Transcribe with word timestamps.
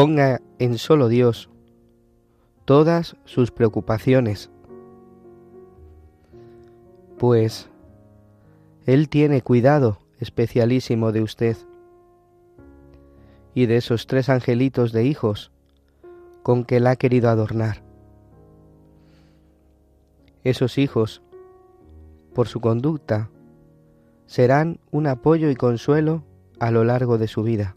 Ponga 0.00 0.40
en 0.58 0.78
solo 0.78 1.08
Dios 1.08 1.50
todas 2.64 3.16
sus 3.26 3.50
preocupaciones, 3.50 4.50
pues 7.18 7.68
Él 8.86 9.10
tiene 9.10 9.42
cuidado 9.42 9.98
especialísimo 10.18 11.12
de 11.12 11.20
usted 11.20 11.58
y 13.52 13.66
de 13.66 13.76
esos 13.76 14.06
tres 14.06 14.30
angelitos 14.30 14.92
de 14.92 15.04
hijos 15.04 15.52
con 16.42 16.64
que 16.64 16.80
la 16.80 16.92
ha 16.92 16.96
querido 16.96 17.28
adornar. 17.28 17.82
Esos 20.44 20.78
hijos, 20.78 21.20
por 22.32 22.48
su 22.48 22.62
conducta, 22.62 23.28
serán 24.24 24.80
un 24.90 25.06
apoyo 25.08 25.50
y 25.50 25.56
consuelo 25.56 26.24
a 26.58 26.70
lo 26.70 26.84
largo 26.84 27.18
de 27.18 27.28
su 27.28 27.42
vida. 27.42 27.76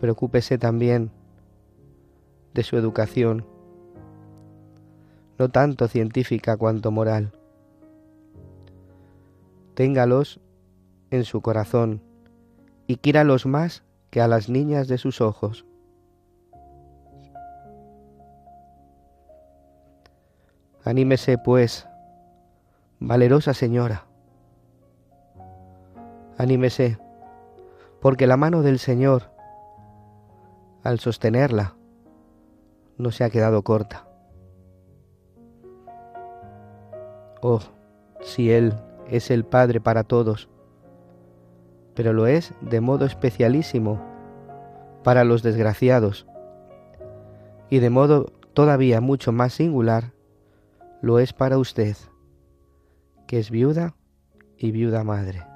Preocúpese 0.00 0.58
también 0.58 1.10
de 2.54 2.62
su 2.62 2.76
educación, 2.76 3.44
no 5.38 5.48
tanto 5.48 5.88
científica 5.88 6.56
cuanto 6.56 6.90
moral. 6.90 7.32
Téngalos 9.74 10.40
en 11.10 11.24
su 11.24 11.40
corazón 11.40 12.02
y 12.86 12.96
quíralos 12.96 13.46
más 13.46 13.84
que 14.10 14.20
a 14.20 14.28
las 14.28 14.48
niñas 14.48 14.88
de 14.88 14.98
sus 14.98 15.20
ojos. 15.20 15.64
Anímese, 20.84 21.38
pues, 21.38 21.86
valerosa 22.98 23.52
señora. 23.52 24.06
Anímese, 26.38 26.98
porque 28.00 28.26
la 28.26 28.36
mano 28.36 28.62
del 28.62 28.78
Señor, 28.78 29.24
al 30.82 30.98
sostenerla, 31.00 31.76
no 32.96 33.10
se 33.10 33.24
ha 33.24 33.30
quedado 33.30 33.62
corta. 33.62 34.08
Oh, 37.40 37.60
si 38.20 38.50
Él 38.50 38.74
es 39.08 39.30
el 39.30 39.44
Padre 39.44 39.80
para 39.80 40.04
todos, 40.04 40.48
pero 41.94 42.12
lo 42.12 42.26
es 42.26 42.52
de 42.60 42.80
modo 42.80 43.04
especialísimo 43.04 44.00
para 45.02 45.24
los 45.24 45.42
desgraciados, 45.42 46.26
y 47.70 47.78
de 47.78 47.90
modo 47.90 48.26
todavía 48.54 49.00
mucho 49.00 49.32
más 49.32 49.54
singular 49.54 50.12
lo 51.00 51.18
es 51.18 51.32
para 51.32 51.58
usted, 51.58 51.96
que 53.26 53.38
es 53.38 53.50
viuda 53.50 53.94
y 54.56 54.72
viuda 54.72 55.04
madre. 55.04 55.47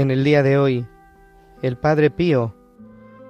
En 0.00 0.10
el 0.10 0.24
día 0.24 0.42
de 0.42 0.56
hoy, 0.56 0.86
el 1.60 1.76
Padre 1.76 2.08
Pío 2.08 2.54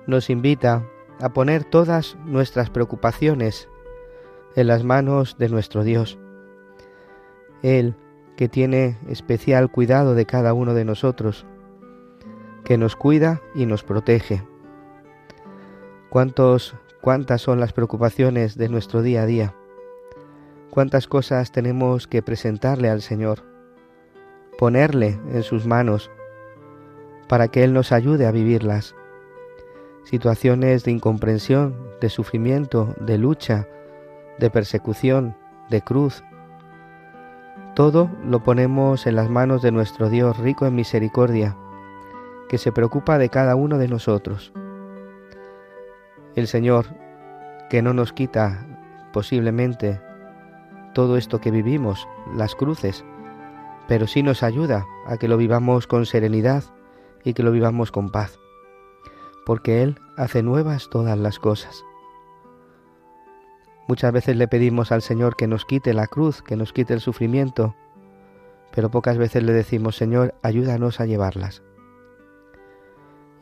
nos 0.07 0.31
invita 0.31 0.87
a 1.21 1.31
poner 1.31 1.65
todas 1.65 2.17
nuestras 2.27 2.71
preocupaciones 2.71 3.69
en 4.55 4.69
las 4.69 4.85
manos 4.85 5.37
de 5.37 5.49
nuestro 5.49 5.83
Dios. 5.83 6.17
Él, 7.65 7.97
que 8.37 8.49
tiene 8.49 8.99
especial 9.09 9.69
cuidado 9.73 10.15
de 10.15 10.27
cada 10.27 10.55
uno 10.55 10.73
de 10.73 10.85
nosotros, 10.85 11.45
que 12.63 12.79
nos 12.79 12.95
cuida 12.95 13.43
y 13.57 13.67
nos 13.67 13.83
protege. 13.83 14.47
¿Cuántos, 16.09 16.77
cuántas 17.01 17.43
son 17.43 17.59
las 17.59 17.73
preocupaciones 17.73 18.57
de 18.57 18.69
nuestro 18.69 19.03
día 19.03 19.23
a 19.23 19.27
día? 19.27 19.57
¿Cuántas 20.71 21.09
cosas 21.09 21.51
tenemos 21.51 22.07
que 22.07 22.23
presentarle 22.23 22.91
al 22.91 23.03
Señor? 23.03 23.43
Ponerle 24.57 25.19
en 25.33 25.43
sus 25.43 25.67
manos 25.67 26.13
para 27.31 27.47
que 27.47 27.63
Él 27.63 27.73
nos 27.73 27.93
ayude 27.93 28.27
a 28.27 28.33
vivirlas. 28.33 28.97
Situaciones 30.03 30.83
de 30.83 30.91
incomprensión, 30.91 31.77
de 32.01 32.09
sufrimiento, 32.09 32.97
de 32.99 33.19
lucha, 33.19 33.69
de 34.41 34.51
persecución, 34.51 35.37
de 35.69 35.81
cruz. 35.81 36.25
Todo 37.77 38.11
lo 38.25 38.43
ponemos 38.43 39.07
en 39.07 39.15
las 39.15 39.31
manos 39.31 39.63
de 39.63 39.71
nuestro 39.71 40.09
Dios 40.09 40.39
rico 40.39 40.67
en 40.67 40.75
misericordia, 40.75 41.57
que 42.49 42.59
se 42.59 42.73
preocupa 42.73 43.17
de 43.17 43.29
cada 43.29 43.55
uno 43.55 43.79
de 43.79 43.87
nosotros. 43.87 44.53
El 46.35 46.49
Señor, 46.49 46.87
que 47.71 47.81
no 47.81 47.95
nos 47.95 48.13
quita 48.13 48.67
posiblemente 49.13 50.01
todo 50.95 51.17
esto 51.17 51.41
que 51.41 51.53
vivimos, 51.53 52.09
las 52.35 52.57
cruces, 52.57 53.05
pero 53.87 54.09
sí 54.09 54.25
nos 54.25 54.43
ayuda 54.43 54.85
a 55.07 55.17
que 55.17 55.29
lo 55.29 55.37
vivamos 55.37 55.87
con 55.87 56.07
serenidad, 56.07 56.65
y 57.25 57.35
que 57.35 57.43
lo 57.43 57.53
vivamos 57.53 57.93
con 57.93 58.11
paz, 58.11 58.39
porque 59.47 59.83
Él 59.83 59.99
hace 60.17 60.43
nuevas 60.43 60.89
todas 60.91 61.19
las 61.19 61.39
cosas. 61.39 61.85
Muchas 63.89 64.13
veces 64.13 64.37
le 64.37 64.47
pedimos 64.47 64.93
al 64.93 65.03
Señor 65.03 65.35
que 65.35 65.49
nos 65.49 65.65
quite 65.65 65.95
la 65.95 66.07
cruz, 66.07 66.43
que 66.43 66.55
nos 66.57 66.73
quite 66.73 66.95
el 66.95 67.01
sufrimiento, 67.01 67.75
pero 68.73 68.89
pocas 68.89 69.19
veces 69.19 69.43
le 69.43 69.53
decimos, 69.53 69.97
Señor, 69.97 70.35
ayúdanos 70.43 71.01
a 71.01 71.07
llevarlas. 71.07 71.65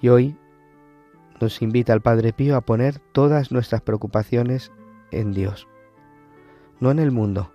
Y 0.01 0.09
hoy 0.09 0.39
nos 1.39 1.61
invita 1.61 1.93
el 1.93 2.01
Padre 2.01 2.33
Pío 2.33 2.57
a 2.57 2.63
poner 2.63 2.99
todas 3.13 3.53
nuestras 3.53 3.83
preocupaciones 3.83 4.73
en 5.11 5.33
Dios. 5.33 5.69
no 6.81 6.91
en 6.91 6.99
el 6.99 7.11
mundo, 7.11 7.53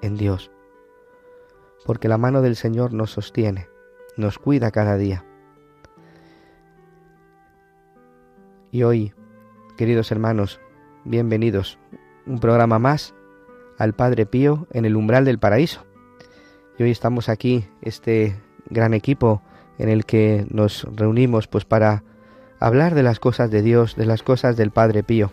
en 0.00 0.16
Dios. 0.16 0.52
Porque 1.84 2.08
la 2.08 2.18
mano 2.18 2.42
del 2.42 2.54
Señor 2.54 2.92
nos 2.92 3.10
sostiene, 3.10 3.68
nos 4.16 4.38
cuida 4.38 4.70
cada 4.70 4.96
día. 4.96 5.25
Y 8.72 8.82
hoy, 8.82 9.14
queridos 9.76 10.10
hermanos, 10.10 10.60
bienvenidos, 11.04 11.78
un 12.26 12.40
programa 12.40 12.80
más 12.80 13.14
al 13.78 13.94
Padre 13.94 14.26
Pío 14.26 14.66
en 14.72 14.84
el 14.84 14.96
umbral 14.96 15.24
del 15.24 15.38
paraíso. 15.38 15.86
Y 16.76 16.82
hoy 16.82 16.90
estamos 16.90 17.28
aquí, 17.28 17.64
este 17.82 18.36
gran 18.68 18.92
equipo 18.92 19.40
en 19.78 19.88
el 19.88 20.04
que 20.04 20.46
nos 20.50 20.84
reunimos 20.96 21.46
pues 21.46 21.64
para 21.64 22.02
hablar 22.58 22.96
de 22.96 23.04
las 23.04 23.20
cosas 23.20 23.52
de 23.52 23.62
Dios, 23.62 23.94
de 23.94 24.06
las 24.06 24.24
cosas 24.24 24.56
del 24.56 24.72
Padre 24.72 25.04
Pío, 25.04 25.30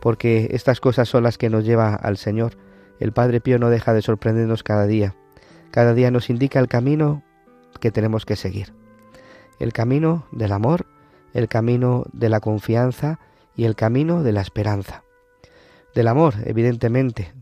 porque 0.00 0.48
estas 0.52 0.80
cosas 0.80 1.06
son 1.08 1.22
las 1.22 1.36
que 1.36 1.50
nos 1.50 1.64
lleva 1.66 1.94
al 1.94 2.16
Señor. 2.16 2.56
El 2.98 3.12
Padre 3.12 3.42
Pío 3.42 3.58
no 3.58 3.68
deja 3.68 3.92
de 3.92 4.00
sorprendernos 4.00 4.62
cada 4.62 4.86
día. 4.86 5.14
Cada 5.70 5.92
día 5.92 6.10
nos 6.10 6.30
indica 6.30 6.60
el 6.60 6.68
camino 6.68 7.22
que 7.78 7.90
tenemos 7.90 8.24
que 8.24 8.36
seguir. 8.36 8.72
El 9.58 9.72
camino 9.72 10.26
del 10.32 10.52
amor, 10.52 10.86
el 11.34 11.48
camino 11.48 12.04
de 12.12 12.30
la 12.30 12.40
confianza 12.40 13.18
y 13.54 13.64
el 13.64 13.76
camino 13.76 14.22
de 14.22 14.32
la 14.32 14.40
esperanza. 14.40 15.02
Del 15.94 16.08
amor, 16.08 16.34
evidentemente, 16.44 17.34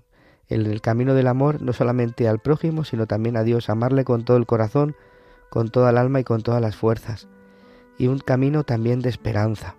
el, 0.49 0.81
camino 0.81 1.15
del 1.15 1.29
amor 1.29 1.63
no 1.63 1.73
solamente 1.73 2.29
al 2.29 2.39
prójimo, 2.39 2.85
sino 2.85 3.07
también 3.07 3.37
a 3.37 3.45
Dios, 3.45 3.71
amarle 3.71 4.05
con 4.05 4.25
todo 4.25 4.37
el 4.37 4.47
corazón, 4.47 4.97
con 5.51 5.69
toda 5.69 5.91
el 5.91 5.99
alma 5.99 6.21
y 6.21 6.25
con 6.25 6.43
todas 6.43 6.61
las 6.61 6.77
fuerzas. 6.77 7.29
Y 7.99 8.09
un 8.09 8.19
camino 8.19 8.65
también 8.65 9.01
de 9.01 9.09
esperanza. 9.09 9.77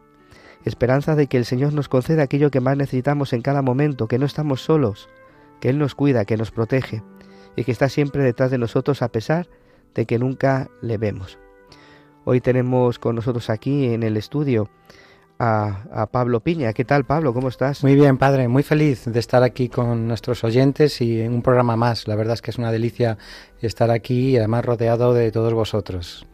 Esperanza 0.63 1.15
de 1.15 1.27
que 1.27 1.37
el 1.37 1.45
Señor 1.45 1.73
nos 1.73 1.89
conceda 1.89 2.23
aquello 2.23 2.49
que 2.49 2.61
más 2.61 2.77
necesitamos 2.77 3.33
en 3.33 3.41
cada 3.41 3.61
momento, 3.61 4.07
que 4.07 4.17
no 4.19 4.25
estamos 4.25 4.61
solos, 4.61 5.09
que 5.59 5.69
Él 5.69 5.77
nos 5.77 5.93
cuida, 5.93 6.25
que 6.25 6.37
nos 6.37 6.51
protege 6.51 7.03
y 7.55 7.63
que 7.63 7.71
está 7.71 7.89
siempre 7.89 8.23
detrás 8.23 8.49
de 8.49 8.57
nosotros 8.57 9.01
a 9.01 9.09
pesar 9.09 9.47
de 9.93 10.05
que 10.05 10.19
nunca 10.19 10.69
le 10.81 10.97
vemos. 10.97 11.37
Hoy 12.25 12.39
tenemos 12.39 12.99
con 12.99 13.15
nosotros 13.15 13.49
aquí 13.49 13.93
en 13.93 14.01
el 14.01 14.15
estudio 14.15 14.69
a, 15.39 16.07
Pablo 16.09 16.39
Piña. 16.39 16.71
¿Qué 16.71 16.85
tal, 16.85 17.03
Pablo? 17.03 17.33
¿Cómo 17.33 17.49
estás? 17.49 17.83
Muy 17.83 17.95
bien, 17.95 18.17
padre. 18.17 18.47
Muy 18.47 18.63
feliz 18.63 19.03
de 19.05 19.19
estar 19.19 19.43
aquí 19.43 19.67
con 19.67 20.07
nuestros 20.07 20.43
oyentes 20.45 21.01
y 21.01 21.19
en 21.19 21.33
un 21.33 21.41
programa 21.41 21.75
más. 21.75 22.07
La 22.07 22.15
verdad 22.15 22.35
es 22.35 22.41
que 22.41 22.51
es 22.51 22.57
una 22.57 22.71
delicia 22.71 23.17
estar 23.61 23.91
aquí 23.91 24.29
y 24.29 24.37
además 24.37 24.63
rodeado 24.63 25.13
de 25.13 25.31
todos 25.31 25.53
vosotros. 25.53 26.25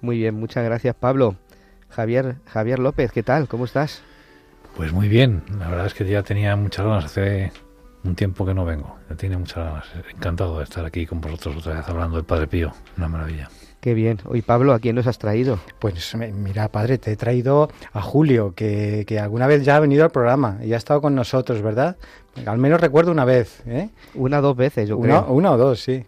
Muy 0.00 0.18
bien, 0.18 0.36
muchas 0.36 0.64
gracias, 0.64 0.94
Pablo. 0.94 1.34
Javier, 1.88 2.36
Javier 2.46 2.78
López, 2.78 3.10
¿qué 3.10 3.24
tal? 3.24 3.48
¿Cómo 3.48 3.64
estás? 3.64 4.02
Pues 4.76 4.92
muy 4.92 5.08
bien. 5.08 5.42
La 5.58 5.68
verdad 5.68 5.86
es 5.86 5.94
que 5.94 6.04
ya 6.04 6.22
tenía 6.22 6.54
muchas 6.54 6.86
ganas. 6.86 7.06
Hace 7.06 7.50
un 8.04 8.14
tiempo 8.14 8.46
que 8.46 8.54
no 8.54 8.64
vengo. 8.64 8.96
Ya 9.10 9.16
tiene 9.16 9.36
muchas 9.36 9.64
ganas. 9.64 9.86
Encantado 10.14 10.58
de 10.58 10.64
estar 10.64 10.84
aquí 10.84 11.04
con 11.04 11.20
vosotros 11.20 11.56
otra 11.56 11.74
vez 11.78 11.88
hablando 11.88 12.16
del 12.16 12.24
Padre 12.24 12.46
Pío. 12.46 12.72
Una 12.96 13.08
maravilla. 13.08 13.48
Qué 13.86 13.94
bien. 13.94 14.18
Hoy, 14.24 14.42
Pablo, 14.42 14.72
¿a 14.72 14.80
quién 14.80 14.96
nos 14.96 15.06
has 15.06 15.16
traído? 15.16 15.60
Pues 15.78 16.12
mira, 16.16 16.66
padre, 16.66 16.98
te 16.98 17.12
he 17.12 17.16
traído 17.16 17.70
a 17.92 18.02
Julio, 18.02 18.52
que, 18.52 19.04
que 19.06 19.20
alguna 19.20 19.46
vez 19.46 19.64
ya 19.64 19.76
ha 19.76 19.78
venido 19.78 20.02
al 20.02 20.10
programa 20.10 20.58
y 20.60 20.72
ha 20.72 20.76
estado 20.76 21.00
con 21.00 21.14
nosotros, 21.14 21.62
¿verdad? 21.62 21.96
Al 22.46 22.58
menos 22.58 22.80
recuerdo 22.80 23.12
una 23.12 23.24
vez. 23.24 23.62
¿eh? 23.64 23.90
Una 24.16 24.40
o 24.40 24.42
dos 24.42 24.56
veces, 24.56 24.88
yo 24.88 24.96
una, 24.96 25.20
creo. 25.20 25.32
Una 25.32 25.52
o 25.52 25.56
dos, 25.56 25.84
sí. 25.84 26.04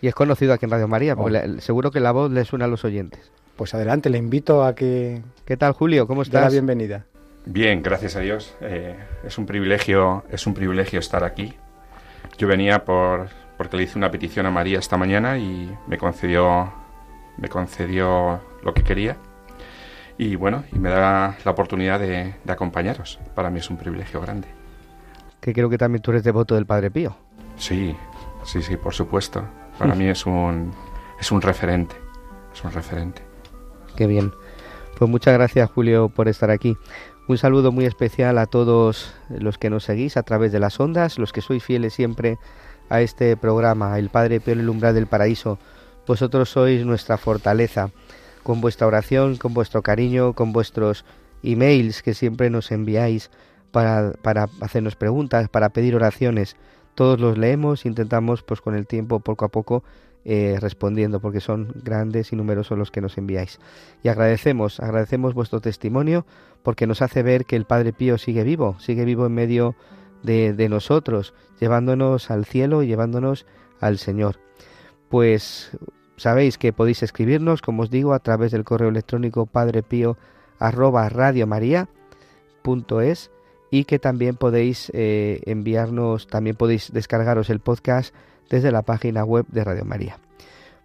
Y 0.00 0.08
es 0.08 0.16
conocido 0.16 0.52
aquí 0.52 0.64
en 0.64 0.72
Radio 0.72 0.88
María, 0.88 1.14
porque 1.14 1.38
oh. 1.38 1.60
seguro 1.60 1.92
que 1.92 2.00
la 2.00 2.10
voz 2.10 2.32
le 2.32 2.44
suena 2.44 2.64
a 2.64 2.68
los 2.68 2.84
oyentes. 2.84 3.30
Pues 3.54 3.72
adelante, 3.72 4.10
le 4.10 4.18
invito 4.18 4.64
a 4.64 4.74
que... 4.74 5.22
¿Qué 5.44 5.56
tal, 5.56 5.74
Julio? 5.74 6.08
¿Cómo 6.08 6.22
estás? 6.22 6.42
la 6.42 6.50
bienvenida. 6.50 7.06
Bien, 7.46 7.84
gracias 7.84 8.16
a 8.16 8.18
Dios. 8.18 8.52
Eh, 8.62 8.96
es 9.24 9.38
un 9.38 9.46
privilegio, 9.46 10.24
es 10.28 10.44
un 10.48 10.54
privilegio 10.54 10.98
estar 10.98 11.22
aquí. 11.22 11.54
Yo 12.36 12.48
venía 12.48 12.84
por 12.84 13.28
porque 13.56 13.76
le 13.76 13.84
hice 13.84 13.96
una 13.96 14.10
petición 14.10 14.46
a 14.46 14.50
María 14.50 14.80
esta 14.80 14.96
mañana 14.96 15.38
y 15.38 15.70
me 15.86 15.96
concedió 15.96 16.81
me 17.36 17.48
concedió 17.48 18.40
lo 18.62 18.74
que 18.74 18.82
quería 18.82 19.16
y 20.18 20.36
bueno, 20.36 20.64
y 20.72 20.78
me 20.78 20.90
da 20.90 21.36
la 21.44 21.50
oportunidad 21.50 21.98
de, 21.98 22.34
acompañaros. 22.46 23.18
Para 23.34 23.50
mí 23.50 23.58
es 23.58 23.70
un 23.70 23.76
privilegio 23.76 24.20
grande. 24.20 24.48
Que 25.40 25.52
creo 25.52 25.68
que 25.68 25.78
también 25.78 26.02
tú 26.02 26.10
eres 26.12 26.22
devoto 26.22 26.54
del 26.54 26.66
Padre 26.66 26.90
Pío. 26.90 27.16
Sí, 27.56 27.96
sí, 28.44 28.62
sí, 28.62 28.76
por 28.76 28.94
supuesto. 28.94 29.44
Para 29.78 29.94
mí 29.94 30.06
es 30.06 30.26
un, 30.26 30.70
es 31.18 31.32
un 31.32 31.42
referente, 31.42 31.96
es 32.54 32.62
un 32.62 32.70
referente. 32.70 33.22
Qué 33.96 34.06
bien. 34.06 34.32
Pues 34.98 35.10
muchas 35.10 35.34
gracias 35.34 35.70
Julio 35.70 36.08
por 36.08 36.28
estar 36.28 36.50
aquí. 36.50 36.76
Un 37.26 37.38
saludo 37.38 37.72
muy 37.72 37.86
especial 37.86 38.38
a 38.38 38.46
todos 38.46 39.14
los 39.28 39.58
que 39.58 39.70
nos 39.70 39.84
seguís 39.84 40.16
a 40.16 40.22
través 40.22 40.52
de 40.52 40.60
las 40.60 40.78
ondas, 40.78 41.18
los 41.18 41.32
que 41.32 41.40
sois 41.40 41.64
fieles 41.64 41.94
siempre 41.94 42.38
a 42.90 43.00
este 43.00 43.36
programa, 43.36 43.98
El 43.98 44.10
Padre 44.10 44.40
Pío 44.40 44.52
en 44.54 44.60
el 44.60 44.68
umbral 44.68 44.94
del 44.94 45.06
paraíso 45.06 45.58
vosotros 46.06 46.50
sois 46.50 46.84
nuestra 46.84 47.16
fortaleza, 47.16 47.90
con 48.42 48.60
vuestra 48.60 48.86
oración, 48.86 49.36
con 49.36 49.54
vuestro 49.54 49.82
cariño, 49.82 50.32
con 50.32 50.52
vuestros 50.52 51.04
emails 51.42 52.02
que 52.02 52.14
siempre 52.14 52.50
nos 52.50 52.70
enviáis 52.72 53.30
para, 53.70 54.12
para 54.22 54.48
hacernos 54.60 54.96
preguntas, 54.96 55.48
para 55.48 55.70
pedir 55.70 55.94
oraciones. 55.94 56.56
Todos 56.94 57.20
los 57.20 57.38
leemos, 57.38 57.86
intentamos 57.86 58.42
pues 58.42 58.60
con 58.60 58.74
el 58.74 58.86
tiempo 58.86 59.20
poco 59.20 59.44
a 59.44 59.48
poco 59.48 59.82
eh, 60.24 60.58
respondiendo 60.60 61.20
porque 61.20 61.40
son 61.40 61.72
grandes 61.82 62.32
y 62.32 62.36
numerosos 62.36 62.78
los 62.78 62.90
que 62.90 63.00
nos 63.00 63.16
enviáis. 63.16 63.58
Y 64.02 64.08
agradecemos, 64.08 64.80
agradecemos 64.80 65.34
vuestro 65.34 65.60
testimonio 65.60 66.26
porque 66.62 66.86
nos 66.86 67.02
hace 67.02 67.22
ver 67.22 67.44
que 67.44 67.56
el 67.56 67.64
Padre 67.64 67.92
Pío 67.92 68.18
sigue 68.18 68.44
vivo, 68.44 68.76
sigue 68.78 69.04
vivo 69.04 69.26
en 69.26 69.34
medio 69.34 69.74
de, 70.22 70.52
de 70.52 70.68
nosotros, 70.68 71.34
llevándonos 71.60 72.30
al 72.30 72.44
cielo 72.44 72.82
y 72.82 72.86
llevándonos 72.88 73.46
al 73.80 73.98
Señor 73.98 74.38
pues 75.12 75.70
sabéis 76.16 76.56
que 76.56 76.72
podéis 76.72 77.02
escribirnos, 77.02 77.60
como 77.60 77.82
os 77.82 77.90
digo, 77.90 78.14
a 78.14 78.20
través 78.20 78.50
del 78.50 78.64
correo 78.64 78.88
electrónico 78.88 79.44
padrepío 79.44 80.16
y 83.70 83.84
que 83.84 83.98
también 83.98 84.36
podéis 84.36 84.90
eh, 84.94 85.42
enviarnos, 85.44 86.28
también 86.28 86.56
podéis 86.56 86.90
descargaros 86.94 87.50
el 87.50 87.60
podcast 87.60 88.14
desde 88.48 88.72
la 88.72 88.80
página 88.80 89.22
web 89.22 89.44
de 89.48 89.64
Radio 89.64 89.84
María. 89.84 90.18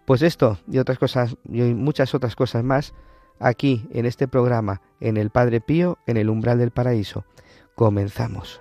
Pues 0.04 0.20
esto 0.20 0.58
y 0.70 0.76
otras 0.76 0.98
cosas 0.98 1.34
y 1.48 1.62
muchas 1.62 2.14
otras 2.14 2.36
cosas 2.36 2.62
más 2.62 2.92
aquí 3.38 3.88
en 3.92 4.04
este 4.04 4.28
programa 4.28 4.82
en 5.00 5.16
el 5.16 5.30
Padre 5.30 5.62
Pío 5.62 5.96
en 6.06 6.18
el 6.18 6.28
umbral 6.28 6.58
del 6.58 6.70
paraíso. 6.70 7.24
Comenzamos. 7.74 8.60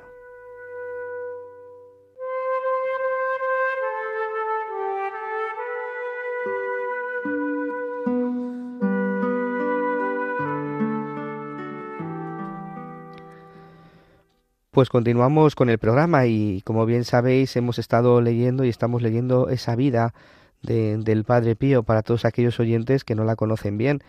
Pues 14.78 14.90
continuamos 14.90 15.56
con 15.56 15.72
el 15.72 15.80
programa 15.80 16.28
y 16.28 16.62
como 16.62 16.86
bien 16.86 17.04
sabéis 17.04 17.56
hemos 17.56 17.80
estado 17.80 18.22
leyendo 18.22 18.64
y 18.64 18.70
estamos 18.70 19.02
leyendo 19.02 19.50
esa 19.50 19.76
vida 19.76 20.14
del 20.62 21.24
Padre 21.24 21.56
Pío 21.56 21.82
para 21.82 22.04
todos 22.04 22.26
aquellos 22.26 22.60
oyentes 22.60 23.04
que 23.04 23.16
no 23.16 23.24
la 23.24 23.36
conocen 23.36 23.80
bien. 23.80 24.04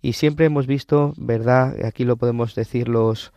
Y 0.00 0.14
siempre 0.14 0.46
hemos 0.46 0.66
visto, 0.66 1.12
¿verdad? 1.18 1.84
Aquí 1.84 2.06
lo 2.06 2.16
podemos 2.16 2.54
decir 2.54 2.88
los, 2.88 3.34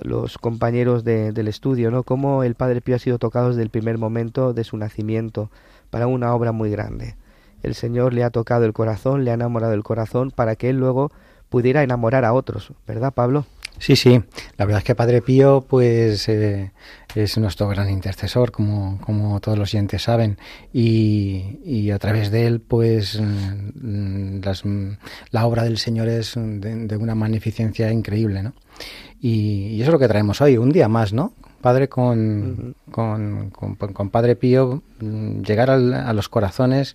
los 0.00 0.38
compañeros 0.38 1.02
del 1.02 1.48
estudio, 1.48 1.90
¿no? 1.90 2.04
Cómo 2.04 2.44
el 2.44 2.54
Padre 2.54 2.82
Pío 2.82 2.94
ha 2.94 3.00
sido 3.00 3.18
tocado 3.18 3.48
desde 3.48 3.62
el 3.62 3.70
primer 3.70 3.98
momento 3.98 4.52
de 4.52 4.62
su 4.62 4.76
nacimiento 4.76 5.50
para 5.90 6.06
una 6.06 6.32
obra 6.36 6.52
muy 6.52 6.70
grande. 6.70 7.16
El 7.64 7.74
Señor 7.74 8.14
le 8.14 8.22
ha 8.22 8.30
tocado 8.30 8.64
el 8.64 8.74
corazón, 8.74 9.24
le 9.24 9.32
ha 9.32 9.34
enamorado 9.34 9.72
el 9.72 9.82
corazón 9.82 10.30
para 10.30 10.54
que 10.54 10.70
él 10.70 10.76
luego 10.76 11.10
pudiera 11.48 11.82
enamorar 11.82 12.24
a 12.24 12.32
otros, 12.32 12.72
¿verdad, 12.86 13.12
Pablo? 13.12 13.44
Sí, 13.78 13.96
sí. 13.96 14.22
La 14.56 14.64
verdad 14.64 14.78
es 14.78 14.84
que 14.84 14.94
Padre 14.94 15.22
Pío, 15.22 15.64
pues, 15.68 16.28
eh, 16.28 16.72
es 17.14 17.38
nuestro 17.38 17.68
gran 17.68 17.90
intercesor, 17.90 18.50
como, 18.50 18.98
como 19.00 19.40
todos 19.40 19.58
los 19.58 19.72
oyentes 19.72 20.02
saben, 20.02 20.38
y, 20.72 21.58
y 21.64 21.90
a 21.90 21.98
través 21.98 22.30
de 22.30 22.46
él, 22.46 22.60
pues, 22.60 23.20
mm, 23.20 24.40
las, 24.42 24.62
la 25.30 25.46
obra 25.46 25.64
del 25.64 25.78
Señor 25.78 26.08
es 26.08 26.34
de, 26.36 26.96
una 26.96 27.14
magnificencia 27.14 27.90
increíble, 27.92 28.42
¿no? 28.42 28.54
Y, 29.20 29.80
eso 29.80 29.90
es 29.90 29.92
lo 29.92 29.98
que 29.98 30.08
traemos 30.08 30.40
hoy, 30.40 30.56
un 30.56 30.70
día 30.70 30.88
más, 30.88 31.12
¿no? 31.12 31.32
Padre 31.60 31.88
con, 31.88 32.76
con, 32.90 33.50
con, 33.50 34.10
Padre 34.10 34.36
Pío, 34.36 34.82
mm, 35.00 35.42
llegar 35.42 35.70
a 35.70 36.12
los 36.12 36.28
corazones 36.28 36.94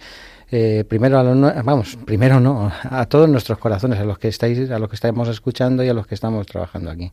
eh, 0.52 0.84
primero 0.88 1.18
a 1.18 1.24
los, 1.24 1.66
vamos, 1.66 1.98
primero 2.06 2.40
no, 2.40 2.72
a 2.84 3.06
todos 3.06 3.30
nuestros 3.30 3.58
corazones, 3.58 4.00
a 4.00 4.04
los 4.04 4.20
que 4.20 4.28
estáis, 4.28 4.70
a 4.70 4.80
los 4.80 4.90
que 4.90 4.96
estamos 4.96 5.28
escuchando 5.28 5.84
y 5.84 5.90
a 5.90 5.94
los 5.94 6.08
que 6.08 6.16
estamos 6.16 6.46
trabajando 6.46 6.92
aquí. 6.92 7.12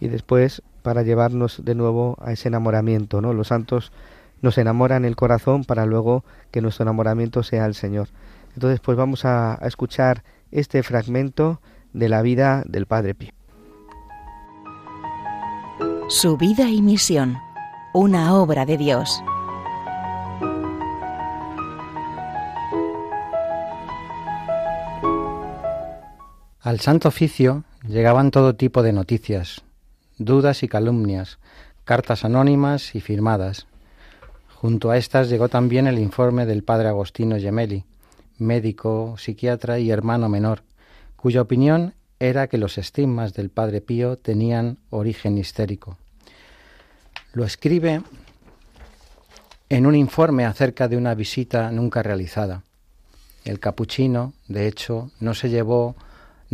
Y 0.00 0.08
después 0.08 0.62
para 0.82 1.02
llevarnos 1.02 1.64
de 1.64 1.74
nuevo 1.74 2.16
a 2.20 2.32
ese 2.32 2.48
enamoramiento, 2.48 3.20
¿no? 3.20 3.32
Los 3.32 3.48
santos 3.48 3.92
nos 4.42 4.58
enamoran 4.58 5.04
el 5.04 5.16
corazón 5.16 5.64
para 5.64 5.86
luego 5.86 6.24
que 6.50 6.60
nuestro 6.60 6.82
enamoramiento 6.82 7.42
sea 7.42 7.66
el 7.66 7.74
Señor. 7.74 8.08
Entonces, 8.54 8.80
pues 8.80 8.96
vamos 8.96 9.24
a, 9.24 9.54
a 9.54 9.66
escuchar 9.66 10.22
este 10.50 10.82
fragmento 10.82 11.60
de 11.92 12.08
la 12.08 12.22
vida 12.22 12.62
del 12.66 12.86
Padre 12.86 13.14
Pío. 13.14 13.32
Su 16.08 16.36
vida 16.36 16.68
y 16.68 16.82
misión 16.82 17.36
una 17.94 18.34
obra 18.34 18.66
de 18.66 18.76
Dios. 18.76 19.22
Al 26.64 26.80
Santo 26.80 27.08
Oficio 27.08 27.64
llegaban 27.86 28.30
todo 28.30 28.56
tipo 28.56 28.82
de 28.82 28.94
noticias, 28.94 29.60
dudas 30.16 30.62
y 30.62 30.68
calumnias, 30.68 31.38
cartas 31.84 32.24
anónimas 32.24 32.94
y 32.94 33.02
firmadas. 33.02 33.66
Junto 34.54 34.90
a 34.90 34.96
estas 34.96 35.28
llegó 35.28 35.50
también 35.50 35.86
el 35.86 35.98
informe 35.98 36.46
del 36.46 36.64
padre 36.64 36.88
Agostino 36.88 37.36
Gemelli, 37.36 37.84
médico, 38.38 39.14
psiquiatra 39.18 39.78
y 39.78 39.90
hermano 39.90 40.30
menor, 40.30 40.62
cuya 41.16 41.42
opinión 41.42 41.92
era 42.18 42.46
que 42.46 42.56
los 42.56 42.78
estigmas 42.78 43.34
del 43.34 43.50
padre 43.50 43.82
Pío 43.82 44.16
tenían 44.16 44.78
origen 44.88 45.36
histérico. 45.36 45.98
Lo 47.34 47.44
escribe 47.44 48.00
en 49.68 49.84
un 49.84 49.94
informe 49.94 50.46
acerca 50.46 50.88
de 50.88 50.96
una 50.96 51.14
visita 51.14 51.70
nunca 51.70 52.02
realizada. 52.02 52.62
El 53.44 53.60
capuchino, 53.60 54.32
de 54.48 54.66
hecho, 54.66 55.10
no 55.20 55.34
se 55.34 55.50
llevó 55.50 55.94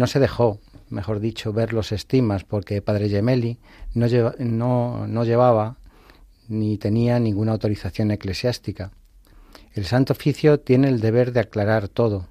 no 0.01 0.07
se 0.07 0.19
dejó, 0.19 0.59
mejor 0.89 1.21
dicho, 1.21 1.53
ver 1.53 1.75
los 1.75 1.93
estigmas 1.93 2.43
porque 2.45 2.81
Padre 2.81 3.11
Gemelli 3.11 3.59
no, 3.93 4.07
no, 4.39 5.07
no 5.07 5.25
llevaba 5.25 5.77
ni 6.49 6.79
tenía 6.79 7.21
ninguna 7.21 7.53
autorización 7.53 8.11
eclesiástica. 8.11 8.93
El 9.75 9.85
Santo 9.85 10.15
Oficio 10.15 10.59
tiene 10.59 10.89
el 10.89 11.01
deber 11.01 11.33
de 11.33 11.41
aclarar 11.41 11.89
todo. 11.89 12.29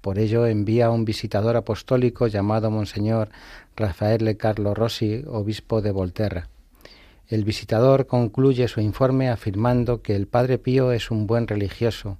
Por 0.00 0.18
ello 0.18 0.46
envía 0.46 0.86
a 0.86 0.90
un 0.90 1.04
visitador 1.04 1.54
apostólico 1.56 2.28
llamado 2.28 2.70
Monseñor 2.70 3.28
Rafael 3.76 4.34
Carlo 4.38 4.72
Rossi, 4.74 5.22
obispo 5.28 5.82
de 5.82 5.90
Volterra. 5.90 6.48
El 7.28 7.44
visitador 7.44 8.06
concluye 8.06 8.68
su 8.68 8.80
informe 8.80 9.28
afirmando 9.28 10.00
que 10.00 10.16
el 10.16 10.26
Padre 10.26 10.56
Pío 10.56 10.92
es 10.92 11.10
un 11.10 11.26
buen 11.26 11.46
religioso 11.46 12.16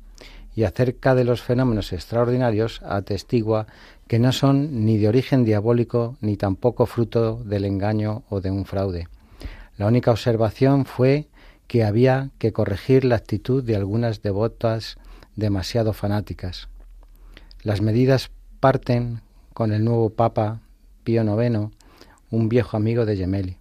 y 0.55 0.65
acerca 0.65 1.15
de 1.15 1.25
los 1.25 1.43
fenómenos 1.43 1.93
extraordinarios 1.93 2.83
atestigua 2.83 3.67
que 4.07 4.19
no 4.19 4.33
son 4.33 4.85
ni 4.85 4.99
de 4.99 5.09
origen 5.09 5.45
diabólico 5.45 6.17
ni 6.21 6.37
tampoco 6.37 6.87
fruto 6.87 7.43
del 7.45 7.65
engaño 7.65 8.25
o 8.29 8.41
de 8.41 8.51
un 8.51 8.67
fraude. 8.67 9.09
La 9.79 9.87
única 9.87 10.11
observación 10.11 10.85
fue 10.85 11.29
que 11.67 11.85
había 11.85 12.31
que 12.39 12.53
corregir 12.53 13.05
la 13.05 13.17
actitud 13.17 13.65
de 13.65 13.77
algunas 13.77 14.21
devotas 14.21 14.99
demasiado 15.37 15.95
fanáticas. 15.95 16.69
Las 17.63 17.81
medidas 17.81 18.31
parten 18.61 19.23
con 19.55 19.73
el 19.73 19.85
nuevo 19.85 20.11
Papa 20.11 20.61
Pío 21.05 21.23
IX, 21.23 21.71
un 22.31 22.49
viejo 22.49 22.77
amigo 22.77 23.07
de 23.07 23.17
Gemelli. 23.17 23.57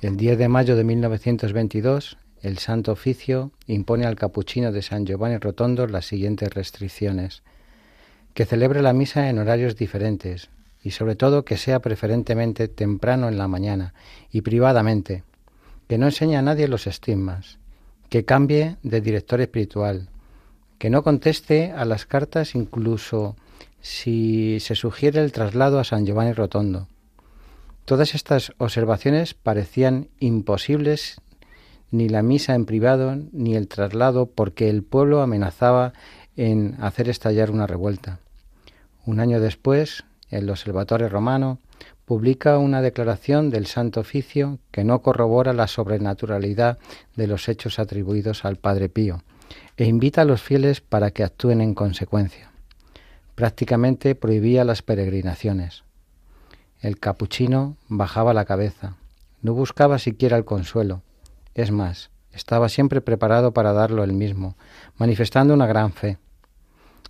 El 0.00 0.16
10 0.16 0.38
de 0.38 0.48
mayo 0.48 0.76
de 0.76 0.84
1922, 0.84 2.18
el 2.42 2.58
Santo 2.58 2.92
Oficio 2.92 3.52
impone 3.66 4.04
al 4.04 4.16
capuchino 4.16 4.72
de 4.72 4.82
San 4.82 5.06
Giovanni 5.06 5.38
Rotondo 5.38 5.86
las 5.86 6.06
siguientes 6.06 6.52
restricciones. 6.52 7.42
Que 8.34 8.46
celebre 8.46 8.82
la 8.82 8.92
misa 8.92 9.30
en 9.30 9.38
horarios 9.38 9.76
diferentes 9.76 10.50
y 10.82 10.90
sobre 10.90 11.14
todo 11.14 11.44
que 11.44 11.56
sea 11.56 11.80
preferentemente 11.80 12.66
temprano 12.66 13.28
en 13.28 13.38
la 13.38 13.46
mañana 13.46 13.94
y 14.32 14.40
privadamente, 14.40 15.22
que 15.88 15.98
no 15.98 16.06
enseñe 16.06 16.34
a 16.36 16.42
nadie 16.42 16.66
los 16.66 16.88
estigmas, 16.88 17.58
que 18.08 18.24
cambie 18.24 18.76
de 18.82 19.00
director 19.00 19.40
espiritual, 19.40 20.08
que 20.78 20.90
no 20.90 21.04
conteste 21.04 21.70
a 21.70 21.84
las 21.84 22.06
cartas 22.06 22.56
incluso 22.56 23.36
si 23.80 24.58
se 24.58 24.74
sugiere 24.74 25.22
el 25.22 25.30
traslado 25.30 25.78
a 25.78 25.84
San 25.84 26.06
Giovanni 26.06 26.32
Rotondo. 26.32 26.88
Todas 27.84 28.16
estas 28.16 28.52
observaciones 28.58 29.34
parecían 29.34 30.08
imposibles 30.18 31.20
ni 31.92 32.08
la 32.08 32.22
misa 32.22 32.54
en 32.56 32.64
privado 32.64 33.16
ni 33.30 33.54
el 33.54 33.68
traslado 33.68 34.26
porque 34.26 34.68
el 34.68 34.82
pueblo 34.82 35.22
amenazaba 35.22 35.92
en 36.36 36.76
hacer 36.80 37.08
estallar 37.08 37.50
una 37.50 37.68
revuelta. 37.68 38.18
Un 39.04 39.20
año 39.20 39.40
después, 39.40 40.04
el 40.30 40.48
Observatorio 40.48 41.08
Romano 41.08 41.58
publica 42.06 42.58
una 42.58 42.82
declaración 42.82 43.50
del 43.50 43.66
Santo 43.66 44.00
Oficio 44.00 44.58
que 44.70 44.84
no 44.84 45.02
corrobora 45.02 45.52
la 45.52 45.68
sobrenaturalidad 45.68 46.78
de 47.14 47.26
los 47.26 47.48
hechos 47.48 47.78
atribuidos 47.78 48.44
al 48.44 48.56
Padre 48.56 48.88
Pío 48.88 49.22
e 49.76 49.84
invita 49.84 50.22
a 50.22 50.24
los 50.24 50.40
fieles 50.40 50.80
para 50.80 51.10
que 51.10 51.24
actúen 51.24 51.60
en 51.60 51.74
consecuencia. 51.74 52.50
Prácticamente 53.34 54.14
prohibía 54.14 54.64
las 54.64 54.82
peregrinaciones. 54.82 55.84
El 56.80 56.98
capuchino 56.98 57.76
bajaba 57.88 58.34
la 58.34 58.46
cabeza, 58.46 58.96
no 59.42 59.52
buscaba 59.52 59.98
siquiera 59.98 60.36
el 60.36 60.44
consuelo. 60.44 61.02
Es 61.54 61.70
más, 61.70 62.10
estaba 62.32 62.68
siempre 62.68 63.00
preparado 63.00 63.52
para 63.52 63.72
darlo 63.72 64.04
él 64.04 64.12
mismo, 64.12 64.56
manifestando 64.96 65.54
una 65.54 65.66
gran 65.66 65.92
fe. 65.92 66.18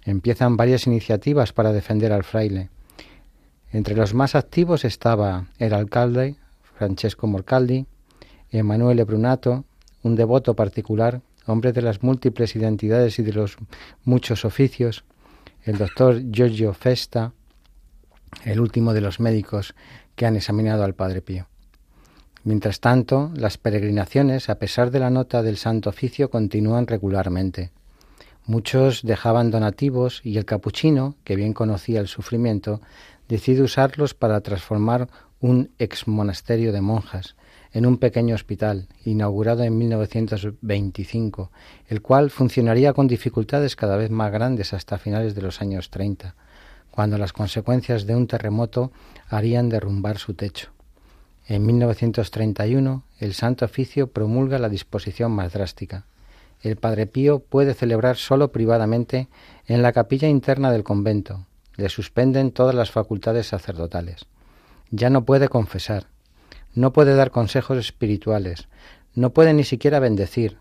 Empiezan 0.04 0.56
varias 0.56 0.86
iniciativas 0.86 1.52
para 1.52 1.72
defender 1.72 2.12
al 2.12 2.24
fraile. 2.24 2.70
Entre 3.70 3.94
los 3.94 4.14
más 4.14 4.34
activos 4.34 4.84
estaba 4.84 5.46
el 5.58 5.72
alcalde, 5.72 6.36
Francesco 6.76 7.26
Morcaldi, 7.26 7.86
Emanuele 8.50 9.04
Brunato, 9.04 9.64
un 10.02 10.16
devoto 10.16 10.54
particular, 10.54 11.22
hombre 11.46 11.72
de 11.72 11.82
las 11.82 12.02
múltiples 12.02 12.56
identidades 12.56 13.18
y 13.18 13.22
de 13.22 13.32
los 13.32 13.56
muchos 14.04 14.44
oficios, 14.44 15.04
el 15.62 15.78
doctor 15.78 16.20
Giorgio 16.30 16.74
Festa, 16.74 17.32
el 18.44 18.60
último 18.60 18.92
de 18.92 19.00
los 19.00 19.20
médicos 19.20 19.74
que 20.16 20.26
han 20.26 20.36
examinado 20.36 20.82
al 20.84 20.94
Padre 20.94 21.22
Pío. 21.22 21.46
Mientras 22.44 22.80
tanto, 22.80 23.30
las 23.36 23.56
peregrinaciones, 23.56 24.48
a 24.48 24.56
pesar 24.56 24.90
de 24.90 24.98
la 24.98 25.10
nota 25.10 25.42
del 25.42 25.56
Santo 25.56 25.90
Oficio, 25.90 26.28
continúan 26.28 26.88
regularmente. 26.88 27.70
Muchos 28.46 29.02
dejaban 29.02 29.52
donativos 29.52 30.20
y 30.24 30.36
el 30.36 30.44
capuchino, 30.44 31.14
que 31.22 31.36
bien 31.36 31.52
conocía 31.52 32.00
el 32.00 32.08
sufrimiento, 32.08 32.80
decide 33.28 33.62
usarlos 33.62 34.14
para 34.14 34.40
transformar 34.40 35.08
un 35.40 35.70
ex 35.78 36.08
monasterio 36.08 36.72
de 36.72 36.80
monjas 36.80 37.36
en 37.72 37.86
un 37.86 37.98
pequeño 37.98 38.34
hospital, 38.34 38.88
inaugurado 39.04 39.62
en 39.62 39.78
1925, 39.78 41.52
el 41.86 42.02
cual 42.02 42.30
funcionaría 42.30 42.92
con 42.92 43.06
dificultades 43.06 43.76
cada 43.76 43.96
vez 43.96 44.10
más 44.10 44.32
grandes 44.32 44.72
hasta 44.72 44.98
finales 44.98 45.36
de 45.36 45.42
los 45.42 45.60
años 45.60 45.90
30, 45.90 46.34
cuando 46.90 47.18
las 47.18 47.32
consecuencias 47.32 48.04
de 48.04 48.16
un 48.16 48.26
terremoto 48.26 48.90
harían 49.28 49.68
derrumbar 49.68 50.18
su 50.18 50.34
techo. 50.34 50.70
En 51.46 51.66
1931, 51.66 53.02
el 53.18 53.34
Santo 53.34 53.64
Oficio 53.64 54.06
promulga 54.06 54.58
la 54.58 54.68
disposición 54.68 55.32
más 55.32 55.52
drástica. 55.52 56.06
El 56.60 56.76
Padre 56.76 57.06
Pío 57.06 57.40
puede 57.40 57.74
celebrar 57.74 58.16
solo 58.16 58.52
privadamente 58.52 59.28
en 59.66 59.82
la 59.82 59.92
capilla 59.92 60.28
interna 60.28 60.70
del 60.70 60.84
convento. 60.84 61.46
Le 61.76 61.88
suspenden 61.88 62.52
todas 62.52 62.74
las 62.74 62.90
facultades 62.90 63.48
sacerdotales. 63.48 64.26
Ya 64.90 65.10
no 65.10 65.24
puede 65.24 65.48
confesar, 65.48 66.06
no 66.74 66.92
puede 66.92 67.16
dar 67.16 67.30
consejos 67.30 67.78
espirituales, 67.78 68.68
no 69.14 69.30
puede 69.30 69.52
ni 69.52 69.64
siquiera 69.64 69.98
bendecir. 69.98 70.58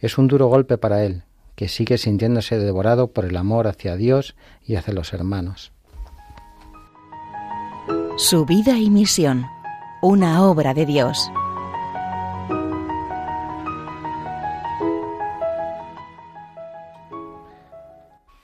Es 0.00 0.16
un 0.16 0.28
duro 0.28 0.46
golpe 0.46 0.78
para 0.78 1.04
él, 1.04 1.24
que 1.56 1.68
sigue 1.68 1.98
sintiéndose 1.98 2.58
devorado 2.58 3.08
por 3.08 3.26
el 3.26 3.36
amor 3.36 3.66
hacia 3.66 3.96
Dios 3.96 4.34
y 4.64 4.76
hacia 4.76 4.94
los 4.94 5.12
hermanos. 5.12 5.72
Su 8.16 8.46
vida 8.46 8.78
y 8.78 8.88
misión 8.88 9.44
una 10.06 10.44
obra 10.44 10.72
de 10.72 10.86
Dios. 10.86 11.32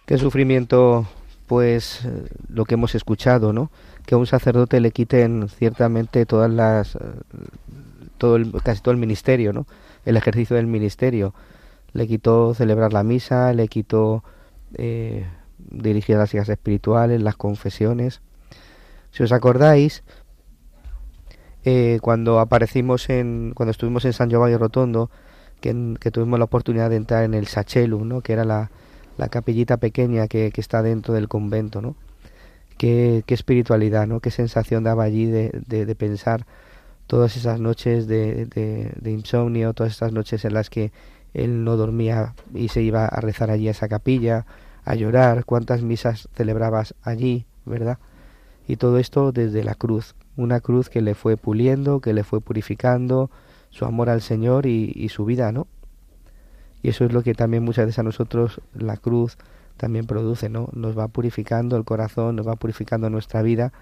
Qué 0.05 0.19
sufrimiento, 0.19 1.07
pues, 1.47 2.05
eh, 2.05 2.27
lo 2.49 2.65
que 2.65 2.75
hemos 2.75 2.97
escuchado, 2.97 3.53
¿no? 3.53 3.71
Que 4.05 4.17
a 4.17 4.19
un 4.19 4.27
sacerdote 4.27 4.81
le 4.81 4.91
quiten 4.91 5.49
ciertamente 5.49 6.27
todas 6.27 6.51
las, 6.51 6.97
eh, 6.97 6.99
todo 8.19 8.35
el, 8.35 8.53
casi 8.65 8.83
todo 8.83 8.91
el 8.91 8.99
ministerio, 8.99 9.53
¿no? 9.53 9.69
El 10.05 10.17
ejercicio 10.17 10.57
del 10.57 10.67
ministerio. 10.67 11.33
Le 11.93 12.09
quitó 12.09 12.55
celebrar 12.55 12.93
la 12.93 13.05
misa, 13.05 13.53
le 13.53 13.69
quitó 13.69 14.25
eh, 14.75 15.29
dirigir 15.59 16.17
las 16.17 16.35
hijas 16.35 16.49
espirituales, 16.49 17.23
las 17.23 17.37
confesiones. 17.37 18.21
Si 19.13 19.23
os 19.23 19.31
acordáis, 19.31 20.03
eh, 21.65 21.99
cuando 22.03 22.41
aparecimos 22.41 23.09
en, 23.11 23.53
cuando 23.55 23.71
estuvimos 23.71 24.05
en 24.05 24.13
San 24.13 24.31
Giovanni 24.31 24.57
Rotondo, 24.57 25.11
que, 25.61 25.97
que, 26.01 26.11
tuvimos 26.11 26.39
la 26.39 26.47
oportunidad 26.47 26.91
de 26.91 26.97
entrar 26.97 27.25
en 27.25 27.35
el 27.35 27.47
Sachelum, 27.47 28.09
¿no? 28.09 28.21
que 28.21 28.33
era 28.33 28.45
la, 28.45 28.71
la 29.17 29.29
capillita 29.29 29.77
pequeña 29.77 30.29
que, 30.29 30.51
que, 30.51 30.61
está 30.61 30.83
dentro 30.83 31.15
del 31.15 31.29
convento, 31.29 31.81
¿no? 31.81 31.95
Qué, 32.79 33.23
qué 33.27 33.35
espiritualidad, 33.35 34.07
¿no? 34.07 34.21
Qué 34.21 34.31
sensación 34.31 34.83
daba 34.83 35.05
allí 35.05 35.27
de, 35.27 35.51
de, 35.69 35.87
de 35.87 35.95
pensar 35.95 36.47
todas 37.07 37.37
esas 37.37 37.61
noches 37.61 38.07
de, 38.07 38.47
de, 38.47 39.11
insomnio, 39.11 39.75
todas 39.75 39.93
esas 39.93 40.13
noches 40.13 40.45
en 40.45 40.55
las 40.55 40.71
que 40.71 40.93
él 41.35 41.63
no 41.63 41.77
dormía 41.77 42.35
y 42.55 42.69
se 42.69 42.83
iba 42.83 43.05
a 43.05 43.21
rezar 43.21 43.51
allí 43.51 43.69
a 43.69 43.73
esa 43.73 43.89
capilla, 43.89 44.47
a 44.85 44.95
llorar, 44.95 45.45
cuántas 45.45 45.83
misas 45.83 46.29
celebrabas 46.35 46.95
allí, 47.03 47.45
¿verdad? 47.67 47.99
Y 48.67 48.77
todo 48.77 48.99
esto 48.99 49.31
desde 49.31 49.63
la 49.63 49.75
cruz, 49.75 50.15
una 50.37 50.61
cruz 50.61 50.89
que 50.89 51.03
le 51.03 51.15
fue 51.15 51.37
puliendo, 51.37 52.01
que 52.01 52.13
le 52.13 52.25
fue 52.25 52.41
purificando, 52.41 53.31
su 53.71 53.85
amor 53.85 54.11
al 54.11 54.21
Señor 54.21 54.67
y, 54.67 55.09
su 55.09 55.25
vida, 55.25 55.51
¿no? 55.53 55.67
Y 56.83 56.91
eso 56.91 57.05
es 57.05 57.13
lo 57.13 57.23
que 57.23 57.35
también 57.35 57.63
muchas 57.63 57.87
veces 57.87 57.99
a 57.99 58.03
nosotros 58.03 58.61
la 58.75 58.97
cruz 58.97 59.39
también 59.77 60.07
produce, 60.07 60.49
¿no? 60.49 60.69
Nos 60.73 60.99
va 60.99 61.09
purificando 61.09 61.77
el 61.77 61.85
corazón, 61.85 62.37
nos 62.37 62.47
va 62.47 62.57
purificando 62.57 63.09
nuestra 63.09 63.43
vida 63.43 63.73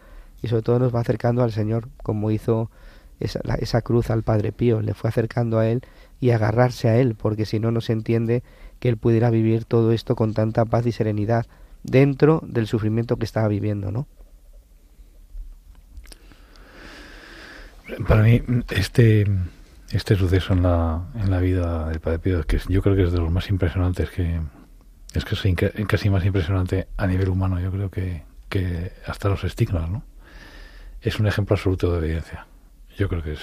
y 0.42 0.48
sobre 0.48 0.62
todo 0.62 0.78
nos 0.78 0.94
va 0.94 1.00
acercando 1.00 1.42
al 1.42 1.52
Señor, 1.52 1.88
como 2.02 2.30
hizo 2.30 2.70
esa, 3.18 3.40
esa 3.58 3.82
cruz 3.82 4.10
al 4.10 4.22
Padre 4.22 4.52
Pío, 4.52 4.80
le 4.80 4.94
fue 4.94 5.08
acercando 5.08 5.58
a 5.58 5.68
Él 5.68 5.82
y 6.20 6.30
agarrarse 6.30 6.88
a 6.88 6.96
Él, 6.98 7.16
porque 7.16 7.46
si 7.46 7.58
no, 7.58 7.70
no 7.70 7.80
se 7.80 7.92
entiende 7.92 8.42
que 8.78 8.88
Él 8.88 8.96
pudiera 8.96 9.30
vivir 9.30 9.64
todo 9.64 9.92
esto 9.92 10.14
con 10.14 10.34
tanta 10.34 10.64
paz 10.64 10.86
y 10.86 10.92
serenidad 10.92 11.46
dentro 11.82 12.42
del 12.46 12.66
sufrimiento 12.66 13.16
que 13.16 13.24
estaba 13.24 13.48
viviendo, 13.48 13.90
¿no? 13.90 14.06
Para 18.06 18.22
mí, 18.22 18.42
este, 18.70 19.26
este 19.90 20.16
suceso 20.16 20.52
en 20.52 20.62
la, 20.62 21.02
en 21.14 21.30
la 21.30 21.40
vida 21.40 21.88
del 21.88 22.00
Padre 22.00 22.18
Pío, 22.18 22.44
que 22.44 22.60
yo 22.68 22.82
creo 22.82 22.96
que 22.96 23.04
es 23.04 23.12
de 23.12 23.18
los 23.18 23.30
más 23.30 23.48
impresionantes, 23.50 24.10
que 24.10 24.40
es 25.12 25.24
que 25.24 25.34
es 25.74 25.86
casi 25.86 26.10
más 26.10 26.24
impresionante 26.24 26.88
a 26.96 27.06
nivel 27.06 27.28
humano, 27.28 27.58
yo 27.58 27.70
creo 27.72 27.90
que, 27.90 28.22
que 28.48 28.92
hasta 29.06 29.28
los 29.28 29.42
estigmas, 29.44 29.90
¿no? 29.90 30.04
Es 31.00 31.18
un 31.18 31.26
ejemplo 31.26 31.54
absoluto 31.54 31.90
de 31.90 31.98
obediencia. 31.98 32.46
Yo 32.96 33.08
creo 33.08 33.22
que 33.22 33.32
es 33.32 33.40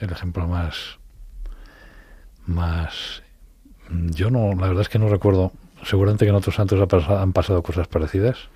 el 0.00 0.10
ejemplo 0.10 0.46
más, 0.46 0.98
más, 2.46 3.22
yo 3.88 4.30
no, 4.30 4.54
la 4.54 4.68
verdad 4.68 4.82
es 4.82 4.88
que 4.88 4.98
no 4.98 5.08
recuerdo, 5.08 5.52
seguramente 5.84 6.24
que 6.24 6.30
en 6.30 6.36
otros 6.36 6.54
santos 6.54 6.80
han 7.08 7.32
pasado 7.32 7.62
cosas 7.62 7.88
parecidas, 7.88 8.48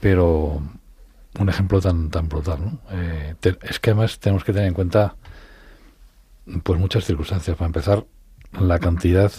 pero 0.00 0.62
un 1.38 1.48
ejemplo 1.48 1.80
tan 1.80 2.10
tan 2.10 2.28
brutal, 2.28 2.60
¿no? 2.60 2.80
Eh, 2.90 3.34
es 3.62 3.78
que 3.78 3.90
además 3.90 4.18
tenemos 4.18 4.44
que 4.44 4.52
tener 4.52 4.68
en 4.68 4.74
cuenta 4.74 5.16
pues 6.62 6.78
muchas 6.78 7.04
circunstancias. 7.04 7.56
Para 7.56 7.66
empezar, 7.66 8.04
la 8.58 8.78
cantidad 8.78 9.30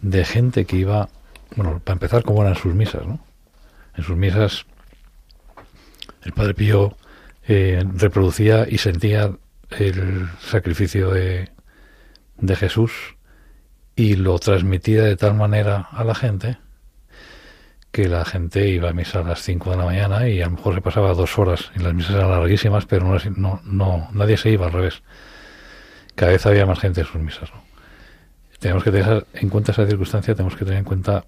de 0.00 0.24
gente 0.24 0.66
que 0.66 0.76
iba, 0.76 1.08
bueno, 1.56 1.80
para 1.82 1.94
empezar, 1.94 2.22
cómo 2.22 2.42
eran 2.42 2.56
sus 2.56 2.74
misas, 2.74 3.06
¿no? 3.06 3.20
En 3.96 4.04
sus 4.04 4.16
misas, 4.16 4.66
el 6.22 6.32
Padre 6.32 6.54
Pío 6.54 6.96
eh, 7.46 7.82
reproducía 7.94 8.66
y 8.68 8.78
sentía 8.78 9.32
el 9.70 10.28
sacrificio 10.40 11.10
de, 11.10 11.50
de 12.36 12.56
Jesús 12.56 12.92
y 13.96 14.16
lo 14.16 14.38
transmitía 14.38 15.02
de 15.02 15.16
tal 15.16 15.34
manera 15.34 15.88
a 15.90 16.04
la 16.04 16.14
gente 16.14 16.58
que 17.90 18.08
la 18.08 18.24
gente 18.24 18.68
iba 18.68 18.90
a 18.90 18.92
misa 18.92 19.20
a 19.20 19.22
las 19.22 19.42
5 19.42 19.70
de 19.70 19.76
la 19.76 19.84
mañana 19.84 20.28
y 20.28 20.40
a 20.42 20.46
lo 20.46 20.52
mejor 20.52 20.74
se 20.74 20.80
pasaba 20.80 21.14
dos 21.14 21.38
horas 21.38 21.70
y 21.74 21.80
las 21.80 21.94
misas 21.94 22.16
larguísimas, 22.16 22.86
pero 22.86 23.18
no, 23.36 23.60
no, 23.64 24.08
nadie 24.12 24.36
se 24.36 24.50
iba 24.50 24.66
al 24.66 24.72
revés. 24.72 25.02
Cada 26.14 26.32
vez 26.32 26.44
había 26.46 26.66
más 26.66 26.80
gente 26.80 27.00
en 27.00 27.06
sus 27.06 27.20
misas. 27.20 27.50
Tenemos 28.58 28.82
que 28.82 28.90
tener 28.90 29.26
en 29.34 29.48
cuenta 29.48 29.72
esa 29.72 29.86
circunstancia, 29.86 30.34
tenemos 30.34 30.56
que 30.56 30.64
tener 30.64 30.80
en 30.80 30.84
cuenta 30.84 31.24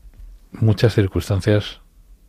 muchas 0.53 0.95
circunstancias, 0.95 1.81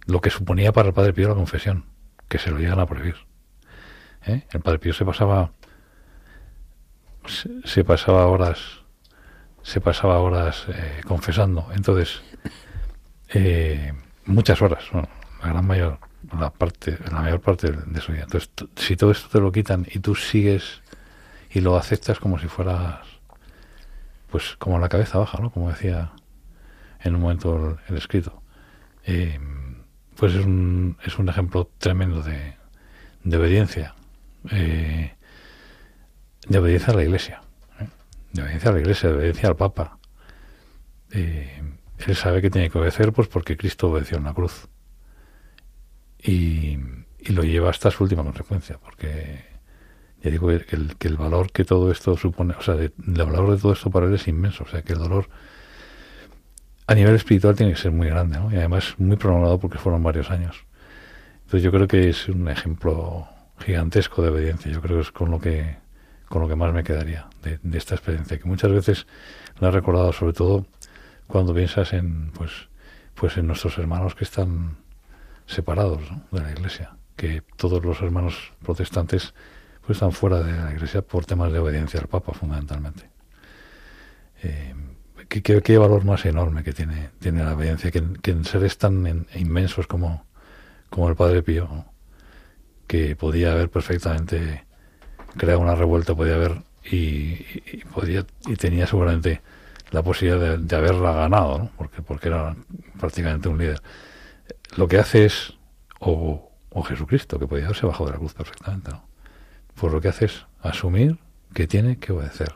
lo 0.05 0.21
que 0.21 0.29
suponía 0.29 0.71
para 0.71 0.89
el 0.89 0.93
Padre 0.93 1.13
Pío 1.13 1.27
la 1.27 1.35
confesión, 1.35 1.85
que 2.27 2.37
se 2.37 2.51
lo 2.51 2.59
llegan 2.59 2.79
a 2.79 2.85
prohibir. 2.85 3.15
¿Eh? 4.25 4.43
El 4.51 4.61
Padre 4.61 4.79
Pío 4.79 4.93
se 4.93 5.03
pasaba 5.03 5.51
se, 7.65 7.83
pasaba 7.83 8.25
horas 8.27 8.81
se 9.63 9.81
pasaba 9.81 10.19
horas 10.19 10.65
eh, 10.69 11.01
confesando. 11.05 11.67
Entonces, 11.75 12.21
eh, 13.29 13.93
muchas 14.25 14.61
horas, 14.61 14.83
la 14.93 15.49
gran 15.49 15.65
mayor, 15.65 15.99
la 16.37 16.51
parte, 16.51 16.97
la 17.11 17.21
mayor 17.21 17.41
parte 17.41 17.71
de 17.71 18.01
su 18.01 18.11
día. 18.11 18.23
Entonces, 18.23 18.49
si 18.75 18.95
todo 18.95 19.11
esto 19.11 19.29
te 19.29 19.39
lo 19.39 19.51
quitan 19.51 19.87
y 19.91 19.99
tú 19.99 20.15
sigues 20.15 20.81
y 21.49 21.61
lo 21.61 21.77
aceptas 21.77 22.19
como 22.19 22.39
si 22.39 22.47
fueras, 22.47 22.99
pues 24.29 24.55
como 24.57 24.79
la 24.79 24.89
cabeza 24.89 25.17
baja, 25.17 25.39
¿no? 25.39 25.51
Como 25.51 25.69
decía 25.69 26.11
en 27.03 27.15
un 27.15 27.21
momento 27.21 27.77
el, 27.87 27.97
escrito. 27.97 28.41
Eh, 29.05 29.39
pues 30.15 30.35
es 30.35 30.45
un, 30.45 30.97
es 31.03 31.17
un 31.17 31.29
ejemplo 31.29 31.69
tremendo 31.79 32.21
de, 32.21 32.55
de 33.23 33.37
obediencia. 33.37 33.95
Eh, 34.51 35.13
de 36.47 36.57
obediencia 36.57 36.93
a 36.93 36.95
la 36.95 37.03
Iglesia. 37.03 37.41
¿eh? 37.79 37.87
De 38.33 38.41
obediencia 38.43 38.69
a 38.69 38.73
la 38.73 38.79
Iglesia, 38.79 39.09
de 39.09 39.15
obediencia 39.15 39.49
al 39.49 39.55
Papa. 39.55 39.97
Eh, 41.11 41.61
él 42.07 42.15
sabe 42.15 42.41
que 42.41 42.49
tiene 42.49 42.69
que 42.69 42.77
obedecer 42.77 43.11
pues 43.13 43.27
porque 43.27 43.57
Cristo 43.57 43.89
obedeció 43.89 44.17
en 44.17 44.23
la 44.25 44.33
cruz. 44.33 44.67
Y, 46.23 46.77
lo 47.29 47.43
lleva 47.43 47.69
hasta 47.69 47.91
su 47.91 48.03
última 48.03 48.23
consecuencia, 48.23 48.79
porque 48.79 49.45
ya 50.23 50.31
digo 50.31 50.47
que 50.47 51.07
el, 51.07 51.17
valor 51.17 51.51
que 51.51 51.63
todo 51.63 51.91
esto 51.91 52.17
supone, 52.17 52.55
o 52.57 52.61
sea, 52.61 52.73
el 52.75 52.91
valor 52.97 53.51
de 53.51 53.57
todo 53.57 53.73
esto 53.73 53.91
para 53.91 54.07
él 54.07 54.15
es 54.15 54.27
inmenso, 54.27 54.63
o 54.63 54.67
sea, 54.67 54.81
que 54.81 54.93
el 54.93 54.99
dolor 54.99 55.29
a 56.87 56.95
nivel 56.95 57.15
espiritual 57.15 57.55
tiene 57.55 57.73
que 57.73 57.79
ser 57.79 57.91
muy 57.91 58.07
grande, 58.07 58.39
¿no? 58.39 58.51
Y 58.51 58.55
además 58.55 58.95
muy 58.97 59.17
prolongado 59.17 59.59
porque 59.59 59.77
fueron 59.77 60.01
varios 60.01 60.31
años. 60.31 60.65
Entonces 61.43 61.61
yo 61.61 61.71
creo 61.71 61.87
que 61.87 62.09
es 62.09 62.27
un 62.27 62.49
ejemplo 62.49 63.27
gigantesco 63.59 64.23
de 64.23 64.29
obediencia, 64.29 64.71
yo 64.71 64.81
creo 64.81 64.97
que 64.97 65.03
es 65.03 65.11
con 65.11 65.29
lo 65.29 65.39
que 65.39 65.77
con 66.27 66.41
lo 66.41 66.47
que 66.47 66.55
más 66.55 66.73
me 66.73 66.83
quedaría 66.83 67.27
de, 67.43 67.59
de 67.61 67.77
esta 67.77 67.93
experiencia, 67.93 68.39
que 68.39 68.45
muchas 68.45 68.71
veces 68.71 69.05
la 69.59 69.67
he 69.67 69.71
recordado 69.71 70.11
sobre 70.13 70.33
todo 70.33 70.65
cuando 71.31 71.53
piensas 71.53 71.93
en 71.93 72.31
pues 72.31 72.51
pues 73.15 73.37
en 73.37 73.47
nuestros 73.47 73.77
hermanos 73.77 74.15
que 74.15 74.25
están 74.25 74.77
separados 75.45 76.01
de 76.31 76.41
la 76.41 76.51
iglesia 76.51 76.97
que 77.15 77.41
todos 77.55 77.83
los 77.85 78.01
hermanos 78.01 78.53
protestantes 78.63 79.33
pues 79.85 79.97
están 79.97 80.11
fuera 80.11 80.39
de 80.39 80.51
la 80.51 80.71
iglesia 80.71 81.01
por 81.01 81.25
temas 81.25 81.51
de 81.51 81.59
obediencia 81.59 81.99
al 81.99 82.07
papa 82.07 82.33
fundamentalmente. 82.33 83.09
Eh, 84.43 84.75
¿qué, 85.27 85.77
valor 85.77 86.03
más 86.03 86.25
enorme 86.25 86.63
que 86.63 86.73
tiene 86.73 87.09
tiene 87.19 87.43
la 87.43 87.53
obediencia 87.53 87.91
que, 87.91 88.31
en 88.31 88.43
seres 88.43 88.77
tan 88.77 89.27
inmensos 89.35 89.87
como 89.87 90.25
como 90.89 91.09
el 91.09 91.15
padre 91.15 91.43
Pío 91.43 91.85
que 92.87 93.15
podía 93.15 93.53
haber 93.53 93.69
perfectamente 93.69 94.65
creado 95.37 95.61
una 95.61 95.75
revuelta 95.75 96.13
podía 96.13 96.35
haber 96.35 96.63
y 96.83 97.35
podía 97.93 98.25
y 98.47 98.55
tenía 98.55 98.85
seguramente 98.87 99.41
la 99.91 100.01
posibilidad 100.01 100.57
de, 100.57 100.75
haberla 100.75 101.11
ganado, 101.11 101.59
¿no? 101.59 101.71
porque, 101.77 102.01
porque 102.01 102.29
era 102.29 102.55
prácticamente 102.99 103.49
un 103.49 103.57
líder. 103.57 103.81
Lo 104.77 104.87
que 104.87 104.97
hace 104.97 105.25
es, 105.25 105.53
o, 105.99 106.49
Jesucristo, 106.87 107.37
que 107.37 107.47
podía 107.47 107.65
haberse 107.65 107.85
bajado 107.85 108.05
de 108.05 108.11
la 108.13 108.17
cruz 108.17 108.33
perfectamente, 108.33 108.91
¿no? 108.91 109.03
pues 109.75 109.91
lo 109.91 109.99
que 109.99 110.07
hace 110.07 110.25
es 110.25 110.45
asumir 110.61 111.17
que 111.53 111.67
tiene 111.67 111.97
que 111.97 112.13
obedecer, 112.13 112.55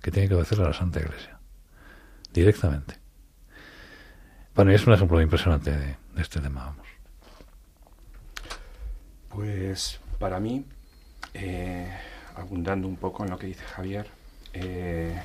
que 0.00 0.10
tiene 0.10 0.28
que 0.28 0.34
obedecer 0.34 0.60
a 0.60 0.64
la 0.64 0.72
Santa 0.72 1.00
Iglesia, 1.00 1.38
directamente. 2.32 2.94
Bueno, 4.54 4.70
y 4.70 4.74
es 4.76 4.86
un 4.86 4.92
ejemplo 4.92 5.20
impresionante 5.20 5.70
de, 5.70 5.96
este 6.16 6.40
tema, 6.40 6.64
vamos. 6.66 6.86
Pues 9.28 10.00
para 10.18 10.40
mí, 10.40 10.64
eh, 11.34 11.92
abundando 12.36 12.86
un 12.88 12.96
poco 12.96 13.24
en 13.24 13.30
lo 13.30 13.38
que 13.38 13.48
dice 13.48 13.64
Javier, 13.64 14.06
eh, 14.52 15.20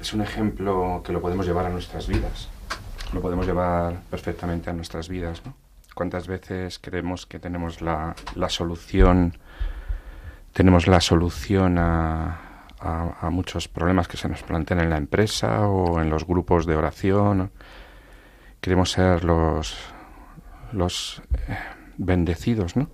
es 0.00 0.14
un 0.14 0.22
ejemplo 0.22 1.02
que 1.04 1.12
lo 1.12 1.20
podemos 1.20 1.46
llevar 1.46 1.66
a 1.66 1.68
nuestras 1.68 2.08
vidas. 2.08 2.48
Lo 3.12 3.20
podemos 3.20 3.46
llevar 3.46 4.00
perfectamente 4.10 4.70
a 4.70 4.72
nuestras 4.72 5.08
vidas, 5.08 5.42
¿no? 5.44 5.54
¿Cuántas 5.94 6.26
veces 6.26 6.78
creemos 6.78 7.26
que 7.26 7.38
tenemos 7.38 7.82
la, 7.82 8.14
la 8.34 8.48
solución, 8.48 9.36
tenemos 10.52 10.86
la 10.86 11.00
solución 11.00 11.78
a, 11.78 12.66
a, 12.78 13.28
muchos 13.30 13.68
problemas 13.68 14.08
que 14.08 14.16
se 14.16 14.28
nos 14.28 14.42
plantean 14.42 14.80
en 14.80 14.90
la 14.90 14.96
empresa 14.96 15.66
o 15.68 16.00
en 16.00 16.08
los 16.08 16.26
grupos 16.26 16.64
de 16.64 16.76
oración? 16.76 17.50
Queremos 18.60 18.92
ser 18.92 19.24
los, 19.24 19.76
los 20.72 21.22
eh, 21.48 21.58
bendecidos, 21.98 22.76
¿no? 22.76 22.88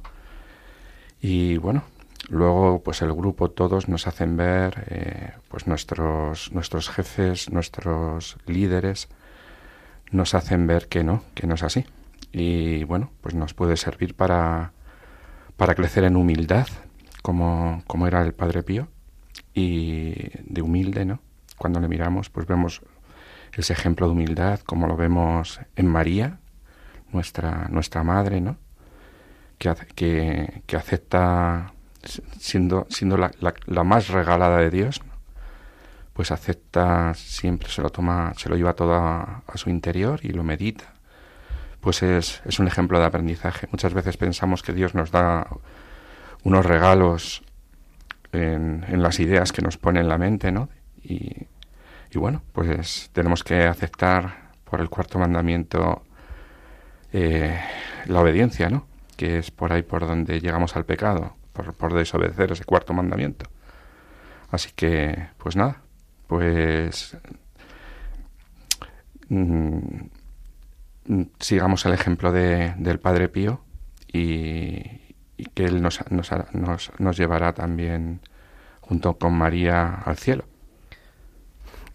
Y 1.21 1.59
bueno, 1.59 1.85
Luego, 2.29 2.83
pues 2.83 3.03
el 3.03 3.12
grupo, 3.12 3.51
todos 3.51 3.89
nos 3.89 4.07
hacen 4.09 4.37
ver, 4.37 4.85
eh, 4.89 5.33
pues 5.49 5.67
nuestros, 5.67 6.53
nuestros 6.53 6.89
jefes, 6.89 7.51
nuestros 7.53 8.37
líderes, 8.47 9.09
nos 10.11 10.35
hacen 10.35 10.67
ver 10.67 10.89
que 10.89 11.05
no, 11.05 11.23
que 11.35 11.47
no 11.47 11.55
es 11.55 11.62
así. 11.62 11.87
Y 12.33 12.85
bueno, 12.85 13.12
pues 13.21 13.35
nos 13.35 13.55
puede 13.55 13.77
servir 13.77 14.15
para, 14.15 14.73
para 15.57 15.75
crecer 15.77 16.05
en 16.05 16.17
humildad, 16.17 16.67
como, 17.23 17.83
como 17.87 18.09
era 18.09 18.23
el 18.23 18.35
Padre 18.35 18.65
Pío, 18.65 18.89
y 19.55 20.15
de 20.43 20.62
humilde, 20.62 21.05
¿no? 21.05 21.21
Cuando 21.57 21.81
le 21.81 21.89
miramos, 21.89 22.29
pues 22.29 22.47
vemos 22.47 22.83
ese 23.53 23.73
ejemplo 23.73 24.07
de 24.07 24.12
humildad, 24.12 24.61
como 24.61 24.87
lo 24.89 24.97
vemos 24.97 25.61
en 25.77 25.87
María, 25.87 26.41
nuestra, 27.12 27.69
nuestra 27.71 28.03
madre, 28.03 28.41
¿no? 28.41 28.59
Que, 29.59 29.73
que, 29.95 30.62
que 30.67 30.77
acepta 30.77 31.73
siendo, 32.38 32.87
siendo 32.90 33.16
la, 33.16 33.31
la, 33.40 33.85
más 33.85 34.09
regalada 34.09 34.59
de 34.59 34.71
Dios, 34.71 35.01
pues 36.12 36.31
acepta 36.31 37.14
siempre, 37.14 37.69
se 37.69 37.83
lo 37.83 37.90
toma, 37.90 38.33
se 38.37 38.49
lo 38.49 38.57
lleva 38.57 38.75
todo 38.75 38.95
a, 38.95 39.42
su 39.55 39.71
interior 39.71 40.21
y 40.23 40.29
lo 40.29 40.42
medita. 40.42 40.95
Pues 41.81 42.03
es, 42.03 42.42
es, 42.45 42.59
un 42.59 42.66
ejemplo 42.66 42.99
de 42.99 43.05
aprendizaje. 43.05 43.69
Muchas 43.71 43.95
veces 43.95 44.16
pensamos 44.16 44.62
que 44.62 44.73
Dios 44.73 44.95
nos 44.95 45.11
da 45.11 45.47
unos 46.42 46.64
regalos 46.64 47.45
en, 48.33 48.85
las 49.03 49.21
ideas 49.21 49.53
que 49.53 49.62
nos 49.62 49.77
pone 49.77 50.01
en 50.01 50.09
la 50.09 50.19
mente, 50.19 50.51
¿no? 50.53 50.69
Y, 51.03 51.47
y 52.11 52.19
bueno, 52.19 52.42
pues 52.53 53.11
tenemos 53.12 53.45
que 53.45 53.64
aceptar 53.64 54.47
por 54.64 54.81
el 54.81 54.88
cuarto 54.88 55.19
mandamiento 55.19 56.03
eh, 57.12 57.59
la 58.07 58.21
obediencia, 58.21 58.69
¿no? 58.69 58.87
Que 59.16 59.38
es 59.38 59.51
por 59.51 59.73
ahí 59.73 59.83
por 59.83 60.07
donde 60.07 60.40
llegamos 60.40 60.77
al 60.77 60.85
pecado, 60.85 61.35
por, 61.57 61.95
desobedecer 61.95 62.53
ese 62.53 62.64
cuarto 62.64 62.92
mandamiento. 62.92 63.49
Así 64.51 64.71
que, 64.75 65.29
pues 65.38 65.57
nada, 65.57 65.83
pues 66.27 67.16
mm, 69.29 70.03
sigamos 71.40 71.85
el 71.87 71.92
ejemplo 71.92 72.33
de, 72.33 72.75
del 72.79 73.01
Padre 73.01 73.29
Pío 73.29 73.61
y, 74.12 75.14
y 75.37 75.45
que 75.55 75.64
Él 75.64 75.83
nos, 75.83 76.01
nos, 76.11 76.31
nos, 76.53 76.92
nos 76.99 77.16
llevará 77.16 77.53
también 77.53 78.21
junto 78.81 79.19
con 79.19 79.35
María 79.35 79.95
al 80.05 80.16
cielo. 80.16 80.45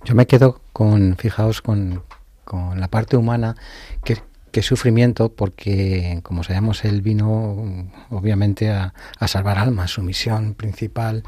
Yo 0.03 0.15
me 0.15 0.25
quedo 0.25 0.61
con, 0.73 1.15
fijaos, 1.17 1.61
con, 1.61 2.03
con 2.43 2.79
la 2.79 2.87
parte 2.87 3.17
humana, 3.17 3.55
que, 4.03 4.17
que 4.51 4.61
sufrimiento, 4.61 5.33
porque 5.33 6.19
como 6.23 6.43
sabemos, 6.43 6.83
él 6.85 7.01
vino 7.01 7.89
obviamente 8.09 8.69
a, 8.69 8.93
a 9.19 9.27
salvar 9.27 9.57
almas, 9.57 9.91
su 9.91 10.03
misión 10.03 10.53
principal 10.53 11.23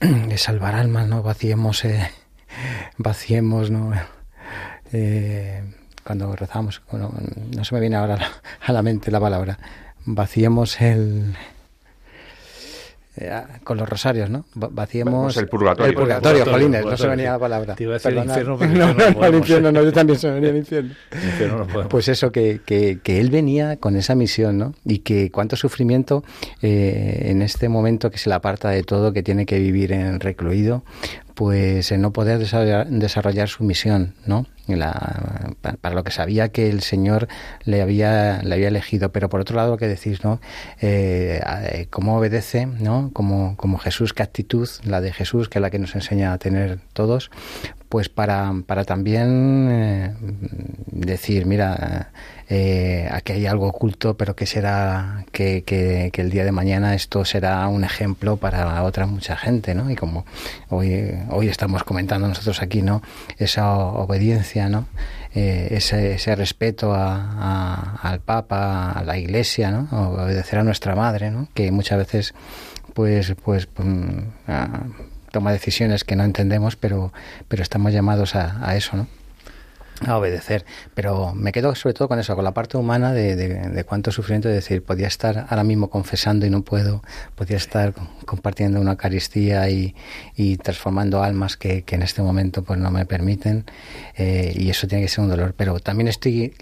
es 0.00 0.42
salvar 0.42 0.74
almas, 0.74 1.08
¿no? 1.08 1.22
Vaciemos, 1.22 1.84
eh, 1.84 2.10
vaciemos, 2.98 3.70
¿no? 3.70 3.92
Eh, 4.92 5.62
cuando 6.04 6.36
rezamos, 6.36 6.82
bueno, 6.90 7.12
no 7.56 7.64
se 7.64 7.74
me 7.74 7.80
viene 7.80 7.96
ahora 7.96 8.18
a 8.60 8.72
la 8.72 8.82
mente 8.82 9.10
la 9.10 9.20
palabra, 9.20 9.58
vaciemos 10.04 10.80
el, 10.80 11.34
eh, 13.16 13.42
con 13.62 13.76
los 13.78 13.88
rosarios, 13.88 14.28
¿no? 14.28 14.44
Vaciemos 14.54 15.36
el 15.36 15.48
purgatorio. 15.48 15.90
El 15.90 15.94
purgatorio, 15.94 16.38
El 16.38 16.44
purgatorio, 16.44 16.52
Jolines, 16.52 16.80
el 16.80 16.84
no 16.84 16.90
se 16.90 16.96
purgatorio, 16.96 17.10
venía 17.10 17.32
la 17.32 17.38
palabra. 17.38 17.74
Te 17.76 17.82
iba 17.84 17.92
a 17.92 17.94
decir 17.94 18.10
Perdonad. 18.10 18.36
infierno, 18.36 18.58
pero 18.58 18.72
no, 18.74 18.86
no, 18.86 18.94
no 18.94 19.08
no, 19.10 19.14
podemos. 19.14 19.38
infierno, 19.40 19.72
no, 19.72 19.82
yo 19.84 19.92
también 19.92 20.18
se 20.18 20.30
venía 20.30 20.50
el 20.50 20.56
infierno. 20.56 20.94
Infierno 21.12 21.64
no. 21.64 21.88
Pues 21.88 22.08
eso, 22.08 22.32
que, 22.32 22.60
que, 22.64 22.98
que 23.02 23.20
él 23.20 23.30
venía 23.30 23.76
con 23.76 23.96
esa 23.96 24.14
misión, 24.14 24.58
¿no? 24.58 24.74
Y 24.84 24.98
que 24.98 25.30
cuánto 25.30 25.56
sufrimiento 25.56 26.24
eh, 26.62 27.26
en 27.26 27.42
este 27.42 27.68
momento 27.68 28.10
que 28.10 28.18
se 28.18 28.28
le 28.28 28.34
aparta 28.34 28.70
de 28.70 28.82
todo, 28.82 29.12
que 29.12 29.22
tiene 29.22 29.46
que 29.46 29.58
vivir 29.58 29.92
en 29.92 30.18
recluido, 30.20 30.82
pues 31.34 31.90
no 31.92 32.12
poder 32.12 32.38
desarrollar, 32.38 33.48
su 33.48 33.64
misión, 33.64 34.14
¿no? 34.26 34.46
La- 34.66 35.52
pa- 35.60 35.74
para 35.80 35.94
lo 35.94 36.04
que 36.04 36.10
sabía 36.10 36.48
que 36.48 36.70
el 36.70 36.80
Señor 36.80 37.28
le 37.64 37.82
había, 37.82 38.40
le 38.42 38.54
había 38.54 38.68
elegido. 38.68 39.10
Pero 39.12 39.28
por 39.28 39.40
otro 39.40 39.56
lado, 39.56 39.72
lo 39.72 39.76
que 39.76 39.88
decís, 39.88 40.24
¿no? 40.24 40.40
Eh, 40.80 41.40
eh, 41.72 41.86
cómo 41.90 42.16
obedece, 42.16 42.66
¿no? 42.66 43.10
Como, 43.12 43.56
como 43.56 43.78
Jesús, 43.78 44.12
qué 44.14 44.22
actitud, 44.22 44.68
la 44.84 45.00
de 45.00 45.12
Jesús, 45.12 45.48
que 45.48 45.58
es 45.58 45.62
la 45.62 45.70
que 45.70 45.78
nos 45.78 45.94
enseña 45.94 46.32
a 46.32 46.38
tener 46.38 46.78
todos, 46.92 47.30
pues 47.88 48.08
para, 48.08 48.52
para 48.66 48.84
también 48.84 49.68
eh, 49.70 50.14
decir, 50.86 51.46
mira, 51.46 52.10
eh, 52.48 53.08
aquí 53.10 53.32
hay 53.32 53.46
algo 53.46 53.68
oculto, 53.68 54.16
pero 54.16 54.36
que 54.36 54.46
será 54.46 55.24
que, 55.32 55.64
que, 55.64 56.10
que 56.12 56.20
el 56.20 56.30
día 56.30 56.44
de 56.44 56.52
mañana 56.52 56.94
esto 56.94 57.24
será 57.24 57.66
un 57.68 57.84
ejemplo 57.84 58.36
para 58.36 58.82
otra 58.82 59.06
mucha 59.06 59.36
gente, 59.36 59.74
¿no? 59.74 59.90
Y 59.90 59.96
como 59.96 60.26
hoy, 60.68 61.10
hoy 61.30 61.48
estamos 61.48 61.84
comentando 61.84 62.28
nosotros 62.28 62.60
aquí, 62.60 62.82
¿no? 62.82 63.02
Esa 63.38 63.74
obediencia, 63.76 64.68
¿no? 64.68 64.86
Eh, 65.34 65.68
ese, 65.70 66.36
respeto 66.36 66.94
a, 66.94 67.96
al 68.02 68.20
Papa, 68.20 68.92
a 68.92 69.02
la 69.02 69.18
Iglesia, 69.18 69.70
¿no? 69.70 69.88
Obedecer 70.10 70.58
a 70.58 70.64
nuestra 70.64 70.94
madre, 70.94 71.30
¿no? 71.30 71.48
Que 71.54 71.70
muchas 71.70 71.98
veces, 71.98 72.34
pues, 72.92 73.34
pues, 73.42 73.68
mm, 73.78 74.18
ah, 74.48 74.82
toma 75.32 75.52
decisiones 75.52 76.04
que 76.04 76.14
no 76.14 76.24
entendemos, 76.24 76.76
pero, 76.76 77.12
pero 77.48 77.62
estamos 77.62 77.92
llamados 77.92 78.34
a 78.36 78.76
eso, 78.76 78.96
¿no? 78.96 79.06
A 80.06 80.16
obedecer. 80.18 80.64
Pero 80.94 81.34
me 81.34 81.52
quedo 81.52 81.74
sobre 81.74 81.94
todo 81.94 82.08
con 82.08 82.18
eso, 82.18 82.34
con 82.34 82.44
la 82.44 82.52
parte 82.52 82.76
humana 82.76 83.12
de, 83.12 83.36
de, 83.36 83.48
de 83.48 83.84
cuánto 83.84 84.10
sufrimiento, 84.10 84.48
de 84.48 84.54
decir, 84.54 84.82
podía 84.82 85.06
estar 85.06 85.46
ahora 85.48 85.64
mismo 85.64 85.88
confesando 85.90 86.46
y 86.46 86.50
no 86.50 86.62
puedo, 86.62 87.02
podía 87.34 87.56
estar 87.56 87.94
compartiendo 88.26 88.80
una 88.80 88.92
Eucaristía 88.92 89.68
y, 89.70 89.94
y 90.36 90.56
transformando 90.56 91.22
almas 91.22 91.56
que, 91.56 91.82
que 91.82 91.94
en 91.94 92.02
este 92.02 92.22
momento 92.22 92.62
pues 92.62 92.78
no 92.78 92.90
me 92.90 93.06
permiten 93.06 93.64
eh, 94.16 94.52
y 94.56 94.70
eso 94.70 94.86
tiene 94.86 95.02
que 95.04 95.08
ser 95.08 95.24
un 95.24 95.30
dolor. 95.30 95.54
Pero 95.56 95.78
también 95.80 96.08
estoy, 96.08 96.54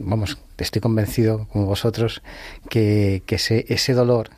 vamos, 0.00 0.38
estoy 0.58 0.80
convencido 0.80 1.46
como 1.52 1.66
vosotros 1.66 2.22
que, 2.68 3.22
que 3.26 3.36
ese, 3.36 3.66
ese 3.68 3.92
dolor 3.92 4.30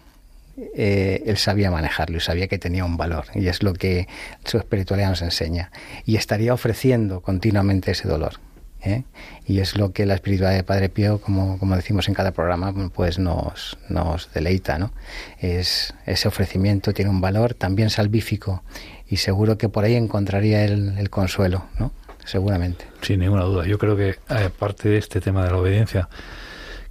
eh, 0.74 1.22
él 1.26 1.36
sabía 1.36 1.70
manejarlo 1.70 2.18
y 2.18 2.20
sabía 2.20 2.48
que 2.48 2.58
tenía 2.58 2.84
un 2.84 2.96
valor 2.96 3.26
y 3.34 3.48
es 3.48 3.62
lo 3.62 3.72
que 3.72 4.08
su 4.44 4.58
espiritualidad 4.58 5.10
nos 5.10 5.22
enseña 5.22 5.70
y 6.04 6.16
estaría 6.16 6.54
ofreciendo 6.54 7.20
continuamente 7.20 7.90
ese 7.90 8.08
dolor 8.08 8.34
¿eh? 8.82 9.04
y 9.46 9.60
es 9.60 9.76
lo 9.76 9.92
que 9.92 10.06
la 10.06 10.14
espiritualidad 10.14 10.56
de 10.56 10.64
Padre 10.64 10.88
Pío 10.88 11.20
como, 11.20 11.58
como 11.58 11.76
decimos 11.76 12.08
en 12.08 12.14
cada 12.14 12.32
programa 12.32 12.72
pues 12.94 13.18
nos, 13.18 13.78
nos 13.88 14.32
deleita 14.32 14.78
¿no? 14.78 14.92
es 15.38 15.94
ese 16.06 16.28
ofrecimiento 16.28 16.92
tiene 16.92 17.10
un 17.10 17.20
valor 17.20 17.54
también 17.54 17.90
salvífico 17.90 18.62
y 19.08 19.16
seguro 19.18 19.58
que 19.58 19.68
por 19.68 19.84
ahí 19.84 19.94
encontraría 19.94 20.64
el, 20.64 20.96
el 20.98 21.10
consuelo 21.10 21.66
¿no? 21.78 21.92
seguramente 22.24 22.86
Sin 23.00 23.20
ninguna 23.20 23.42
duda. 23.42 23.66
Yo 23.66 23.78
creo 23.78 23.96
que 23.96 24.16
aparte 24.28 24.88
de 24.88 24.98
este 24.98 25.20
tema 25.20 25.44
de 25.44 25.50
la 25.50 25.58
obediencia, 25.58 26.08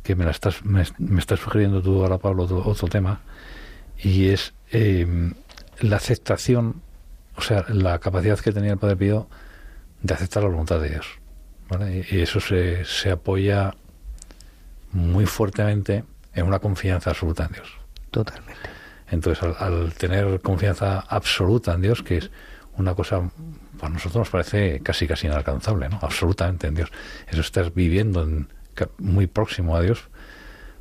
que 0.04 0.16
me 0.16 0.26
la 0.26 0.32
estás, 0.32 0.64
me, 0.66 0.84
me 0.98 1.20
estás 1.20 1.40
sugiriendo 1.40 1.82
tú 1.82 2.02
ahora, 2.02 2.18
Pablo, 2.18 2.44
otro, 2.44 2.64
otro 2.66 2.88
tema, 2.88 3.22
y 4.04 4.30
es 4.30 4.54
eh, 4.72 5.06
la 5.80 5.98
aceptación, 5.98 6.82
o 7.36 7.42
sea, 7.42 7.66
la 7.70 8.00
capacidad 8.00 8.40
que 8.40 8.52
tenía 8.52 8.72
el 8.74 8.78
Padre 8.78 8.96
Pío 8.96 9.28
de 10.02 10.14
aceptar 10.14 10.44
la 10.44 10.50
voluntad 10.50 10.80
de 10.80 10.90
Dios. 10.90 11.06
¿vale? 11.70 12.06
Y 12.10 12.20
eso 12.20 12.40
se, 12.40 12.84
se 12.86 13.12
apoya 13.12 13.74
muy 14.92 15.26
fuertemente 15.26 16.04
en 16.34 16.46
una 16.46 16.60
confianza 16.60 17.12
absoluta 17.12 17.46
en 17.46 17.54
Dios. 17.54 17.70
Totalmente. 18.12 18.70
Entonces, 19.10 19.44
al, 19.44 19.56
al 19.60 19.94
tener 19.94 20.42
confianza 20.42 21.00
absoluta 21.02 21.74
en 21.74 21.82
Dios, 21.82 22.02
que 22.04 22.18
es 22.18 22.32
una 22.78 22.96
cosa, 22.96 23.30
para 23.78 23.94
nosotros 23.94 24.16
nos 24.22 24.30
parece 24.30 24.80
casi 24.82 25.08
casi 25.08 25.28
inalcanzable, 25.28 25.90
¿no? 25.90 26.00
Absolutamente 26.02 26.68
en 26.68 26.76
Dios. 26.76 26.92
Eso 27.28 27.42
estás 27.42 27.74
viviendo 27.74 28.24
en- 28.24 28.48
muy 28.98 29.28
próximo 29.28 29.76
a 29.76 29.82
Dios 29.82 30.08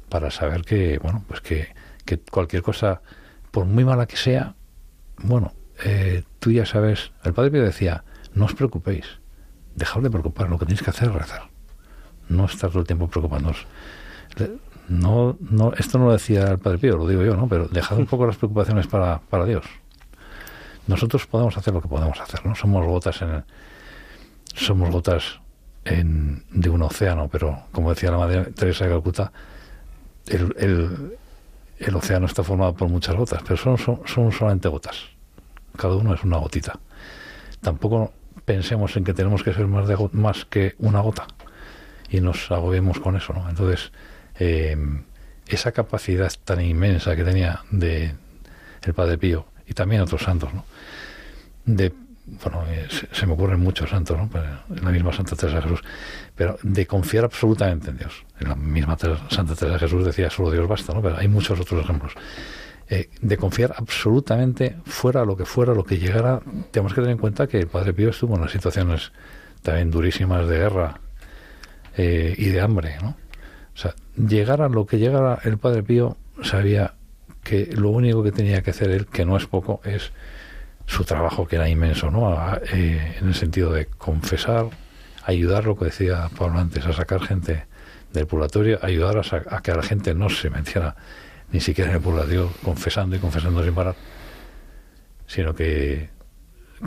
para 0.09 0.31
saber 0.31 0.63
que, 0.63 0.99
bueno, 0.99 1.25
pues 1.29 1.41
que, 1.41 1.69
que 2.19 2.31
cualquier 2.31 2.63
cosa, 2.63 3.01
por 3.51 3.65
muy 3.67 3.85
mala 3.85 4.07
que 4.07 4.17
sea, 4.17 4.55
bueno, 5.19 5.53
eh, 5.85 6.25
tú 6.39 6.51
ya 6.51 6.67
sabes, 6.67 7.13
el 7.25 7.33
Padre 7.33 7.51
Pío 7.53 7.63
decía, 7.63 8.05
no 8.35 8.45
os 8.47 8.55
preocupéis, 8.55 9.07
dejad 9.77 10.01
de 10.03 10.11
preocupar, 10.11 10.49
lo 10.49 10.59
que 10.59 10.67
tenéis 10.67 10.83
que 10.83 10.91
hacer 10.91 11.09
es 11.09 11.15
rezar, 11.15 11.43
no 12.29 12.45
estar 12.47 12.71
todo 12.71 12.81
el 12.81 12.87
tiempo 12.87 13.09
preocupándoos. 13.09 13.67
Le- 14.37 14.59
No, 14.89 15.37
no, 15.41 15.73
esto 15.75 15.99
no 15.99 16.07
lo 16.07 16.13
decía 16.13 16.49
el 16.51 16.59
Padre 16.59 16.79
Pío, 16.79 16.97
lo 16.97 17.07
digo 17.07 17.23
yo, 17.23 17.37
¿no? 17.37 17.47
Pero 17.47 17.69
dejad 17.69 17.97
un 17.99 18.07
poco 18.07 18.27
las 18.27 18.37
preocupaciones 18.37 18.89
para, 18.89 19.21
para 19.21 19.45
Dios. 19.45 19.65
Nosotros 20.89 21.27
podemos 21.29 21.57
hacer 21.57 21.73
lo 21.73 21.81
que 21.81 21.87
podemos 21.89 22.19
hacer, 22.21 22.45
¿no? 22.45 22.57
Somos 22.57 22.85
gotas 22.85 23.23
en 23.23 23.45
somos 24.53 24.91
gotas 24.91 25.41
en, 25.85 26.43
de 26.51 26.69
un 26.71 26.83
océano, 26.83 27.29
pero 27.31 27.63
como 27.71 27.91
decía 27.91 28.11
la 28.11 28.19
Madre 28.19 28.47
Teresa 28.47 28.85
de 28.85 28.91
Calcuta, 28.91 29.31
el, 30.27 31.19
el 31.81 31.97
océano 31.97 32.27
está 32.27 32.45
formado 32.45 32.75
por 32.75 32.89
muchas 32.89 33.17
gotas, 33.17 33.43
pero 33.43 33.57
son, 33.57 33.79
solamente 34.33 34.69
gotas. 34.69 35.05
Cada 35.77 35.97
uno 35.97 36.15
es 36.15 36.23
una 36.23 36.37
gotita. 36.37 36.79
Tampoco 37.63 38.13
pensemos 38.45 38.97
en 38.97 39.05
que 39.05 39.15
tenemos 39.15 39.43
que 39.43 39.55
ser 39.55 39.67
más, 39.67 39.89
de, 39.89 39.97
más 40.13 40.45
que 40.45 40.75
una 40.79 41.01
gota 41.01 41.27
y 42.11 42.21
nos 42.21 42.51
agobiemos 42.51 43.01
con 43.01 43.17
eso, 43.17 43.33
¿no? 43.33 43.49
Entonces, 43.49 43.93
eh, 44.39 44.77
esa 45.47 45.73
capacidad 45.73 46.31
tan 46.45 46.61
inmensa 46.61 47.17
que 47.17 47.25
tenía 47.25 47.65
el 47.73 48.95
Padre 48.95 49.17
Pío 49.17 49.47
y 49.67 49.73
también 49.73 50.03
otros 50.03 50.23
santos, 50.23 50.53
¿no? 50.53 50.65
De, 51.65 51.93
bueno, 52.43 52.65
eh, 52.69 52.87
se, 52.89 53.09
se 53.13 53.27
me 53.27 53.33
ocurren 53.33 53.61
muchos 53.61 53.91
santos, 53.91 54.17
¿no? 54.17 54.29
Pero 54.31 54.47
la 54.83 54.91
misma 54.91 55.13
Santa 55.13 55.37
Teresa 55.37 55.57
de 55.57 55.63
Jesús, 55.63 55.81
pero 56.35 56.59
de 56.63 56.87
confiar 56.87 57.25
absolutamente 57.25 57.91
en 57.91 57.99
Dios. 57.99 58.25
En 58.39 58.49
la 58.49 58.57
misma 58.57 58.97
Santa 58.99 59.55
Teresa 59.55 59.75
de 59.75 59.79
Jesús 59.79 60.05
decía 60.05 60.31
solo 60.31 60.51
Dios 60.51 60.67
basta, 60.69 60.93
¿no? 60.93 61.03
Pero 61.03 61.17
hay 61.17 61.29
muchos 61.29 61.59
otros 61.61 61.83
ejemplos. 61.85 62.15
Eh, 62.93 63.09
de 63.21 63.37
confiar 63.37 63.75
absolutamente 63.77 64.77
fuera 64.85 65.25
lo 65.25 65.37
que 65.37 65.45
fuera, 65.45 65.75
lo 65.75 65.85
que 65.85 65.99
llegara. 65.99 66.41
Tenemos 66.73 66.93
que 66.93 67.01
tener 67.01 67.13
en 67.13 67.19
cuenta 67.19 67.47
que 67.47 67.59
el 67.59 67.69
Padre 67.69 67.93
Pío 67.93 68.11
estuvo 68.11 68.35
en 68.35 68.41
unas 68.41 68.53
situaciones 68.53 69.13
también 69.63 69.93
durísimas 69.93 70.49
de 70.49 70.59
guerra 70.59 71.01
eh, 71.97 72.35
y 72.37 72.49
de 72.49 72.61
hambre, 72.61 72.97
¿no? 73.01 73.17
O 73.75 73.77
sea, 73.77 73.95
llegara 74.17 74.69
lo 74.69 74.87
que 74.87 74.99
llegara 74.99 75.39
el 75.45 75.59
Padre 75.59 75.85
Pío, 75.85 76.17
sabía 76.43 76.95
que 77.45 77.67
lo 77.73 77.91
único 77.91 78.23
que 78.23 78.33
tenía 78.33 78.63
que 78.63 78.71
hacer 78.71 78.91
él, 78.91 79.07
que 79.07 79.25
no 79.25 79.37
es 79.37 79.47
poco, 79.47 79.81
es 79.85 80.13
su 80.91 81.05
trabajo 81.05 81.47
que 81.47 81.55
era 81.55 81.69
inmenso, 81.69 82.11
¿no? 82.11 82.37
Eh, 82.73 83.17
en 83.21 83.29
el 83.29 83.35
sentido 83.35 83.73
de 83.73 83.87
confesar, 83.87 84.67
ayudar, 85.25 85.65
lo 85.65 85.77
que 85.77 85.85
decía 85.85 86.29
Pablo 86.37 86.59
antes, 86.59 86.85
a 86.85 86.93
sacar 86.93 87.23
gente 87.23 87.67
del 88.13 88.27
purgatorio, 88.27 88.81
ayudar 88.83 89.19
a, 89.19 89.57
a 89.57 89.63
que 89.63 89.73
la 89.73 89.83
gente 89.85 90.15
no 90.15 90.29
se 90.29 90.51
metiera 90.51 90.97
ni 91.53 91.61
siquiera 91.61 91.91
en 91.91 91.97
el 91.97 92.03
purgatorio, 92.03 92.51
confesando 92.65 93.15
y 93.15 93.21
confesando 93.21 93.63
sin 93.63 93.73
parar. 93.73 93.95
sino 95.29 95.55
que 95.55 96.11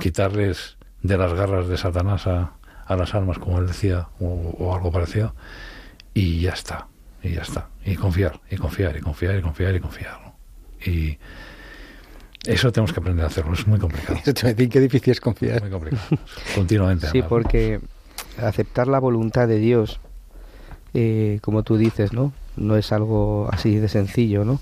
quitarles 0.01 0.77
de 1.01 1.17
las 1.17 1.33
garras 1.33 1.69
de 1.69 1.77
Satanás 1.77 2.27
a, 2.27 2.53
a 2.85 2.95
las 2.97 3.15
almas, 3.15 3.39
como 3.39 3.59
él 3.59 3.67
decía, 3.67 4.09
o, 4.19 4.73
algo 4.75 4.91
parecido, 4.91 5.33
y 6.13 6.41
ya 6.41 6.51
está, 6.51 6.87
y 7.21 7.31
ya 7.31 7.41
está. 7.41 7.69
Y 7.85 7.95
confiar, 7.95 8.41
y 8.51 8.57
confiar, 8.57 8.97
y 8.97 8.99
confiar, 8.99 9.37
y 9.37 9.41
confiar, 9.41 9.75
y 9.75 9.79
confiar. 9.79 10.33
Y 10.85 11.17
eso 12.45 12.71
tenemos 12.71 12.91
que 12.91 12.99
aprender 12.99 13.23
a 13.23 13.27
hacerlo, 13.27 13.53
es 13.53 13.65
muy 13.67 13.79
complicado. 13.79 14.19
Eso 14.23 14.33
te 14.33 14.47
decir 14.47 14.69
qué 14.69 14.79
difícil 14.79 15.11
es 15.11 15.21
confiar. 15.21 15.61
Muy 15.61 15.71
complicado, 15.71 16.03
continuamente. 16.55 17.07
Sí, 17.07 17.21
porque 17.21 17.79
aceptar 18.37 18.87
la 18.87 18.99
voluntad 18.99 19.47
de 19.47 19.59
Dios, 19.59 19.99
eh, 20.93 21.39
como 21.41 21.63
tú 21.63 21.77
dices, 21.77 22.13
¿no? 22.13 22.33
No 22.55 22.75
es 22.75 22.91
algo 22.91 23.49
así 23.51 23.75
de 23.75 23.87
sencillo, 23.87 24.43
¿no? 24.43 24.59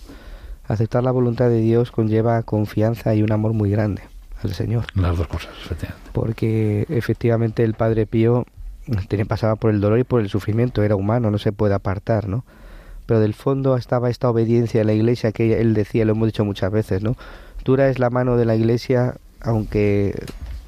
Aceptar 0.67 1.03
la 1.03 1.11
voluntad 1.11 1.49
de 1.49 1.59
Dios 1.59 1.91
conlleva 1.91 2.43
confianza 2.43 3.15
y 3.15 3.23
un 3.23 3.31
amor 3.31 3.53
muy 3.53 3.71
grande 3.71 4.03
al 4.43 4.53
Señor. 4.53 4.85
Las 4.95 5.17
dos 5.17 5.27
cosas, 5.27 5.51
efectivamente. 5.65 6.09
Porque 6.13 6.85
efectivamente 6.89 7.63
el 7.63 7.73
Padre 7.73 8.05
Pío 8.05 8.45
tenía, 9.07 9.25
pasaba 9.25 9.55
por 9.55 9.71
el 9.71 9.81
dolor 9.81 9.99
y 9.99 10.03
por 10.03 10.21
el 10.21 10.29
sufrimiento, 10.29 10.83
era 10.83 10.95
humano, 10.95 11.31
no 11.31 11.37
se 11.37 11.51
puede 11.51 11.73
apartar, 11.73 12.27
¿no? 12.27 12.45
Pero 13.05 13.19
del 13.19 13.33
fondo 13.33 13.75
estaba 13.75 14.09
esta 14.09 14.29
obediencia 14.29 14.81
a 14.81 14.83
la 14.85 14.93
Iglesia 14.93 15.31
que 15.31 15.59
él 15.59 15.73
decía, 15.73 16.05
lo 16.05 16.13
hemos 16.13 16.27
dicho 16.27 16.45
muchas 16.45 16.71
veces, 16.71 17.01
¿no? 17.01 17.17
Dura 17.63 17.89
es 17.89 17.99
la 17.99 18.09
mano 18.09 18.37
de 18.37 18.45
la 18.45 18.55
Iglesia, 18.55 19.15
aunque 19.41 20.15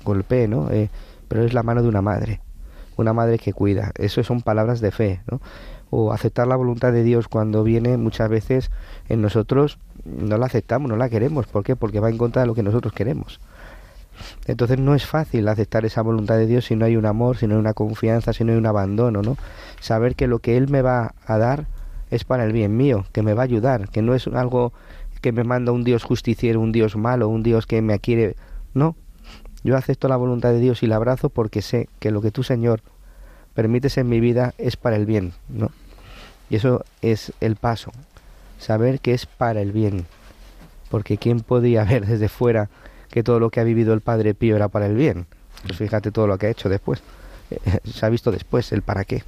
golpee, 0.03 0.47
¿no? 0.47 0.69
Eh, 0.69 0.89
pero 1.27 1.43
es 1.43 1.53
la 1.53 1.63
mano 1.63 1.82
de 1.82 1.88
una 1.88 2.01
madre, 2.01 2.41
una 2.97 3.13
madre 3.13 3.39
que 3.39 3.53
cuida. 3.53 3.91
Eso 3.97 4.23
son 4.23 4.41
palabras 4.41 4.82
de 4.82 4.91
fe, 4.91 5.21
¿no? 5.29 5.41
O 5.89 6.12
aceptar 6.12 6.47
la 6.47 6.56
voluntad 6.56 6.91
de 6.91 7.03
Dios 7.03 7.27
cuando 7.27 7.63
viene 7.63 7.97
muchas 7.97 8.29
veces 8.29 8.71
en 9.10 9.21
nosotros 9.21 9.77
no 10.06 10.38
la 10.38 10.47
aceptamos, 10.47 10.89
no 10.89 10.97
la 10.97 11.10
queremos. 11.10 11.47
¿Por 11.47 11.63
qué? 11.63 11.75
Porque 11.75 11.99
va 11.99 12.10
en 12.10 12.17
contra 12.17 12.41
de 12.41 12.47
lo 12.47 12.56
que 12.56 12.63
nosotros 12.63 12.93
queremos. 12.93 13.39
Entonces 14.45 14.79
no 14.79 14.95
es 14.95 15.06
fácil 15.06 15.47
aceptar 15.47 15.86
esa 15.86 16.01
voluntad 16.01 16.38
de 16.38 16.45
Dios 16.45 16.65
si 16.65 16.75
no 16.75 16.86
hay 16.86 16.95
un 16.95 17.06
amor, 17.06 17.38
si 17.38 17.47
no 17.47 17.56
hay 17.56 17.60
una 17.60 17.73
confianza, 17.73 18.34
si 18.34 18.43
no 18.43 18.51
hay 18.51 18.58
un 18.58 18.65
abandono, 18.65 19.21
¿no? 19.21 19.38
Saber 19.79 20.15
que 20.15 20.27
lo 20.27 20.39
que 20.39 20.58
Él 20.58 20.69
me 20.69 20.82
va 20.82 21.15
a 21.25 21.38
dar 21.38 21.65
es 22.12 22.23
para 22.23 22.45
el 22.45 22.51
bien 22.51 22.77
mío, 22.77 23.06
que 23.12 23.23
me 23.23 23.34
va 23.34 23.41
a 23.41 23.45
ayudar, 23.45 23.89
que 23.89 24.01
no 24.01 24.13
es 24.13 24.27
algo 24.27 24.71
que 25.23 25.31
me 25.31 25.45
manda 25.45 25.71
un 25.71 25.86
Dios 25.86 26.03
justiciero, 26.03 26.59
un 26.59 26.73
Dios 26.73 26.97
malo, 26.97 27.29
un 27.29 27.43
Dios 27.43 27.65
que 27.65 27.81
me 27.81 27.97
quiere. 27.99 28.36
No, 28.73 28.97
yo 29.63 29.77
acepto 29.77 30.09
la 30.09 30.17
voluntad 30.17 30.49
de 30.49 30.59
Dios 30.59 30.83
y 30.83 30.88
la 30.88 30.97
abrazo 30.97 31.29
porque 31.29 31.62
sé 31.62 31.88
que 31.99 32.12
lo 32.12 32.21
que 32.21 32.29
tú, 32.29 32.43
Señor, 32.43 32.81
permites 33.53 33.97
en 33.97 34.09
mi 34.09 34.19
vida 34.19 34.53
es 34.57 34.75
para 34.75 34.97
el 34.97 35.05
bien, 35.05 35.31
¿no? 35.47 35.71
Y 36.49 36.57
eso 36.57 36.83
es 37.01 37.31
el 37.39 37.55
paso, 37.55 37.91
saber 38.59 38.99
que 38.99 39.13
es 39.13 39.25
para 39.25 39.62
el 39.62 39.71
bien, 39.71 40.05
porque 40.91 41.17
¿quién 41.17 41.39
podía 41.39 41.83
ver 41.89 42.05
desde 42.05 42.27
fuera 42.27 42.69
que 43.09 43.23
todo 43.23 43.39
lo 43.39 43.49
que 43.49 43.62
ha 43.62 43.63
vivido 43.63 43.93
el 43.93 44.01
Padre 44.01 44.33
Pío 44.33 44.57
era 44.57 44.67
para 44.67 44.88
el 44.88 44.95
bien? 44.95 45.25
Pues 45.65 45.77
fíjate 45.77 46.12
todo 46.12 46.27
lo 46.27 46.38
que 46.38 46.47
ha 46.47 46.51
hecho 46.51 46.67
después, 46.67 47.01
se 47.86 48.05
ha 48.05 48.09
visto 48.09 48.29
después 48.29 48.73
el 48.73 48.81
para 48.81 49.05
qué. 49.05 49.23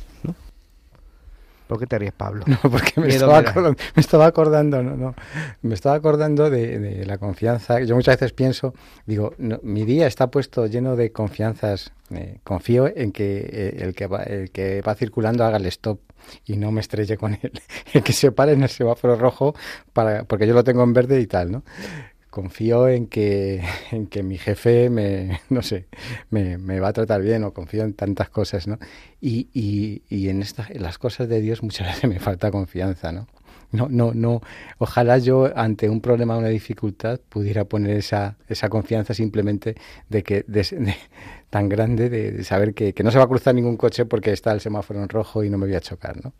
¿Por 1.67 1.79
qué 1.79 1.87
te 1.87 1.97
ríes, 1.97 2.13
Pablo? 2.13 2.43
No, 2.55 2.57
porque 2.69 2.99
me, 2.99 3.07
estaba 3.07 3.39
acordando, 3.39 3.77
me 3.95 4.01
estaba 4.01 4.25
acordando, 4.25 4.83
no, 4.83 4.95
no, 4.95 5.15
me 5.61 5.73
estaba 5.73 5.95
acordando 5.95 6.49
de, 6.49 7.03
la 7.05 7.17
confianza. 7.17 7.81
Yo 7.81 7.95
muchas 7.95 8.15
veces 8.15 8.33
pienso, 8.33 8.73
digo, 9.05 9.33
mi 9.37 9.83
día 9.83 10.07
está 10.07 10.31
puesto 10.31 10.67
lleno 10.67 10.95
de 10.95 11.11
confianzas. 11.11 11.91
Eh, 12.11 12.37
confío 12.43 12.87
en 12.87 13.11
que 13.11 13.37
eh, 13.51 13.77
el 13.79 13.95
que 13.95 14.05
va, 14.05 14.21
el 14.23 14.51
que 14.51 14.81
va 14.81 14.93
circulando 14.93 15.43
haga 15.43 15.57
el 15.57 15.65
stop 15.65 15.99
y 16.45 16.55
no 16.57 16.71
me 16.71 16.81
estrelle 16.81 17.17
con 17.17 17.33
él. 17.33 17.51
El 17.93 18.03
que 18.03 18.13
se 18.13 18.31
pare 18.31 18.53
en 18.53 18.63
el 18.63 18.69
semáforo 18.69 19.15
rojo 19.15 19.55
para, 19.93 20.23
porque 20.23 20.47
yo 20.47 20.53
lo 20.53 20.63
tengo 20.63 20.83
en 20.83 20.93
verde 20.93 21.19
y 21.19 21.27
tal, 21.27 21.51
¿no? 21.51 21.63
Confío 22.35 22.89
en 22.89 23.07
que, 23.07 23.63
en 23.91 24.07
que 24.07 24.21
mi 24.21 24.37
jefe 24.37 24.89
me, 24.89 25.39
no 25.49 25.61
sé, 25.61 25.87
me, 26.29 26.57
me, 26.57 26.81
va 26.81 26.89
a 26.89 26.93
tratar 26.93 27.21
bien 27.21 27.45
o 27.45 27.53
confío 27.53 27.83
en 27.83 27.93
tantas 27.93 28.29
cosas, 28.29 28.67
¿no? 28.67 28.77
Y, 29.21 29.47
y, 29.53 30.03
y 30.09 30.27
en, 30.27 30.41
estas, 30.41 30.69
en 30.69 30.83
las 30.83 30.97
cosas 30.97 31.29
de 31.29 31.39
Dios 31.39 31.63
muchas 31.63 31.87
veces 31.95 32.09
me 32.09 32.19
falta 32.19 32.51
confianza, 32.51 33.13
¿no? 33.13 33.27
No, 33.71 33.87
no, 33.89 34.13
no. 34.13 34.41
Ojalá 34.77 35.17
yo 35.17 35.49
ante 35.55 35.89
un 35.89 36.01
problema, 36.01 36.37
una 36.37 36.49
dificultad, 36.49 37.19
pudiera 37.29 37.65
poner 37.65 37.97
esa, 37.97 38.37
esa 38.47 38.69
confianza 38.69 39.13
simplemente 39.13 39.75
de 40.09 40.23
que 40.23 40.45
de, 40.47 40.95
tan 41.49 41.69
grande 41.69 42.09
de, 42.09 42.43
saber 42.43 42.73
que, 42.73 42.93
que, 42.93 43.03
no 43.03 43.11
se 43.11 43.17
va 43.17 43.23
a 43.23 43.27
cruzar 43.27 43.55
ningún 43.55 43.77
coche 43.77 44.05
porque 44.05 44.31
está 44.31 44.51
el 44.51 44.59
semáforo 44.59 45.01
en 45.01 45.09
rojo 45.09 45.43
y 45.43 45.49
no 45.49 45.57
me 45.57 45.67
voy 45.67 45.75
a 45.75 45.81
chocar, 45.81 46.23
¿no? 46.23 46.33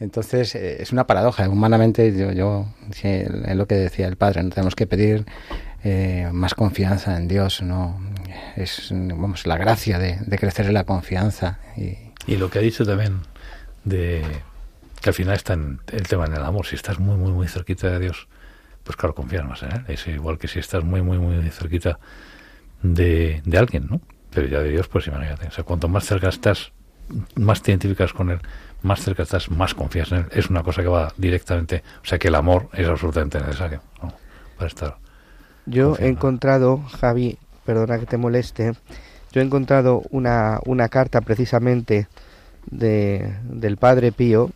Entonces, 0.00 0.54
eh, 0.54 0.82
es 0.82 0.92
una 0.92 1.06
paradoja. 1.06 1.48
Humanamente, 1.48 2.16
yo, 2.16 2.32
yo 2.32 2.66
es 3.02 3.56
lo 3.56 3.66
que 3.66 3.74
decía 3.74 4.08
el 4.08 4.16
padre, 4.16 4.42
no 4.42 4.50
tenemos 4.50 4.74
que 4.74 4.86
pedir 4.86 5.26
eh, 5.84 6.28
más 6.32 6.54
confianza 6.54 7.16
en 7.16 7.28
Dios, 7.28 7.62
¿no? 7.62 8.00
Es, 8.56 8.88
vamos, 8.90 9.46
la 9.46 9.58
gracia 9.58 9.98
de, 9.98 10.38
crecer 10.38 10.66
en 10.66 10.74
la 10.74 10.84
confianza. 10.84 11.58
Y... 11.76 11.96
y 12.26 12.36
lo 12.36 12.50
que 12.50 12.58
ha 12.58 12.62
dicho 12.62 12.84
también 12.84 13.20
de 13.84 14.22
que 15.00 15.10
al 15.10 15.14
final 15.14 15.34
está 15.34 15.54
en 15.54 15.80
el 15.92 16.06
tema 16.08 16.26
del 16.26 16.42
amor. 16.42 16.66
Si 16.66 16.76
estás 16.76 16.98
muy, 16.98 17.16
muy, 17.16 17.32
muy 17.32 17.48
cerquita 17.48 17.90
de 17.90 17.98
Dios, 17.98 18.28
pues 18.84 18.96
claro, 18.96 19.14
confías 19.14 19.44
más 19.44 19.62
en 19.62 19.72
Él. 19.72 19.84
Es 19.88 20.06
igual 20.06 20.38
que 20.38 20.48
si 20.48 20.58
estás 20.58 20.82
muy, 20.82 21.02
muy, 21.02 21.18
muy 21.18 21.48
cerquita 21.50 21.98
de, 22.82 23.42
de 23.44 23.58
alguien, 23.58 23.86
¿no? 23.90 24.00
Pero 24.30 24.46
ya 24.46 24.60
de 24.60 24.70
Dios, 24.70 24.88
pues 24.88 25.06
imagínate. 25.06 25.46
O 25.46 25.50
sea, 25.50 25.64
cuanto 25.64 25.88
más 25.88 26.04
cerca 26.04 26.28
estás, 26.28 26.72
más 27.34 27.62
te 27.62 27.70
identificas 27.72 28.12
con 28.12 28.30
Él, 28.30 28.40
más 28.82 29.02
cerca 29.02 29.22
estás, 29.22 29.50
más 29.50 29.74
confías 29.74 30.10
en 30.12 30.18
él. 30.18 30.26
Es 30.32 30.50
una 30.50 30.62
cosa 30.62 30.82
que 30.82 30.88
va 30.88 31.12
directamente, 31.16 31.82
o 32.02 32.06
sea 32.06 32.18
que 32.18 32.28
el 32.28 32.34
amor 32.34 32.68
es 32.72 32.88
absolutamente 32.88 33.38
necesario 33.38 33.82
para 34.56 34.68
estar. 34.68 34.96
Yo 35.66 35.96
he 35.98 36.08
encontrado, 36.08 36.78
Javi, 37.00 37.38
perdona 37.64 37.98
que 37.98 38.06
te 38.06 38.16
moleste, 38.16 38.72
yo 39.32 39.40
he 39.40 39.44
encontrado 39.44 40.02
una, 40.10 40.60
una 40.64 40.88
carta 40.88 41.20
precisamente 41.20 42.08
de, 42.66 43.36
del 43.44 43.76
Padre 43.76 44.12
Pío 44.12 44.50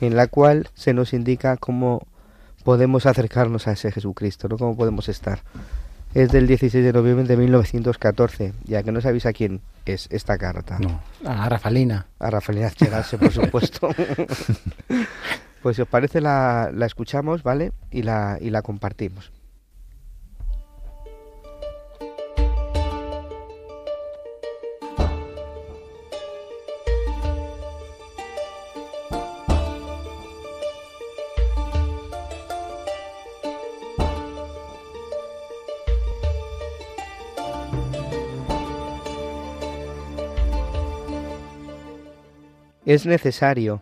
en 0.00 0.16
la 0.16 0.26
cual 0.26 0.68
se 0.74 0.94
nos 0.94 1.12
indica 1.12 1.56
cómo 1.56 2.06
podemos 2.62 3.06
acercarnos 3.06 3.68
a 3.68 3.72
ese 3.72 3.92
Jesucristo, 3.92 4.48
¿no? 4.48 4.56
Cómo 4.56 4.76
podemos 4.76 5.08
estar 5.08 5.40
es 6.14 6.30
del 6.30 6.46
16 6.46 6.84
de 6.84 6.92
noviembre 6.92 7.26
de 7.26 7.36
1914, 7.36 8.52
ya 8.64 8.82
que 8.82 8.92
no 8.92 9.00
sabéis 9.00 9.26
a 9.26 9.32
quién 9.32 9.60
es 9.84 10.06
esta 10.10 10.38
carta. 10.38 10.78
No, 10.78 11.00
a 11.24 11.48
Rafalina. 11.48 12.06
A 12.20 12.30
Rafalina 12.30 12.70
Chegarse, 12.70 13.18
por 13.18 13.32
supuesto. 13.32 13.88
pues 15.62 15.76
si 15.76 15.82
os 15.82 15.88
parece 15.88 16.20
la, 16.20 16.70
la 16.72 16.86
escuchamos, 16.86 17.42
¿vale? 17.42 17.72
Y 17.90 18.02
la, 18.02 18.38
y 18.40 18.50
la 18.50 18.62
compartimos. 18.62 19.32
Es 42.86 43.06
necesario 43.06 43.80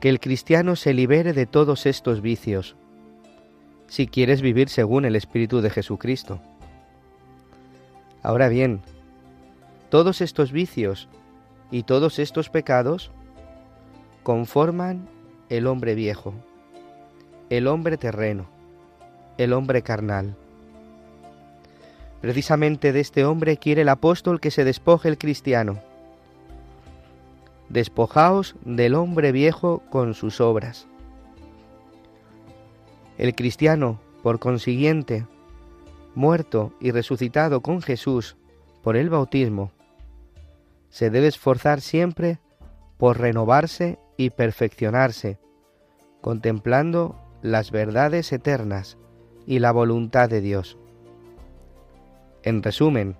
que 0.00 0.08
el 0.08 0.20
cristiano 0.20 0.74
se 0.74 0.94
libere 0.94 1.34
de 1.34 1.44
todos 1.44 1.84
estos 1.84 2.22
vicios, 2.22 2.76
si 3.88 4.06
quieres 4.06 4.40
vivir 4.40 4.70
según 4.70 5.04
el 5.04 5.16
Espíritu 5.16 5.60
de 5.60 5.68
Jesucristo. 5.68 6.40
Ahora 8.22 8.48
bien, 8.48 8.80
todos 9.90 10.22
estos 10.22 10.50
vicios 10.50 11.10
y 11.70 11.82
todos 11.82 12.18
estos 12.18 12.48
pecados 12.48 13.10
conforman 14.22 15.10
el 15.50 15.66
hombre 15.66 15.94
viejo, 15.94 16.32
el 17.50 17.66
hombre 17.66 17.98
terreno, 17.98 18.48
el 19.36 19.52
hombre 19.52 19.82
carnal. 19.82 20.36
Precisamente 22.22 22.92
de 22.92 23.00
este 23.00 23.26
hombre 23.26 23.58
quiere 23.58 23.82
el 23.82 23.90
apóstol 23.90 24.40
que 24.40 24.50
se 24.50 24.64
despoje 24.64 25.10
el 25.10 25.18
cristiano 25.18 25.82
despojaos 27.68 28.56
del 28.64 28.94
hombre 28.94 29.32
viejo 29.32 29.82
con 29.90 30.14
sus 30.14 30.40
obras. 30.40 30.86
El 33.18 33.34
cristiano, 33.34 34.00
por 34.22 34.38
consiguiente, 34.38 35.26
muerto 36.14 36.72
y 36.80 36.90
resucitado 36.90 37.60
con 37.60 37.82
Jesús 37.82 38.36
por 38.82 38.96
el 38.96 39.10
bautismo, 39.10 39.72
se 40.88 41.10
debe 41.10 41.26
esforzar 41.26 41.80
siempre 41.80 42.38
por 42.96 43.18
renovarse 43.18 43.98
y 44.16 44.30
perfeccionarse, 44.30 45.38
contemplando 46.20 47.16
las 47.42 47.70
verdades 47.70 48.32
eternas 48.32 48.98
y 49.46 49.60
la 49.60 49.72
voluntad 49.72 50.28
de 50.28 50.40
Dios. 50.40 50.78
En 52.42 52.62
resumen, 52.62 53.16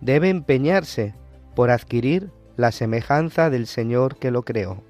debe 0.00 0.28
empeñarse 0.28 1.14
por 1.54 1.70
adquirir 1.70 2.30
la 2.56 2.72
semejanza 2.72 3.50
del 3.50 3.66
Señor 3.66 4.16
que 4.16 4.30
lo 4.30 4.42
creó. 4.42 4.82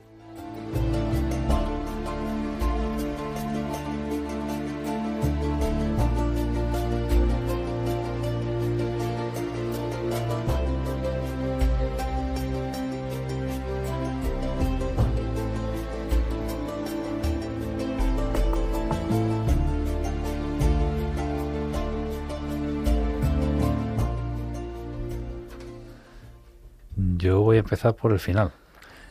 Empezar 27.70 27.94
por 27.94 28.10
el 28.12 28.18
final. 28.18 28.50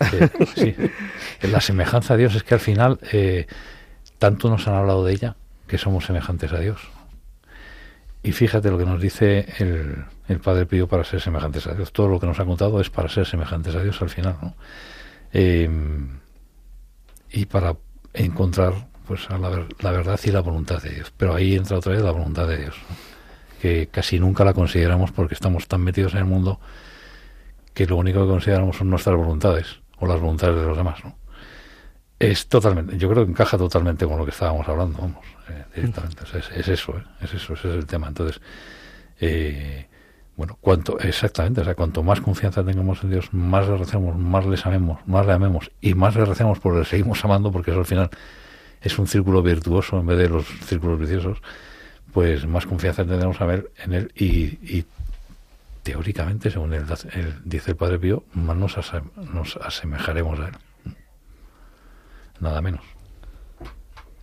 Eh, 0.01 0.29
sí, 0.55 0.75
la 1.47 1.61
semejanza 1.61 2.15
a 2.15 2.17
Dios 2.17 2.35
es 2.35 2.43
que 2.43 2.55
al 2.55 2.59
final 2.59 2.99
eh, 3.13 3.47
tanto 4.17 4.49
nos 4.49 4.67
han 4.67 4.73
hablado 4.73 5.05
de 5.05 5.13
ella 5.13 5.35
que 5.65 5.77
somos 5.77 6.05
semejantes 6.05 6.51
a 6.51 6.59
Dios. 6.59 6.81
Y 8.21 8.33
fíjate 8.33 8.69
lo 8.69 8.77
que 8.77 8.85
nos 8.85 8.99
dice 8.99 9.45
el, 9.59 10.03
el 10.27 10.39
Padre 10.39 10.65
Pío 10.65 10.87
para 10.87 11.05
ser 11.05 11.21
semejantes 11.21 11.67
a 11.67 11.73
Dios. 11.73 11.93
Todo 11.93 12.09
lo 12.09 12.19
que 12.19 12.27
nos 12.27 12.37
ha 12.41 12.45
contado 12.45 12.81
es 12.81 12.89
para 12.89 13.07
ser 13.07 13.25
semejantes 13.25 13.73
a 13.75 13.81
Dios 13.81 14.01
al 14.01 14.09
final. 14.09 14.35
¿no? 14.41 14.55
Eh, 15.31 15.69
y 17.31 17.45
para 17.45 17.77
encontrar 18.13 18.73
pues 19.07 19.29
a 19.29 19.37
la, 19.37 19.65
la, 19.79 19.91
verdad 19.91 20.19
y 20.21 20.31
la 20.31 20.41
voluntad 20.41 20.83
de 20.83 20.89
Dios. 20.89 21.13
Pero 21.15 21.33
ahí 21.33 21.55
entra 21.55 21.77
otra 21.77 21.93
vez 21.93 22.01
la 22.01 22.11
voluntad 22.11 22.45
de 22.45 22.57
Dios, 22.57 22.75
¿no? 22.89 22.95
que 23.61 23.87
casi 23.87 24.19
nunca 24.19 24.43
la 24.43 24.53
consideramos 24.53 25.11
porque 25.11 25.33
estamos 25.33 25.67
tan 25.67 25.81
metidos 25.81 26.13
en 26.13 26.19
el 26.19 26.25
mundo 26.25 26.59
que 27.73 27.85
lo 27.85 27.97
único 27.97 28.21
que 28.21 28.27
consideramos 28.27 28.77
son 28.77 28.89
nuestras 28.89 29.15
voluntades 29.15 29.81
o 29.99 30.07
las 30.07 30.19
voluntades 30.19 30.55
de 30.55 30.65
los 30.65 30.77
demás. 30.77 31.03
¿no? 31.03 31.15
Es 32.19 32.47
totalmente, 32.47 32.97
yo 32.97 33.09
creo 33.09 33.25
que 33.25 33.31
encaja 33.31 33.57
totalmente 33.57 34.05
con 34.05 34.17
lo 34.17 34.25
que 34.25 34.31
estábamos 34.31 34.67
hablando, 34.67 34.97
vamos, 34.99 35.25
eh, 35.49 35.63
directamente. 35.75 36.23
Es, 36.37 36.51
es, 36.51 36.67
eso, 36.67 36.97
¿eh? 36.97 37.03
es 37.21 37.33
eso, 37.33 37.53
ese 37.53 37.69
es 37.69 37.75
el 37.75 37.85
tema. 37.85 38.07
Entonces, 38.07 38.41
eh, 39.21 39.87
bueno, 40.35 40.57
cuanto, 40.61 40.99
exactamente, 40.99 41.61
o 41.61 41.63
sea, 41.65 41.75
cuanto 41.75 42.01
más 42.01 42.21
confianza 42.21 42.63
tengamos 42.63 43.03
en 43.03 43.11
Dios, 43.11 43.33
más 43.33 43.67
le 43.67 43.77
recemos, 43.77 44.17
más 44.17 44.45
les 44.45 44.65
amemos, 44.65 44.99
más 45.05 45.25
le 45.25 45.33
amemos 45.33 45.71
y 45.81 45.93
más 45.93 46.15
le 46.15 46.23
recemos 46.25 46.59
porque 46.59 46.79
le 46.79 46.85
seguimos 46.85 47.23
amando, 47.25 47.51
porque 47.51 47.71
eso 47.71 47.81
al 47.81 47.85
final 47.85 48.09
es 48.81 48.97
un 48.97 49.07
círculo 49.07 49.41
virtuoso 49.41 49.99
en 49.99 50.05
vez 50.05 50.17
de 50.17 50.29
los 50.29 50.45
círculos 50.65 50.99
viciosos, 50.99 51.41
pues 52.13 52.47
más 52.47 52.65
confianza 52.65 53.05
tendremos 53.05 53.39
a 53.41 53.45
ver 53.45 53.71
en 53.83 53.93
él 53.93 54.11
y, 54.15 54.25
y 54.77 54.85
teóricamente, 55.83 56.51
según 56.51 56.73
él, 56.73 56.85
él, 57.13 57.35
dice 57.45 57.71
el 57.71 57.77
Padre 57.77 57.99
Pío, 57.99 58.23
más 58.33 58.55
nos, 58.57 58.77
nos 59.33 59.57
asemejaremos 59.57 60.39
a 60.39 60.47
él. 60.47 60.57
Nada 62.39 62.61
menos. 62.61 62.81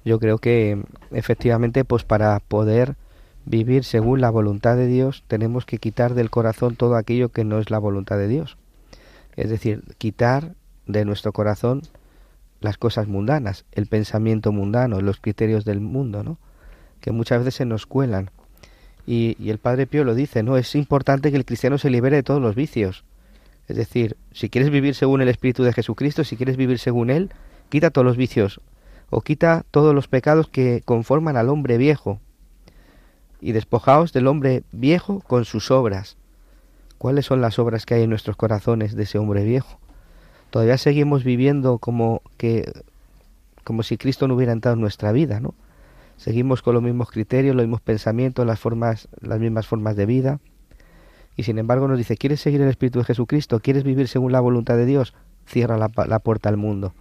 Yo 0.04 0.18
creo 0.18 0.38
que 0.38 0.82
efectivamente, 1.10 1.84
pues 1.84 2.04
para 2.04 2.38
poder 2.40 2.96
vivir 3.44 3.84
según 3.84 4.20
la 4.20 4.30
voluntad 4.30 4.76
de 4.76 4.86
Dios, 4.86 5.24
tenemos 5.26 5.66
que 5.66 5.78
quitar 5.78 6.14
del 6.14 6.30
corazón 6.30 6.76
todo 6.76 6.96
aquello 6.96 7.30
que 7.30 7.44
no 7.44 7.58
es 7.58 7.70
la 7.70 7.78
voluntad 7.78 8.16
de 8.16 8.28
Dios. 8.28 8.56
Es 9.36 9.50
decir, 9.50 9.82
quitar 9.98 10.54
de 10.86 11.04
nuestro 11.04 11.32
corazón 11.32 11.82
las 12.60 12.78
cosas 12.78 13.06
mundanas, 13.06 13.64
el 13.72 13.86
pensamiento 13.86 14.52
mundano, 14.52 15.00
los 15.00 15.20
criterios 15.20 15.64
del 15.64 15.80
mundo, 15.80 16.22
¿no? 16.22 16.38
Que 17.00 17.12
muchas 17.12 17.38
veces 17.38 17.54
se 17.54 17.64
nos 17.66 17.86
cuelan. 17.86 18.30
Y, 19.06 19.36
el 19.48 19.58
Padre 19.58 19.86
Pío 19.86 20.04
lo 20.04 20.14
dice, 20.14 20.42
¿no? 20.42 20.56
Es 20.56 20.74
importante 20.74 21.30
que 21.30 21.36
el 21.36 21.44
cristiano 21.44 21.78
se 21.78 21.90
libere 21.90 22.16
de 22.16 22.22
todos 22.22 22.42
los 22.42 22.54
vicios. 22.54 23.04
Es 23.68 23.76
decir, 23.76 24.16
si 24.32 24.48
quieres 24.48 24.70
vivir 24.70 24.94
según 24.94 25.22
el 25.22 25.28
Espíritu 25.28 25.62
de 25.62 25.72
Jesucristo, 25.72 26.24
si 26.24 26.36
quieres 26.36 26.56
vivir 26.56 26.78
según 26.78 27.10
Él, 27.10 27.30
quita 27.68 27.90
todos 27.90 28.04
los 28.04 28.16
vicios 28.16 28.60
o 29.10 29.20
quita 29.20 29.64
todos 29.70 29.94
los 29.94 30.08
pecados 30.08 30.48
que 30.48 30.82
conforman 30.84 31.36
al 31.36 31.48
hombre 31.48 31.78
viejo 31.78 32.20
y 33.40 33.52
despojaos 33.52 34.12
del 34.12 34.26
hombre 34.26 34.64
viejo 34.72 35.20
con 35.20 35.44
sus 35.44 35.70
obras. 35.70 36.16
¿Cuáles 36.98 37.26
son 37.26 37.40
las 37.40 37.58
obras 37.58 37.86
que 37.86 37.94
hay 37.94 38.02
en 38.02 38.10
nuestros 38.10 38.36
corazones 38.36 38.96
de 38.96 39.04
ese 39.04 39.18
hombre 39.18 39.44
viejo? 39.44 39.78
Todavía 40.50 40.78
seguimos 40.78 41.24
viviendo 41.24 41.78
como 41.78 42.22
que 42.36 42.72
como 43.64 43.82
si 43.82 43.98
Cristo 43.98 44.28
no 44.28 44.36
hubiera 44.36 44.52
entrado 44.52 44.74
en 44.74 44.80
nuestra 44.80 45.10
vida, 45.10 45.40
¿no? 45.40 45.54
Seguimos 46.16 46.62
con 46.62 46.74
los 46.74 46.82
mismos 46.82 47.10
criterios, 47.10 47.54
los 47.54 47.64
mismos 47.64 47.80
pensamientos, 47.80 48.46
las 48.46 48.58
formas, 48.58 49.08
las 49.20 49.38
mismas 49.38 49.66
formas 49.66 49.96
de 49.96 50.06
vida. 50.06 50.40
Y 51.36 51.42
sin 51.42 51.58
embargo 51.58 51.86
nos 51.88 51.98
dice, 51.98 52.16
¿quieres 52.16 52.40
seguir 52.40 52.62
el 52.62 52.68
Espíritu 52.68 52.98
de 52.98 53.04
Jesucristo? 53.04 53.60
¿Quieres 53.60 53.84
vivir 53.84 54.08
según 54.08 54.32
la 54.32 54.40
voluntad 54.40 54.76
de 54.76 54.86
Dios? 54.86 55.14
Cierra 55.46 55.76
la, 55.76 55.90
la 56.06 56.18
puerta 56.18 56.48
al 56.48 56.56
mundo. 56.56 56.94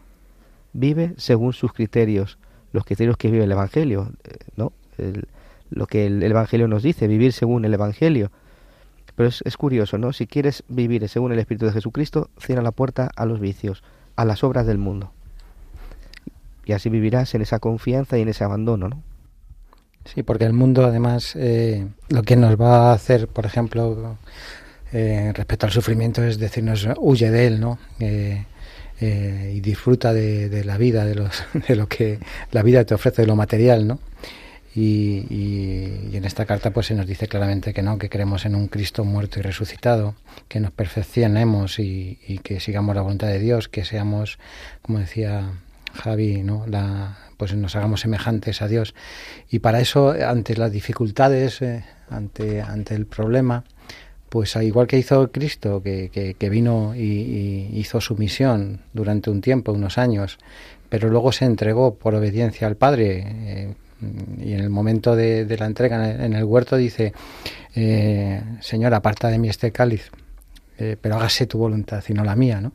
Vive 0.73 1.13
según 1.17 1.53
sus 1.53 1.71
criterios, 1.71 2.37
los 2.73 2.83
criterios 2.83 3.15
que 3.15 3.31
vive 3.31 3.45
el 3.45 3.51
Evangelio, 3.51 4.11
¿no? 4.57 4.73
El, 4.97 5.27
lo 5.69 5.87
que 5.87 6.05
el, 6.05 6.21
el, 6.21 6.31
Evangelio 6.31 6.67
nos 6.67 6.83
dice, 6.83 7.07
vivir 7.07 7.31
según 7.31 7.63
el 7.63 7.73
Evangelio. 7.73 8.31
Pero 9.15 9.29
es, 9.29 9.41
es, 9.45 9.55
curioso, 9.55 9.97
¿no? 9.97 10.11
Si 10.11 10.27
quieres 10.27 10.63
vivir 10.67 11.07
según 11.07 11.31
el 11.31 11.39
Espíritu 11.39 11.65
de 11.65 11.71
Jesucristo, 11.71 12.29
cierra 12.37 12.61
la 12.61 12.71
puerta 12.71 13.09
a 13.15 13.25
los 13.25 13.39
vicios, 13.39 13.81
a 14.17 14.25
las 14.25 14.43
obras 14.43 14.67
del 14.67 14.77
mundo. 14.77 15.13
Y 16.65 16.73
así 16.73 16.89
vivirás 16.89 17.35
en 17.35 17.41
esa 17.41 17.59
confianza 17.59 18.17
y 18.17 18.21
en 18.21 18.29
ese 18.29 18.43
abandono, 18.43 18.89
¿no? 18.89 19.03
Sí, 20.05 20.23
porque 20.23 20.45
el 20.45 20.53
mundo 20.53 20.85
además 20.85 21.35
eh, 21.35 21.87
lo 22.09 22.21
que 22.23 22.35
nos 22.35 22.59
va 22.59 22.91
a 22.91 22.93
hacer, 22.93 23.27
por 23.27 23.45
ejemplo, 23.45 24.17
eh, 24.97 25.33
respecto 25.33 25.65
al 25.65 25.71
sufrimiento 25.71 26.23
es 26.23 26.37
decirnos 26.37 26.87
huye 26.99 27.31
de 27.31 27.47
él, 27.47 27.59
¿no? 27.59 27.79
Eh, 27.99 28.45
eh, 29.01 29.53
y 29.55 29.59
disfruta 29.59 30.13
de, 30.13 30.63
la 30.63 30.77
vida, 30.77 31.05
de, 31.05 31.15
los, 31.15 31.43
de 31.67 31.75
lo 31.75 31.87
que 31.87 32.19
la 32.51 32.61
vida 32.61 32.85
te 32.85 32.93
ofrece, 32.93 33.23
de 33.23 33.27
lo 33.27 33.35
material, 33.35 33.87
¿no? 33.87 33.99
Y, 34.73 36.15
en 36.15 36.23
esta 36.23 36.45
carta 36.45 36.71
pues 36.71 36.87
se 36.87 36.95
nos 36.95 37.07
dice 37.07 37.27
claramente 37.27 37.73
que 37.73 37.81
no, 37.81 37.97
que 37.97 38.09
creemos 38.09 38.45
en 38.45 38.55
un 38.55 38.67
Cristo 38.67 39.03
muerto 39.03 39.39
y 39.39 39.41
resucitado, 39.41 40.15
que 40.47 40.61
nos 40.61 40.71
perfeccionemos 40.71 41.79
y 41.79 42.39
que 42.43 42.61
sigamos 42.61 42.95
la 42.95 43.01
voluntad 43.01 43.27
de 43.27 43.39
Dios, 43.39 43.67
que 43.67 43.83
seamos, 43.83 44.39
como 44.81 44.99
decía 44.99 45.51
Javi, 45.95 46.43
¿no? 46.43 46.65
La, 46.67 47.17
pues 47.37 47.53
nos 47.55 47.75
hagamos 47.75 48.01
semejantes 48.01 48.61
a 48.61 48.67
Dios. 48.67 48.95
Y 49.49 49.59
para 49.59 49.79
eso, 49.79 50.11
ante 50.11 50.55
las 50.55 50.71
dificultades, 50.71 51.61
eh, 51.61 51.83
ante, 52.09 52.61
ante 52.61 52.95
el 52.95 53.05
problema, 53.05 53.63
pues 54.29 54.55
igual 54.57 54.87
que 54.87 54.97
hizo 54.97 55.31
Cristo, 55.31 55.81
que, 55.81 56.09
que, 56.09 56.33
que 56.35 56.49
vino 56.49 56.95
y, 56.95 57.69
hizo 57.73 58.01
su 58.01 58.15
misión 58.15 58.81
durante 58.93 59.29
un 59.29 59.41
tiempo, 59.41 59.71
unos 59.71 59.97
años, 59.97 60.37
pero 60.89 61.09
luego 61.09 61.31
se 61.31 61.45
entregó 61.45 61.95
por 61.95 62.15
obediencia 62.15 62.67
al 62.67 62.75
Padre. 62.75 63.23
Eh, 63.25 63.73
y 64.39 64.53
en 64.53 64.59
el 64.59 64.69
momento 64.69 65.15
de, 65.15 65.45
la 65.57 65.65
entrega 65.65 66.25
en 66.25 66.33
el, 66.33 66.43
huerto 66.43 66.75
dice, 66.75 67.13
eh, 67.75 68.41
Señor, 68.59 68.93
aparta 68.93 69.29
de 69.29 69.39
mí 69.39 69.49
este 69.49 69.71
cáliz, 69.71 70.11
pero 70.77 71.15
hágase 71.15 71.47
tu 71.47 71.57
voluntad 71.57 72.03
y 72.07 72.13
no 72.13 72.25
la 72.25 72.35
mía, 72.35 72.59
¿no? 72.59 72.73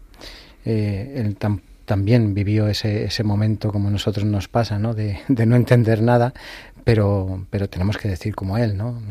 También 1.90 2.34
vivió 2.34 2.68
ese, 2.68 3.02
ese, 3.02 3.24
momento 3.24 3.72
como 3.72 3.90
nosotros 3.90 4.24
nos 4.24 4.46
pasa, 4.46 4.78
¿no? 4.78 4.94
De, 4.94 5.18
de 5.26 5.44
no 5.44 5.56
entender 5.56 6.02
nada, 6.02 6.32
pero, 6.84 7.46
pero 7.50 7.68
tenemos 7.68 7.98
que 7.98 8.06
decir 8.06 8.36
como 8.36 8.58
él, 8.58 8.76
¿no? 8.76 9.02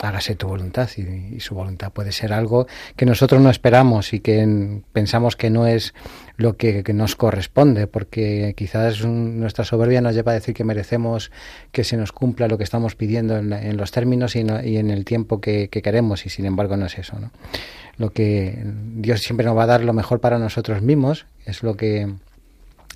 Hágase 0.00 0.34
tu 0.34 0.48
voluntad 0.48 0.88
y, 0.96 1.36
y, 1.36 1.40
su 1.40 1.54
voluntad 1.54 1.92
puede 1.92 2.10
ser 2.10 2.32
algo 2.32 2.66
que 2.96 3.04
nosotros 3.04 3.42
no 3.42 3.50
esperamos 3.50 4.14
y 4.14 4.20
que 4.20 4.40
en, 4.40 4.82
pensamos 4.94 5.36
que 5.36 5.50
no 5.50 5.66
es 5.66 5.92
lo 6.38 6.56
que, 6.56 6.82
que 6.82 6.94
nos 6.94 7.16
corresponde, 7.16 7.86
porque 7.86 8.54
quizás 8.56 9.02
un, 9.02 9.38
nuestra 9.38 9.66
soberbia 9.66 10.00
nos 10.00 10.14
lleva 10.14 10.32
a 10.32 10.36
decir 10.36 10.54
que 10.54 10.64
merecemos 10.64 11.30
que 11.70 11.84
se 11.84 11.98
nos 11.98 12.12
cumpla 12.12 12.48
lo 12.48 12.56
que 12.56 12.64
estamos 12.64 12.96
pidiendo 12.96 13.36
en, 13.36 13.52
en 13.52 13.76
los 13.76 13.90
términos 13.90 14.36
y, 14.36 14.44
no, 14.44 14.64
y, 14.64 14.78
en 14.78 14.90
el 14.90 15.04
tiempo 15.04 15.38
que, 15.38 15.68
que, 15.68 15.82
queremos 15.82 16.24
y 16.24 16.30
sin 16.30 16.46
embargo 16.46 16.78
no 16.78 16.86
es 16.86 16.96
eso, 16.96 17.20
¿no? 17.20 17.30
Lo 17.98 18.10
que 18.10 18.62
Dios 18.96 19.20
siempre 19.20 19.46
nos 19.46 19.56
va 19.56 19.64
a 19.64 19.66
dar 19.66 19.84
lo 19.84 19.92
mejor 19.92 20.20
para 20.20 20.38
nosotros 20.38 20.82
mismos, 20.82 21.26
es 21.44 21.62
lo 21.62 21.76
que 21.76 22.12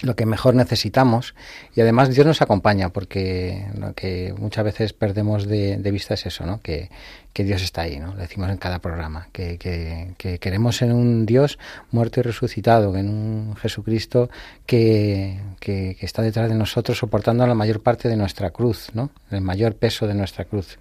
lo 0.03 0.15
que 0.17 0.27
mejor 0.27 0.55
necesitamos 0.55 1.35
y 1.75 1.81
además 1.81 2.15
Dios 2.15 2.27
nos 2.27 2.43
acompaña 2.43 2.91
porque 2.91 3.67
lo 3.79 3.95
que 3.95 4.35
muchas 4.39 4.65
veces 4.65 4.93
perdemos 4.93 5.47
de, 5.47 5.79
vista 5.91 6.15
es 6.15 6.27
eso, 6.27 6.45
¿no? 6.45 6.61
Que, 6.61 6.91
que, 7.33 7.45
Dios 7.45 7.63
está 7.63 7.83
ahí, 7.83 7.99
¿no? 7.99 8.15
Lo 8.15 8.21
decimos 8.21 8.51
en 8.51 8.59
cada 8.59 8.81
programa, 8.81 9.29
que, 9.33 9.57
que, 9.57 10.15
que, 10.19 10.39
queremos 10.39 10.83
en 10.83 10.93
un 10.93 11.25
Dios 11.25 11.59
muerto 11.91 12.21
y 12.21 12.23
resucitado, 12.25 12.97
en 12.97 13.09
un 13.09 13.57
Jesucristo 13.57 14.29
que, 14.67 15.39
que, 15.61 15.97
está 16.01 16.23
detrás 16.23 16.49
de 16.49 16.55
nosotros 16.55 16.99
soportando 16.99 17.47
la 17.47 17.55
mayor 17.55 17.83
parte 17.83 18.09
de 18.09 18.17
nuestra 18.17 18.51
cruz, 18.51 18.89
¿no? 18.93 19.11
El 19.31 19.41
mayor 19.41 19.77
peso 19.77 20.07
de 20.07 20.15
nuestra 20.15 20.45
cruz. 20.45 20.79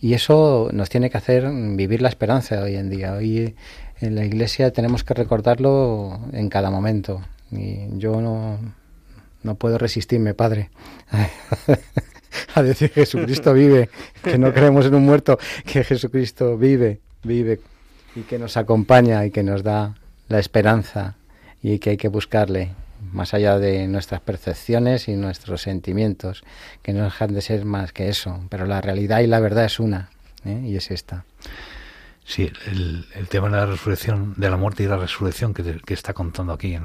Y 0.00 0.14
eso 0.14 0.70
nos 0.72 0.88
tiene 0.88 1.10
que 1.10 1.18
hacer 1.18 1.50
vivir 1.50 2.00
la 2.00 2.08
esperanza 2.08 2.62
hoy 2.62 2.76
en 2.76 2.88
día. 2.88 3.14
Hoy 3.14 3.54
en 4.00 4.14
la 4.14 4.24
iglesia 4.24 4.72
tenemos 4.72 5.04
que 5.04 5.14
recordarlo 5.14 6.20
en 6.32 6.48
cada 6.48 6.70
momento 6.70 7.22
y 7.50 7.98
yo 7.98 8.20
no, 8.20 8.58
no 9.42 9.54
puedo 9.54 9.78
resistirme, 9.78 10.34
Padre, 10.34 10.70
a 12.54 12.62
decir 12.62 12.90
Jesucristo 12.90 13.52
vive, 13.54 13.88
que 14.22 14.38
no 14.38 14.52
creemos 14.52 14.86
en 14.86 14.94
un 14.94 15.04
muerto, 15.04 15.38
que 15.64 15.84
Jesucristo 15.84 16.58
vive, 16.58 17.00
vive 17.22 17.60
y 18.14 18.22
que 18.22 18.38
nos 18.38 18.56
acompaña 18.56 19.24
y 19.24 19.30
que 19.30 19.42
nos 19.42 19.62
da 19.62 19.94
la 20.28 20.38
esperanza 20.38 21.16
y 21.62 21.78
que 21.78 21.90
hay 21.90 21.96
que 21.96 22.08
buscarle 22.08 22.72
más 23.12 23.34
allá 23.34 23.58
de 23.58 23.86
nuestras 23.86 24.20
percepciones 24.20 25.08
y 25.08 25.14
nuestros 25.14 25.62
sentimientos, 25.62 26.44
que 26.82 26.92
no 26.92 27.04
dejan 27.04 27.32
de 27.32 27.40
ser 27.40 27.64
más 27.64 27.92
que 27.92 28.08
eso, 28.08 28.40
pero 28.48 28.66
la 28.66 28.80
realidad 28.80 29.20
y 29.20 29.26
la 29.26 29.40
verdad 29.40 29.66
es 29.66 29.78
una, 29.78 30.10
¿eh? 30.44 30.60
y 30.64 30.76
es 30.76 30.90
esta. 30.90 31.24
Sí, 32.24 32.50
el, 32.66 33.06
el, 33.14 33.28
tema 33.28 33.48
de 33.48 33.56
la 33.56 33.66
resurrección, 33.66 34.34
de 34.36 34.50
la 34.50 34.56
muerte 34.56 34.82
y 34.82 34.86
la 34.86 34.96
resurrección 34.96 35.54
que, 35.54 35.80
que 35.84 35.94
está 35.94 36.12
contando 36.12 36.52
aquí 36.52 36.74
en, 36.74 36.84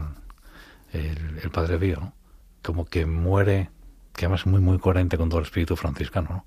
el, 0.93 1.49
Padre 1.51 1.77
Pío, 1.77 1.99
¿no? 1.99 2.13
como 2.61 2.85
que 2.85 3.05
muere, 3.05 3.69
que 4.13 4.25
además 4.25 4.41
es 4.41 4.47
muy, 4.47 4.61
muy 4.61 4.77
coherente 4.79 5.17
con 5.17 5.29
todo 5.29 5.39
el 5.39 5.45
espíritu 5.45 5.75
franciscano, 5.75 6.29
¿no? 6.29 6.45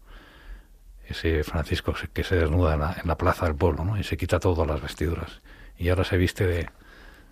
ese 1.07 1.45
Francisco 1.45 1.95
que 2.13 2.25
se 2.25 2.37
desnuda 2.37 2.75
en 2.75 2.81
la, 2.81 2.97
en 3.03 3.07
la 3.07 3.19
plaza 3.19 3.45
del 3.45 3.55
pueblo 3.55 3.85
¿no? 3.85 3.99
y 3.99 4.05
se 4.05 4.17
quita 4.17 4.41
todas 4.41 4.67
las 4.67 4.81
vestiduras 4.81 5.43
y 5.79 5.89
ahora 5.89 6.05
se 6.05 6.17
viste 6.17 6.47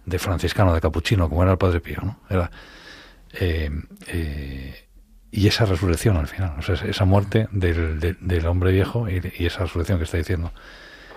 de, 0.05 0.19
franciscano, 0.19 0.75
de 0.75 0.81
capuchino, 0.81 1.29
como 1.29 1.43
era 1.43 1.53
el 1.53 1.59
Padre 1.59 1.81
Pío, 1.81 1.99
¿no? 2.03 2.19
Eh, 3.35 3.71
eh, 4.09 4.89
y 5.31 5.47
esa 5.47 5.65
resurrección 5.65 6.17
al 6.17 6.29
final, 6.29 6.57
esa 6.59 7.05
muerte 7.07 7.49
del, 7.51 8.19
del 8.21 8.47
hombre 8.47 8.73
viejo 8.73 9.09
y, 9.09 9.47
esa 9.47 9.61
resurrección 9.61 9.99
que 9.99 10.05
está 10.05 10.19
diciendo 10.19 10.53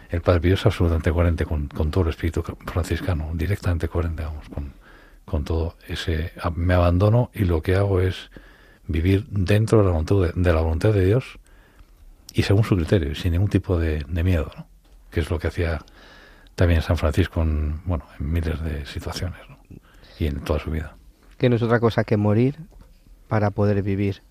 el 0.10 0.22
Padre 0.22 0.40
Pío 0.40 0.54
es 0.54 0.66
absolutamente 0.66 1.12
coherente 1.12 1.46
con, 1.46 1.68
con 1.68 1.92
todo 1.92 2.06
el 2.06 2.12
espíritu 2.12 2.42
franciscano, 2.66 3.32
directamente 3.34 3.90
coherente, 3.90 4.24
vamos, 4.24 4.48
con, 4.48 4.72
con 5.26 5.44
todo 5.44 5.76
ese... 5.88 6.32
Me 6.56 6.74
abandono 6.74 7.32
y 7.34 7.46
lo 7.46 7.62
que 7.62 7.76
hago 7.76 8.00
es 8.00 8.30
vivir 8.88 9.26
dentro 9.30 9.80
de 9.80 9.86
la 9.86 9.92
voluntad 9.92 10.34
de, 10.36 10.54
la 10.54 10.62
voluntad 10.62 10.94
de 10.94 11.06
Dios 11.06 11.40
y 12.34 12.44
según 12.44 12.64
su 12.64 12.76
criterio, 12.76 13.16
sin 13.16 13.32
ningún 13.32 13.50
tipo 13.50 13.78
de, 13.78 14.06
miedo, 14.24 14.52
¿no? 14.56 14.68
que 15.10 15.22
es 15.22 15.30
lo 15.30 15.40
que 15.40 15.48
hacía 15.48 15.80
también 16.56 16.82
San 16.82 16.98
Francisco 16.98 17.42
en, 17.42 17.82
bueno, 17.86 18.06
en 18.20 18.32
miles 18.32 18.62
de 18.64 18.86
situaciones 18.86 19.40
y 20.20 20.28
en 20.28 20.42
toda 20.42 20.60
su 20.60 20.72
vida. 20.72 20.96
Que 21.38 21.50
no 21.50 21.56
es 21.56 21.62
otra 21.62 21.80
cosa 21.80 22.04
que 22.04 22.18
morir 22.18 22.58
para 23.28 23.52
poder 23.52 23.82
vivir, 23.82 24.22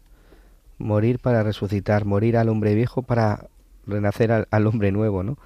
morir 0.79 1.19
para 1.19 1.43
resucitar, 1.43 2.05
morir 2.05 2.37
al 2.37 2.49
hombre 2.49 2.75
viejo 2.75 3.03
para 3.03 3.47
renacer 3.87 4.47
al, 4.51 4.67
hombre 4.67 4.93
nuevo, 4.93 5.23
¿no? 5.23 5.39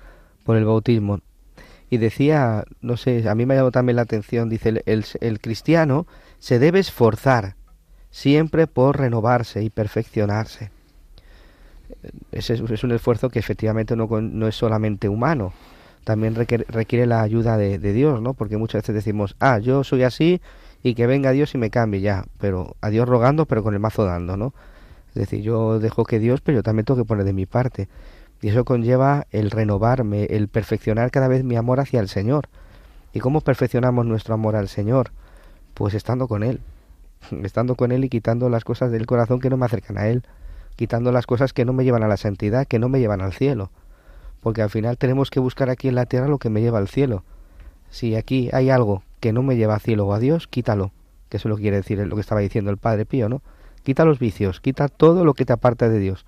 Por 0.45 0.57
el 0.57 0.65
bautismo. 0.65 1.21
Y 1.91 1.97
decía, 1.99 2.65
no 2.81 2.97
sé, 2.97 3.29
a 3.29 3.35
mí 3.35 3.47
me 3.47 3.55
ha 3.55 3.57
llamado 3.57 3.73
también 3.73 3.97
la 3.97 4.03
atención, 4.03 4.49
dice, 4.49 4.83
el, 4.85 5.41
cristiano 5.41 6.07
se 6.39 6.59
debe 6.59 6.81
esforzar 6.81 7.57
siempre 8.11 8.67
por 8.67 8.99
renovarse 8.99 9.63
y 9.63 9.71
perfeccionarse. 9.71 10.71
Ese 12.33 12.55
es, 12.55 12.85
un 12.85 12.93
esfuerzo 12.93 13.31
que 13.31 13.39
efectivamente 13.39 13.97
no, 13.97 14.07
no 14.21 14.49
es 14.49 14.55
solamente 14.55 15.09
humano, 15.09 15.55
también 16.09 16.35
requiere, 16.35 17.07
la 17.07 17.21
ayuda 17.21 17.59
de, 17.59 17.79
Dios, 17.93 18.23
¿no? 18.23 18.33
Porque 18.33 18.57
muchas 18.57 18.81
veces 18.81 18.95
decimos, 18.95 19.37
ah, 19.41 19.59
yo 19.59 19.85
soy 19.85 20.05
así 20.05 20.41
y 20.83 20.95
que 20.95 21.07
venga 21.07 21.33
Dios 21.33 21.55
y 21.55 21.59
me 21.59 21.69
cambie 21.69 22.01
ya, 22.01 22.25
pero 22.39 22.77
a 22.81 22.89
Dios 22.89 23.07
rogando, 23.07 23.45
pero 23.45 23.63
con 23.63 23.75
el 23.75 23.81
mazo 23.81 24.07
dando, 24.07 24.39
¿no? 24.39 24.55
Es 25.09 25.17
decir, 25.17 25.43
yo 25.43 25.79
dejo 25.79 26.05
que 26.05 26.19
Dios, 26.19 26.41
pero 26.41 26.57
yo 26.57 26.63
también 26.63 26.87
tengo 26.87 26.99
que 26.99 27.07
poner 27.07 27.27
de 27.27 27.35
mi 27.35 27.45
parte. 27.45 27.89
Y 28.41 28.49
eso 28.49 28.65
conlleva 28.65 29.27
el 29.31 29.51
renovarme, 29.51 30.25
el 30.25 30.49
perfeccionar 30.49 31.11
cada 31.11 31.29
vez 31.29 31.43
mi 31.43 31.57
amor 31.57 31.81
hacia 31.81 32.01
el 32.01 32.09
Señor. 32.09 32.49
¿Y 33.13 33.21
cómo 33.21 33.41
perfeccionamos 33.41 34.07
nuestro 34.07 34.35
amor 34.35 34.55
al 34.55 34.69
Señor? 34.69 35.11
Pues 35.75 35.95
estando 35.95 36.29
con 36.29 36.43
Él, 36.43 36.61
estando 37.43 37.75
con 37.75 37.91
Él 37.91 38.05
y 38.05 38.09
quitando 38.09 38.49
las 38.49 38.65
cosas 38.65 38.93
del 38.93 39.07
corazón 39.07 39.41
que 39.41 39.51
no 39.51 39.57
me 39.57 39.67
acercan 39.67 39.99
a 39.99 40.07
Él, 40.07 40.23
quitando 40.77 41.11
las 41.11 41.27
cosas 41.27 41.53
que 41.53 41.65
no 41.65 41.73
me 41.73 41.85
llevan 41.85 42.05
a 42.05 42.09
la 42.09 42.17
santidad, 42.17 42.67
que 42.67 42.79
no 42.79 42.89
me 42.89 43.01
llevan 43.01 43.23
al 43.23 43.33
cielo. 43.33 43.71
Porque 44.41 44.63
al 44.63 44.71
final 44.71 44.99
tenemos 44.99 45.31
que 45.31 45.41
buscar 45.41 45.69
aquí 45.69 45.89
en 45.89 45.97
la 45.97 46.07
tierra 46.07 46.29
lo 46.29 46.39
que 46.39 46.51
me 46.51 46.61
lleva 46.61 46.79
al 46.79 46.89
cielo. 46.89 47.25
Si 47.91 48.15
aquí 48.15 48.51
hay 48.53 48.71
algo 48.71 49.03
que 49.19 49.33
no 49.33 49.43
me 49.43 49.57
lleva 49.57 49.75
al 49.75 49.81
cielo 49.81 50.07
o 50.07 50.13
a 50.13 50.21
Dios, 50.21 50.47
quítalo. 50.47 50.93
Que 51.29 51.39
eso 51.39 51.49
lo 51.49 51.57
quiere 51.57 51.79
decir 51.79 51.99
lo 51.99 52.15
que 52.15 52.21
estaba 52.21 52.41
diciendo 52.41 52.71
el 52.71 52.77
Padre 52.77 53.05
Pío, 53.05 53.29
¿no? 53.29 53.43
Quita 53.83 54.05
los 54.05 54.21
vicios, 54.21 54.61
quita 54.61 54.89
todo 54.89 55.25
lo 55.25 55.35
que 55.35 55.45
te 55.45 55.53
aparta 55.53 55.89
de 55.89 55.99
Dios 55.99 56.25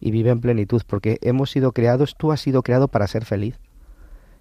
y 0.00 0.10
vive 0.10 0.30
en 0.30 0.40
plenitud, 0.40 0.82
porque 0.86 1.18
hemos 1.22 1.50
sido 1.50 1.72
creados, 1.72 2.16
tú 2.16 2.32
has 2.32 2.40
sido 2.40 2.62
creado 2.62 2.88
para 2.88 3.06
ser 3.06 3.24
feliz. 3.24 3.58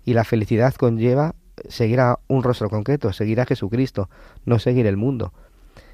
Y 0.03 0.13
la 0.13 0.23
felicidad 0.23 0.73
conlleva 0.75 1.35
seguir 1.69 1.99
a 1.99 2.19
un 2.27 2.43
rostro 2.43 2.69
concreto, 2.69 3.13
seguir 3.13 3.39
a 3.41 3.45
Jesucristo, 3.45 4.09
no 4.45 4.59
seguir 4.59 4.85
el 4.87 4.97
mundo. 4.97 5.33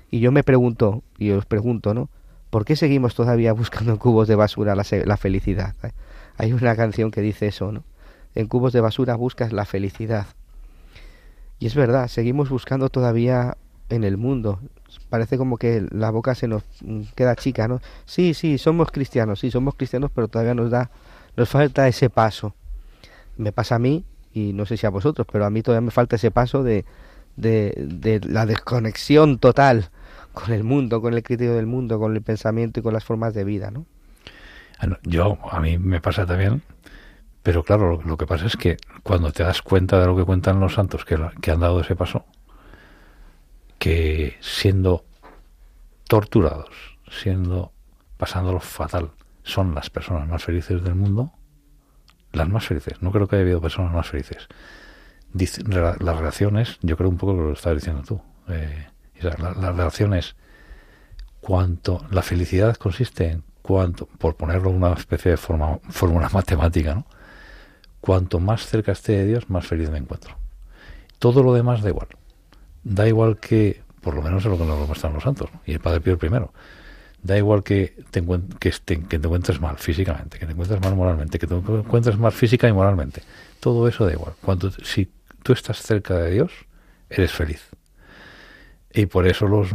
Y 0.09 0.20
yo 0.20 0.32
me 0.32 0.43
pregunto, 0.43 1.03
y 1.18 1.32
os 1.32 1.45
pregunto, 1.45 1.93
¿no? 1.93 2.09
¿Por 2.49 2.66
qué 2.66 2.76
seguimos 2.76 3.16
todavía 3.16 3.53
buscando 3.62 3.93
en 3.93 3.97
cubos 3.97 4.28
de 4.28 4.36
basura 4.36 4.76
la, 4.76 5.18
felicidad? 5.18 5.76
¿Eh? 5.84 5.91
Hay 6.38 6.53
una 6.53 6.76
canción 6.76 7.12
que 7.12 7.22
dice 7.22 7.47
eso, 7.47 7.72
¿no? 7.72 7.84
En 8.36 8.47
cubos 8.47 8.74
de 8.74 8.82
basura 8.82 9.16
buscas 9.16 9.53
la 9.53 9.66
felicidad. 9.66 10.28
Y 11.59 11.68
es 11.68 11.76
verdad, 11.76 12.07
seguimos 12.07 12.49
buscando 12.49 12.89
todavía 12.89 13.57
en 13.89 14.03
el 14.03 14.18
mundo. 14.18 14.59
Parece 15.12 15.38
como 15.38 15.57
que 15.57 15.86
la 15.91 16.09
boca 16.09 16.36
se 16.36 16.47
nos 16.47 16.64
queda 17.16 17.36
chica, 17.36 17.68
¿no? 17.68 17.82
Sí, 18.05 18.34
sí, 18.34 18.57
somos 18.57 18.91
cristianos, 18.91 19.41
sí, 19.41 19.51
somos 19.51 19.76
cristianos, 19.76 20.09
pero 20.16 20.30
todavía 20.30 20.53
nos 20.53 20.72
da, 20.72 20.89
nos 21.36 21.49
falta 21.49 21.86
ese 21.89 22.09
paso. 22.09 22.55
Me 23.36 23.51
pasa 23.51 23.76
a 23.76 23.80
mí, 23.80 24.05
y 24.34 24.53
no 24.53 24.66
sé 24.66 24.78
si 24.78 24.86
a 24.86 24.89
vosotros, 24.89 25.28
pero 25.30 25.43
a 25.45 25.49
mí 25.49 25.64
todavía 25.64 25.86
me 25.86 25.91
falta 25.91 26.16
ese 26.16 26.32
paso 26.32 26.64
de, 26.64 26.86
de, 27.36 27.74
de 27.78 28.22
la 28.26 28.45
desconexión 28.45 29.38
total 29.38 29.89
con 30.32 30.53
el 30.53 30.64
mundo, 30.64 31.01
con 31.01 31.14
el 31.14 31.24
criterio 31.24 31.55
del 31.55 31.66
mundo, 31.66 31.99
con 31.99 32.16
el 32.16 32.22
pensamiento 32.22 32.80
y 32.80 32.84
con 32.84 32.93
las 32.93 33.03
formas 33.03 33.34
de 33.34 33.43
vida, 33.43 33.70
¿no? 33.70 33.86
Ah, 34.80 34.97
yo, 35.03 35.39
a 35.51 35.59
mí 35.59 35.78
me 35.78 35.99
pasa 35.99 36.26
también, 36.26 36.62
pero 37.43 37.64
claro, 37.64 38.01
lo, 38.01 38.16
que 38.16 38.26
pasa 38.26 38.45
es 38.45 38.55
que 38.55 38.78
cuando 39.03 39.34
te 39.34 39.43
das 39.43 39.62
cuenta 39.62 39.99
de 39.99 40.05
lo 40.05 40.16
que 40.16 40.24
cuentan 40.24 40.62
los 40.62 40.76
santos 40.76 41.03
que, 41.03 41.20
que 41.41 41.51
han 41.51 41.59
dado 41.59 41.82
ese 41.82 41.97
paso, 41.97 42.24
que 43.82 44.38
siendo 44.41 45.05
torturados, 46.07 46.69
siendo 47.09 47.73
pasándolo 48.15 48.59
fatal, 48.59 49.09
son 49.41 49.73
las 49.73 49.89
personas 49.89 50.29
más 50.29 50.43
felices 50.43 50.84
del 50.84 50.93
mundo, 50.93 51.32
las 52.32 52.47
más 52.47 52.67
felices. 52.67 53.01
No 53.01 53.11
creo 53.11 53.27
que 53.27 53.38
haya 53.38 53.41
habido 53.41 53.59
personas 53.59 53.91
más 53.91 54.07
felices. 54.07 54.47
Las 55.34 55.97
relaciones, 55.97 56.77
yo 56.84 56.95
creo 56.95 57.09
un 57.09 57.17
poco 57.17 57.34
lo 57.34 57.39
que 57.39 57.47
lo 57.47 57.53
estás 57.53 57.73
diciendo 57.73 58.03
tú. 58.03 58.21
Eh, 58.49 58.88
la, 59.19 59.71
relación 59.71 60.13
es 60.13 60.36
cuánto, 61.39 62.05
la 62.11 62.21
felicidad 62.21 62.75
consiste 62.75 63.32
en 63.32 63.43
cuánto, 63.63 64.05
por 64.05 64.36
ponerlo 64.36 64.69
en 64.69 64.75
una 64.75 64.93
especie 64.93 65.32
de 65.32 65.38
fórmula 65.38 66.29
matemática, 66.34 66.93
¿no? 66.93 67.07
Cuanto 67.99 68.39
más 68.39 68.63
cerca 68.67 68.91
esté 68.91 69.13
de 69.13 69.25
Dios, 69.25 69.49
más 69.49 69.65
feliz 69.65 69.89
me 69.89 69.97
encuentro. 69.97 70.38
Todo 71.17 71.41
lo 71.41 71.55
demás 71.55 71.82
da 71.82 71.89
igual. 71.89 72.09
Da 72.84 73.07
igual 73.07 73.38
que, 73.38 73.82
por 74.01 74.15
lo 74.15 74.21
menos 74.21 74.43
es 74.43 74.51
lo 74.51 74.57
que 74.57 74.65
nos 74.65 74.88
muestran 74.88 75.13
los 75.13 75.23
santos, 75.23 75.49
y 75.65 75.73
el 75.73 75.79
Padre 75.79 76.01
Pío 76.01 76.13
el 76.13 76.19
primero. 76.19 76.53
Da 77.21 77.38
igual 77.38 77.63
que 77.63 77.95
te, 78.09 78.23
que, 78.59 78.71
que 78.71 79.19
te 79.19 79.27
encuentres 79.27 79.61
mal 79.61 79.77
físicamente, 79.77 80.39
que 80.39 80.45
te 80.45 80.53
encuentres 80.53 80.82
mal 80.82 80.95
moralmente, 80.95 81.38
que 81.38 81.45
te 81.45 81.53
encuentres 81.53 82.17
mal 82.17 82.32
física 82.32 82.67
y 82.67 82.73
moralmente. 82.73 83.21
Todo 83.59 83.88
eso 83.88 84.05
da 84.05 84.13
igual. 84.13 84.34
Cuando, 84.41 84.71
si 84.71 85.11
tú 85.43 85.53
estás 85.53 85.82
cerca 85.82 86.15
de 86.15 86.32
Dios, 86.32 86.51
eres 87.09 87.32
feliz. 87.32 87.69
Y 88.91 89.05
por 89.05 89.27
eso 89.27 89.47
los, 89.47 89.69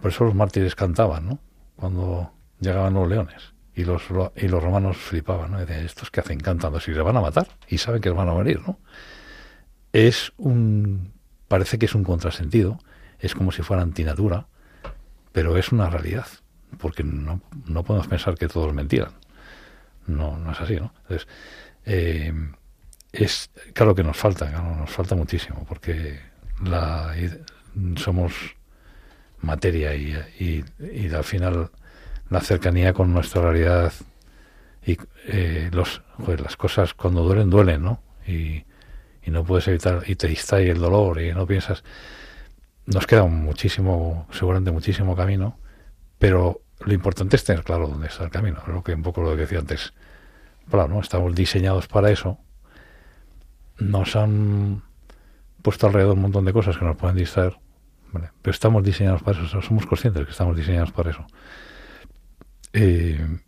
por 0.00 0.10
eso 0.10 0.24
los 0.24 0.34
mártires 0.34 0.74
cantaban, 0.74 1.26
¿no? 1.26 1.38
Cuando 1.76 2.32
llegaban 2.60 2.94
los 2.94 3.08
leones. 3.08 3.52
Y 3.74 3.84
los, 3.84 4.02
y 4.34 4.48
los 4.48 4.62
romanos 4.62 4.96
flipaban, 4.96 5.52
¿no? 5.52 5.58
Decían, 5.58 5.84
estos 5.84 6.10
que 6.10 6.20
hacen 6.20 6.40
cantando, 6.40 6.80
si 6.80 6.90
les 6.90 7.02
van 7.02 7.16
a 7.16 7.20
matar 7.20 7.46
y 7.68 7.78
saben 7.78 8.00
que 8.00 8.10
van 8.10 8.28
a 8.28 8.32
morir, 8.32 8.60
¿no? 8.66 8.80
Es 9.92 10.32
un, 10.36 11.12
parece 11.48 11.78
que 11.78 11.86
es 11.86 11.94
un 11.94 12.04
contrasentido, 12.04 12.78
es 13.18 13.34
como 13.34 13.52
si 13.52 13.62
fuera 13.62 13.82
antinatura, 13.82 14.46
pero 15.32 15.56
es 15.56 15.72
una 15.72 15.90
realidad, 15.90 16.26
porque 16.78 17.02
no, 17.02 17.40
no 17.66 17.84
podemos 17.84 18.06
pensar 18.06 18.36
que 18.36 18.48
todos 18.48 18.72
mentiran. 18.72 19.12
No, 20.06 20.38
no 20.38 20.52
es 20.52 20.60
así, 20.60 20.76
¿no? 20.76 20.92
Entonces, 21.02 21.28
eh, 21.84 22.32
es 23.12 23.50
claro 23.74 23.94
que 23.94 24.04
nos 24.04 24.16
falta, 24.16 24.50
nos 24.50 24.90
falta 24.90 25.14
muchísimo, 25.14 25.64
porque 25.68 26.20
la, 26.62 27.14
somos 27.96 28.56
materia 29.40 29.94
y, 29.94 30.14
y, 30.38 31.14
al 31.14 31.24
final 31.24 31.70
la 32.28 32.40
cercanía 32.40 32.92
con 32.92 33.12
nuestra 33.12 33.42
realidad 33.42 33.92
y 34.84 34.98
eh, 35.26 35.70
los 35.72 36.02
las 36.26 36.56
cosas 36.56 36.94
cuando 36.94 37.22
duelen 37.22 37.50
duelen 37.50 37.82
no 37.82 38.02
y, 38.26 38.64
y, 39.28 39.30
no 39.30 39.44
puedes 39.44 39.68
evitar 39.68 40.02
y 40.06 40.16
te 40.16 40.28
distrae 40.28 40.70
el 40.70 40.78
dolor 40.78 41.20
y 41.20 41.32
no 41.32 41.46
piensas 41.46 41.84
nos 42.86 43.06
queda 43.06 43.24
muchísimo 43.24 44.26
seguramente 44.30 44.70
muchísimo 44.70 45.14
camino 45.14 45.58
pero 46.18 46.62
lo 46.80 46.92
importante 46.92 47.36
es 47.36 47.44
tener 47.44 47.64
claro 47.64 47.88
dónde 47.88 48.08
está 48.08 48.24
el 48.24 48.30
camino 48.30 48.62
lo 48.66 48.82
que 48.82 48.94
un 48.94 49.02
poco 49.02 49.22
lo 49.22 49.30
que 49.30 49.42
decía 49.42 49.58
antes 49.58 49.92
claro 50.70 50.88
no 50.88 51.00
estamos 51.00 51.34
diseñados 51.34 51.86
para 51.88 52.10
eso 52.10 52.38
nos 53.78 54.16
han 54.16 54.82
puesto 55.62 55.86
alrededor 55.86 56.14
un 56.14 56.22
montón 56.22 56.44
de 56.44 56.52
cosas 56.52 56.78
que 56.78 56.84
nos 56.84 56.96
pueden 56.96 57.16
distraer 57.16 57.58
pero 58.12 58.52
estamos 58.52 58.82
diseñados 58.82 59.22
para 59.22 59.42
eso, 59.42 59.62
somos 59.62 59.86
conscientes 59.86 60.24
que 60.24 60.30
estamos 60.30 60.56
diseñados 60.56 60.92
para 60.92 61.10
eso. 61.10 61.26
Eh, 62.72 63.40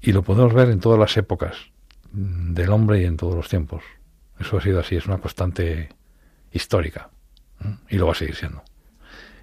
y 0.00 0.12
lo 0.12 0.22
podemos 0.22 0.52
ver 0.54 0.70
en 0.70 0.80
todas 0.80 0.98
las 0.98 1.16
épocas 1.16 1.56
del 2.12 2.70
hombre 2.70 3.02
y 3.02 3.04
en 3.04 3.16
todos 3.16 3.34
los 3.34 3.48
tiempos. 3.48 3.82
Eso 4.38 4.58
ha 4.58 4.60
sido 4.60 4.80
así, 4.80 4.96
es 4.96 5.06
una 5.06 5.18
constante 5.18 5.88
histórica 6.52 7.10
y 7.88 7.96
lo 7.96 8.06
va 8.06 8.12
a 8.12 8.16
seguir 8.16 8.34
siendo. 8.34 8.62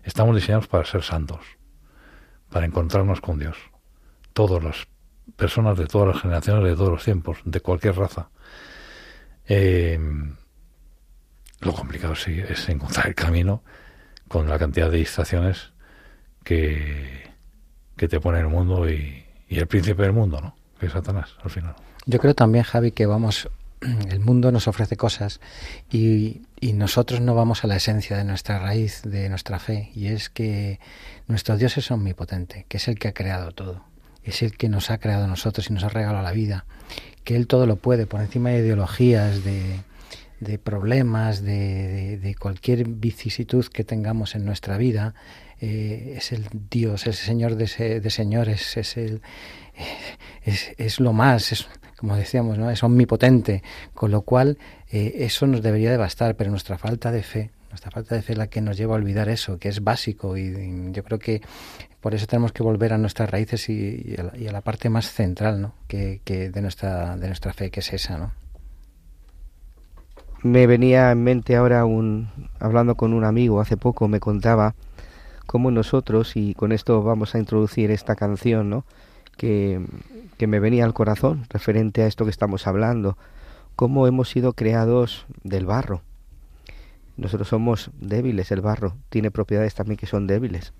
Estamos 0.04 0.36
diseñados 0.36 0.68
para 0.68 0.86
ser 0.86 1.04
santos, 1.04 1.42
para 2.50 2.66
encontrarnos 2.66 3.22
con 3.22 3.40
Dios. 3.40 3.58
Todas 4.34 4.64
las 4.64 4.88
personas 5.36 5.78
de 5.78 5.88
todas 5.88 6.10
las 6.10 6.22
generaciones, 6.22 6.64
de 6.64 6.76
todos 6.76 6.92
los 6.92 7.04
tiempos, 7.04 7.40
de 7.46 7.60
cualquier 7.62 7.96
raza. 7.96 8.30
Eh, 9.48 10.00
lo 11.62 11.74
complicado 11.74 12.16
sí, 12.16 12.40
es 12.40 12.68
encontrar 12.70 13.08
el 13.08 13.16
camino 13.16 13.64
con 14.28 14.50
la 14.50 14.60
cantidad 14.60 14.92
de 14.92 14.98
distracciones 14.98 15.72
que, 16.44 17.32
que 17.96 18.08
te 18.08 18.20
pone 18.20 18.40
el 18.40 18.48
mundo 18.48 18.90
y, 18.90 19.26
el 19.50 19.68
príncipe 19.68 20.02
del 20.02 20.14
mundo, 20.14 20.42
¿no? 20.42 20.56
Que 20.80 20.88
es 20.88 20.92
Satanás, 20.92 21.36
al 21.44 21.52
final. 21.52 21.76
Yo 22.08 22.18
creo 22.18 22.34
también, 22.34 22.64
Javi, 22.64 22.92
que 22.92 23.06
vamos 23.06 23.48
el 24.10 24.20
mundo 24.20 24.52
nos 24.52 24.68
ofrece 24.68 24.98
cosas 24.98 25.40
y, 25.92 26.42
nosotros 26.74 27.22
no 27.22 27.36
vamos 27.36 27.64
a 27.64 27.68
la 27.68 27.76
esencia 27.76 28.18
de 28.18 28.24
nuestra 28.24 28.58
raíz, 28.58 29.02
de 29.04 29.30
nuestra 29.30 29.60
fe, 29.60 29.92
y 29.94 30.08
es 30.08 30.30
que 30.30 30.80
nuestro 31.28 31.58
Dios 31.58 31.78
es 31.78 31.92
omnipotente, 31.92 32.66
que 32.68 32.78
es 32.78 32.88
el 32.88 32.98
que 32.98 33.10
ha 33.10 33.14
creado 33.14 33.52
todo, 33.52 33.84
es 34.24 34.42
el 34.42 34.58
que 34.58 34.70
nos 34.70 34.90
ha 34.90 34.98
creado 34.98 35.26
a 35.26 35.28
nosotros 35.28 35.70
y 35.70 35.74
nos 35.74 35.84
ha 35.84 35.90
regalado 35.90 36.24
la 36.24 36.32
vida, 36.32 36.66
que 37.24 37.36
Él 37.36 37.48
todo 37.48 37.68
lo 37.68 37.76
puede, 37.76 38.08
por 38.08 38.22
encima 38.22 38.50
de 38.50 38.60
ideologías, 38.60 39.44
de, 39.44 39.82
de 40.40 40.58
problemas, 40.58 41.44
de, 41.44 42.36
cualquier 42.40 42.88
vicisitud 42.88 43.66
que 43.66 43.84
tengamos 43.84 44.36
en 44.36 44.46
nuestra 44.46 44.78
vida, 44.78 45.14
eh, 45.60 46.16
es 46.18 46.32
el 46.32 46.48
Dios, 46.70 47.02
es 47.02 47.20
el 47.20 47.26
Señor 47.26 47.56
de, 47.56 48.00
de 48.00 48.10
señores, 48.10 48.78
es, 48.78 48.98
el, 48.98 49.22
es, 50.44 50.72
es, 50.78 51.00
lo 51.00 51.14
más, 51.14 51.52
es, 51.52 51.68
como 52.04 52.18
decíamos, 52.18 52.58
¿no? 52.58 52.70
es 52.70 52.84
omnipotente, 52.84 53.64
con 53.94 54.12
lo 54.12 54.24
cual 54.24 54.58
eh, 54.92 55.20
eso 55.20 55.48
nos 55.48 55.62
debería 55.62 55.90
de 55.90 55.96
bastar, 55.96 56.36
pero 56.36 56.52
nuestra 56.52 56.78
falta 56.78 57.14
de 57.14 57.24
fe, 57.24 57.52
nuestra 57.70 57.92
falta 57.92 58.14
de 58.14 58.22
fe 58.22 58.34
es 58.34 58.38
la 58.38 58.48
que 58.48 58.60
nos 58.60 58.76
lleva 58.76 58.96
a 58.96 58.98
olvidar 58.98 59.30
eso, 59.30 59.58
que 59.58 59.70
es 59.70 59.86
básico 59.86 60.36
y, 60.36 60.92
yo 60.92 61.02
creo 61.06 61.18
que 61.18 61.42
por 62.02 62.14
eso 62.14 62.28
tenemos 62.28 62.52
que 62.52 62.62
volver 62.62 62.92
a 62.92 62.98
nuestras 62.98 63.30
raíces 63.30 63.70
y, 63.70 64.04
y, 64.06 64.16
a, 64.20 64.24
la, 64.24 64.38
y 64.38 64.48
a, 64.48 64.52
la, 64.52 64.60
parte 64.60 64.90
más 64.90 65.14
central 65.14 65.62
¿no? 65.62 65.76
que, 65.88 66.20
que 66.26 66.50
de, 66.50 66.62
nuestra, 66.62 67.16
de 67.16 67.28
nuestra 67.28 67.54
fe, 67.54 67.72
que 67.72 67.80
es 67.80 67.94
esa, 67.94 68.18
¿no? 68.18 68.34
me 70.42 70.68
venía 70.68 71.10
en 71.10 71.24
mente 71.24 71.56
ahora 71.56 71.86
un 71.86 72.28
hablando 72.60 72.96
con 72.96 73.14
un 73.14 73.24
amigo 73.24 73.62
hace 73.62 73.78
poco 73.78 74.10
me 74.10 74.20
contaba 74.20 74.76
cómo 75.46 75.72
nosotros 75.72 76.36
y 76.36 76.54
con 76.54 76.74
esto 76.74 77.02
vamos 77.02 77.34
a 77.34 77.40
introducir 77.40 77.92
esta 77.92 78.18
canción 78.18 78.70
no 78.70 78.84
que, 79.38 79.82
que 80.38 80.48
me 80.48 80.60
venía 80.60 80.86
al 80.86 80.94
corazón 80.94 81.46
referente 81.50 82.04
a 82.04 82.08
esto 82.08 82.26
que 82.26 82.32
estamos 82.32 82.68
hablando. 82.68 83.18
Cómo 83.76 84.08
hemos 84.08 84.30
sido 84.30 84.54
creados 84.54 85.26
del 85.44 85.66
barro. 85.66 86.02
Nosotros 87.18 87.48
somos 87.48 87.92
débiles 88.00 88.52
el 88.52 88.62
barro. 88.62 88.98
Tiene 89.10 89.32
propiedades 89.32 89.76
también 89.76 89.98
que 89.98 90.08
son 90.08 90.28
débiles. 90.28 90.74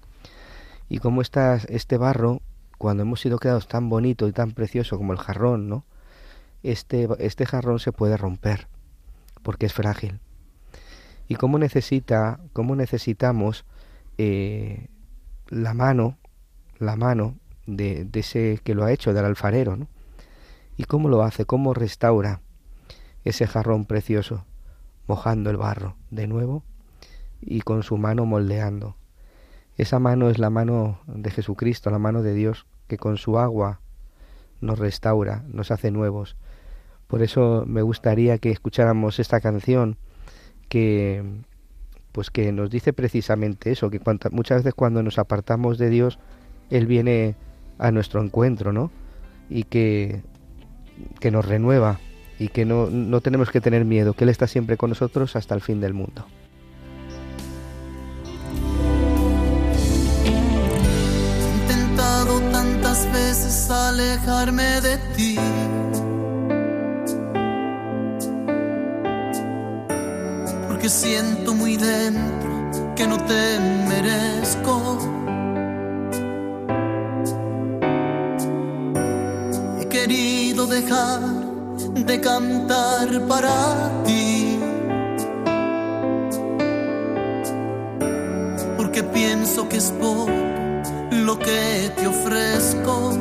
Y 0.90 1.00
cómo 1.00 1.22
está 1.22 1.56
este 1.70 1.98
barro 1.98 2.42
cuando 2.78 3.04
hemos 3.04 3.22
sido 3.22 3.40
creados 3.40 3.68
tan 3.68 3.90
bonito 3.90 4.28
y 4.28 4.34
tan 4.34 4.52
precioso 4.52 4.98
como 4.98 5.14
el 5.14 5.20
jarrón 5.20 5.70
no 5.70 5.86
este 6.64 7.08
este 7.20 7.46
jarrón 7.46 7.80
se 7.80 7.92
puede 7.92 8.18
romper 8.18 8.68
porque 9.44 9.66
es 9.66 9.74
frágil. 9.74 10.20
Y 11.28 11.36
cómo 11.36 11.60
necesita, 11.60 12.40
cómo 12.54 12.76
necesitamos 12.76 13.66
eh, 14.18 14.88
la 15.50 15.74
mano, 15.74 16.18
la 16.80 16.96
mano 16.96 17.38
de, 17.66 18.08
ese 18.14 18.60
que 18.64 18.76
lo 18.76 18.84
ha 18.84 18.92
hecho, 18.92 19.14
del 19.14 19.26
alfarero, 19.26 19.76
¿no? 19.76 19.88
Y 20.78 20.86
cómo 20.86 21.10
lo 21.10 21.24
hace, 21.24 21.46
cómo 21.46 21.74
restaura 21.74 22.42
ese 23.24 23.48
jarrón 23.48 23.86
precioso, 23.86 24.46
mojando 25.08 25.50
el 25.50 25.58
barro 25.58 25.96
de 26.10 26.28
nuevo 26.28 26.64
y 27.42 27.62
con 27.62 27.84
su 27.84 27.98
mano 27.98 28.26
moldeando. 28.26 28.96
Esa 29.78 30.00
mano 30.00 30.30
es 30.30 30.40
la 30.40 30.50
mano 30.50 31.00
de 31.08 31.32
Jesucristo, 31.32 31.90
la 31.90 32.00
mano 32.00 32.22
de 32.22 32.34
Dios, 32.34 32.66
que 32.88 32.98
con 32.98 33.18
su 33.18 33.40
agua 33.40 33.80
nos 34.62 34.80
restaura, 34.80 35.44
nos 35.48 35.72
hace 35.72 35.92
nuevos, 35.92 36.36
por 37.14 37.22
eso 37.22 37.64
me 37.68 37.84
gustaría 37.84 38.40
que 38.40 38.50
escucháramos 38.50 39.20
esta 39.20 39.40
canción 39.40 39.98
que 40.68 41.24
pues 42.12 42.32
que 42.32 42.52
nos 42.52 42.72
dice 42.72 42.92
precisamente 42.92 43.72
eso, 43.72 43.92
que 43.92 44.00
cuanta, 44.00 44.30
muchas 44.32 44.64
veces 44.64 44.74
cuando 44.74 45.04
nos 45.04 45.20
apartamos 45.20 45.78
de 45.78 45.92
Dios, 45.92 46.18
Él 46.72 46.88
viene 46.88 47.36
a 47.84 47.92
nuestro 47.92 48.24
encuentro, 48.24 48.72
¿no? 48.72 48.90
Y 49.50 49.64
que, 49.64 50.24
que 51.20 51.30
nos 51.32 51.46
renueva 51.46 52.00
y 52.40 52.48
que 52.48 52.66
no, 52.66 52.90
no 52.90 53.22
tenemos 53.22 53.52
que 53.52 53.62
tener 53.62 53.86
miedo, 53.86 54.14
que 54.14 54.24
Él 54.24 54.30
está 54.30 54.48
siempre 54.48 54.78
con 54.78 54.90
nosotros 54.90 55.36
hasta 55.36 55.54
el 55.54 55.62
fin 55.62 55.82
del 55.82 55.94
mundo. 55.94 56.26
He 60.26 61.62
intentado 61.62 62.40
tantas 62.52 63.06
veces 63.12 63.70
alejarme 63.70 64.82
de 64.82 64.98
ti 65.16 65.38
que 70.84 70.90
siento 70.90 71.54
muy 71.54 71.78
dentro 71.78 72.94
que 72.94 73.08
no 73.08 73.18
te 73.26 73.58
merezco. 73.88 75.23
Querido 80.06 80.68
dejar 80.68 81.22
de 81.96 82.20
cantar 82.20 83.08
para 83.26 84.04
ti. 84.04 84.60
Porque 88.76 89.02
pienso 89.02 89.70
que 89.70 89.78
es 89.78 89.94
poco 90.02 90.30
lo 91.12 91.40
que 91.40 91.90
te 91.96 92.06
ofrezco. 92.08 93.18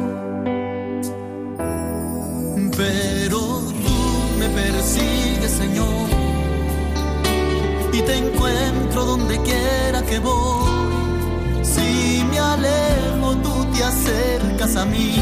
Pero 2.77 3.39
tú 3.85 3.97
me 4.41 4.49
persigues, 4.49 5.53
Señor 5.53 6.09
y 7.93 8.01
te 8.01 8.17
encuentro 8.17 9.05
donde 9.05 9.41
quiera 9.43 10.03
que 10.03 10.19
voy. 10.19 10.73
Si 11.63 12.25
me 12.29 12.39
alejo, 12.41 13.37
tú 13.45 13.67
te 13.73 13.85
acercas 13.85 14.75
a 14.75 14.85
mí 14.85 15.21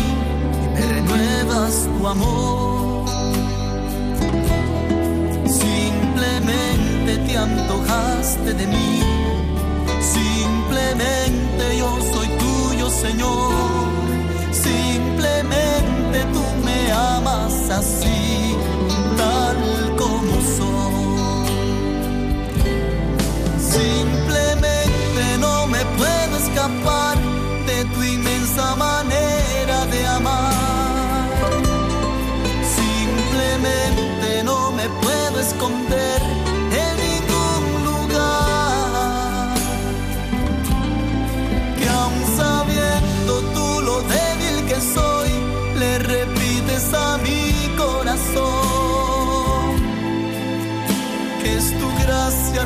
renuevas 0.81 1.89
tu 1.99 2.07
amor. 2.07 3.09
Simplemente 5.47 7.19
te 7.27 7.37
antojaste 7.37 8.55
de 8.55 8.67
mí. 8.67 9.01
Simplemente 10.01 11.79
yo 11.79 11.99
soy 12.13 12.29
tuyo, 12.45 12.91
Señor. 12.91 13.53
Simplemente 14.53 16.19
tú 16.33 16.43
me 16.65 16.93
amas 16.93 17.71
así, 17.71 18.30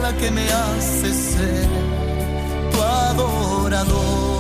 la 0.05 0.13
que 0.19 0.31
me 0.31 0.47
hace 0.51 1.15
ser 1.15 1.67
tu 2.71 2.83
adorador. 2.83 4.34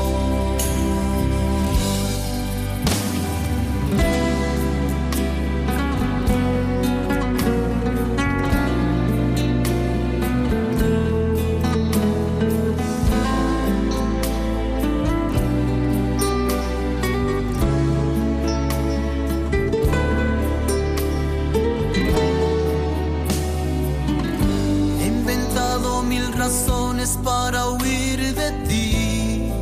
Para 27.12 27.68
huir 27.68 28.34
de 28.34 28.50
ti. 28.66 29.52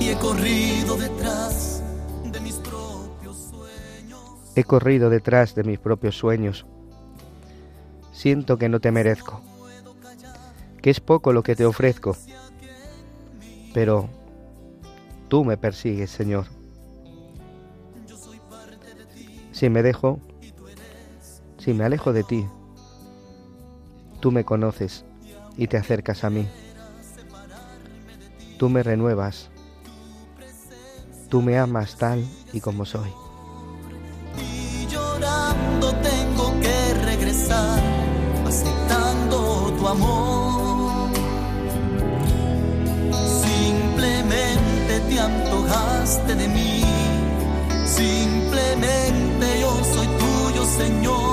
Y 0.00 0.08
he 0.08 0.16
corrido 0.16 0.96
detrás 0.96 1.82
de 2.24 2.40
mis 2.40 2.54
propios 2.54 3.36
sueños. 3.50 4.20
He 4.54 4.62
corrido 4.62 5.10
detrás 5.10 5.54
de 5.56 5.64
mis 5.64 5.80
propios 5.80 6.16
sueños. 6.16 6.64
Siento 8.12 8.56
que 8.56 8.68
no 8.68 8.78
te 8.78 8.92
merezco, 8.92 9.42
que 10.80 10.90
es 10.90 11.00
poco 11.00 11.32
lo 11.32 11.42
que 11.42 11.56
te 11.56 11.66
ofrezco, 11.66 12.16
pero 13.74 14.08
tú 15.28 15.44
me 15.44 15.56
persigues, 15.56 16.10
Señor. 16.10 16.46
Si 19.50 19.68
me 19.70 19.82
dejo, 19.82 20.20
si 21.58 21.74
me 21.74 21.84
alejo 21.84 22.12
de 22.12 22.22
ti, 22.22 22.46
Tú 24.26 24.32
me 24.32 24.44
conoces 24.44 25.04
y 25.56 25.68
te 25.68 25.76
acercas 25.76 26.24
a 26.24 26.30
mí. 26.30 26.48
Tú 28.58 28.68
me 28.68 28.82
renuevas. 28.82 29.50
Tú 31.28 31.42
me 31.42 31.56
amas 31.56 31.96
tal 31.96 32.26
y 32.52 32.60
como 32.60 32.84
soy. 32.84 33.08
Y 34.36 34.88
llorando 34.88 35.92
tengo 36.02 36.60
que 36.60 36.94
regresar, 37.04 37.80
aceptando 38.44 39.72
tu 39.78 39.86
amor. 39.86 41.10
Simplemente 43.44 45.00
te 45.08 45.20
antojaste 45.20 46.34
de 46.34 46.48
mí. 46.48 46.82
Simplemente 47.86 49.60
yo 49.60 49.84
soy 49.84 50.08
tuyo, 50.18 50.64
Señor. 50.64 51.25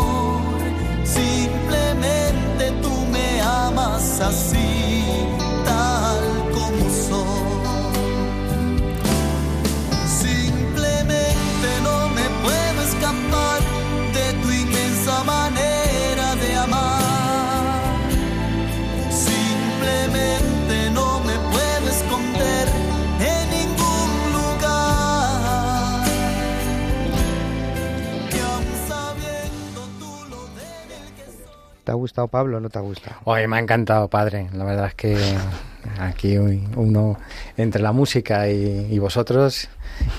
Amas 4.13 4.21
así, 4.21 4.62
gustado 32.03 32.27
Pablo 32.27 32.57
o 32.57 32.59
no 32.59 32.69
te 32.69 32.77
ha 32.79 32.81
gustado? 32.81 33.15
Oye, 33.23 33.47
me 33.47 33.57
ha 33.57 33.59
encantado, 33.59 34.07
padre. 34.09 34.47
La 34.53 34.63
verdad 34.65 34.87
es 34.87 34.95
que 34.95 35.17
aquí 35.99 36.37
uno, 36.37 37.17
entre 37.57 37.81
la 37.81 37.91
música 37.91 38.49
y, 38.49 38.87
y 38.91 38.99
vosotros 38.99 39.69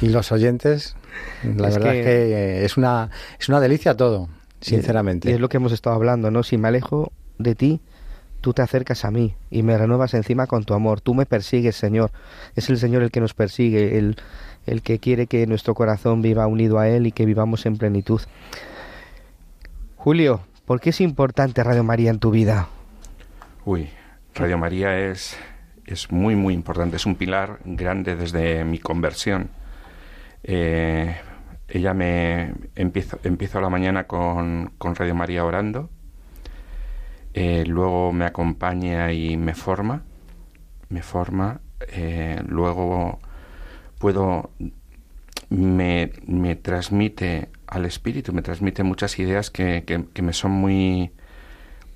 y 0.01 0.09
los 0.09 0.33
oyentes, 0.33 0.97
la 1.45 1.69
Es 1.69 1.75
verdad 1.79 1.93
que- 1.93 2.01
es 2.01 2.05
que 2.07 2.65
es 2.65 2.77
una, 2.77 3.11
es 3.39 3.49
una 3.49 3.61
delicia 3.61 3.97
todo, 3.97 4.29
sinceramente. 4.61 5.31
Y 5.31 5.35
es 5.35 5.41
lo 5.41 5.49
que 5.49 5.59
hemos 5.59 5.73
estado 5.73 5.95
hablando, 5.97 6.31
¿no? 6.31 6.43
Si 6.43 6.57
me 6.59 6.69
alejo 6.69 7.13
de 7.39 7.55
ti, 7.55 7.81
tú 8.41 8.53
te 8.53 8.63
acercas 8.63 9.05
a 9.05 9.11
mí 9.11 9.35
y 9.51 9.63
me 9.63 9.77
renuevas 9.79 10.13
encima 10.15 10.47
con 10.47 10.65
tu 10.65 10.75
amor. 10.75 11.01
Tú 11.01 11.15
me 11.15 11.25
persigues, 11.27 11.77
Señor. 11.77 12.11
Es 12.57 12.69
el 12.69 12.79
Señor 12.79 13.03
el 13.03 13.11
que 13.11 13.21
nos 13.21 13.33
persigue, 13.35 13.97
el, 13.99 14.17
el 14.67 14.83
que 14.83 14.99
quiere 14.99 15.27
que 15.27 15.47
nuestro 15.47 15.75
corazón 15.75 16.21
viva 16.23 16.47
unido 16.47 16.79
a 16.79 16.89
Él 16.89 17.07
y 17.07 17.13
que 17.13 17.25
vivamos 17.27 17.65
en 17.67 17.77
plenitud. 17.79 18.21
Julio, 19.97 20.41
¿por 20.67 20.81
qué 20.81 20.91
es 20.91 21.01
importante 21.01 21.63
Radio 21.63 21.85
María 21.85 22.11
en 22.11 22.19
tu 22.19 22.31
vida? 22.31 22.69
Uy, 23.65 23.89
Radio 24.35 24.59
María 24.59 24.99
es, 24.99 25.37
es 25.87 26.11
muy, 26.11 26.37
muy 26.37 26.55
importante. 26.55 26.97
Es 26.97 27.07
un 27.07 27.17
pilar 27.17 27.59
grande 27.65 28.17
desde 28.17 28.65
mi 28.65 28.79
conversión. 28.79 29.51
Eh, 30.43 31.17
ella 31.69 31.95
me 31.95 32.55
empiezo, 32.75 33.19
empiezo 33.25 33.61
la 33.61 33.71
mañana 33.71 34.05
con, 34.07 34.73
con 34.79 34.95
Radio 34.95 35.15
María 35.15 35.45
orando. 35.45 35.91
Eh, 37.33 37.65
luego 37.67 38.13
me 38.13 38.27
acompaña 38.27 39.13
y 39.13 39.37
me 39.37 39.55
forma. 39.55 40.03
Me 40.89 41.03
forma. 41.03 41.61
eh, 41.89 42.41
luego 42.47 43.19
puedo. 43.99 44.51
Me, 45.51 46.11
me 46.27 46.57
transmite 46.57 47.49
al 47.67 47.85
espíritu, 47.87 48.33
me 48.33 48.43
transmite 48.43 48.83
muchas 48.83 49.19
ideas 49.19 49.51
que, 49.51 49.85
que- 49.87 50.05
que 50.13 50.23
me 50.23 50.33
son 50.33 50.53
muy 50.53 51.11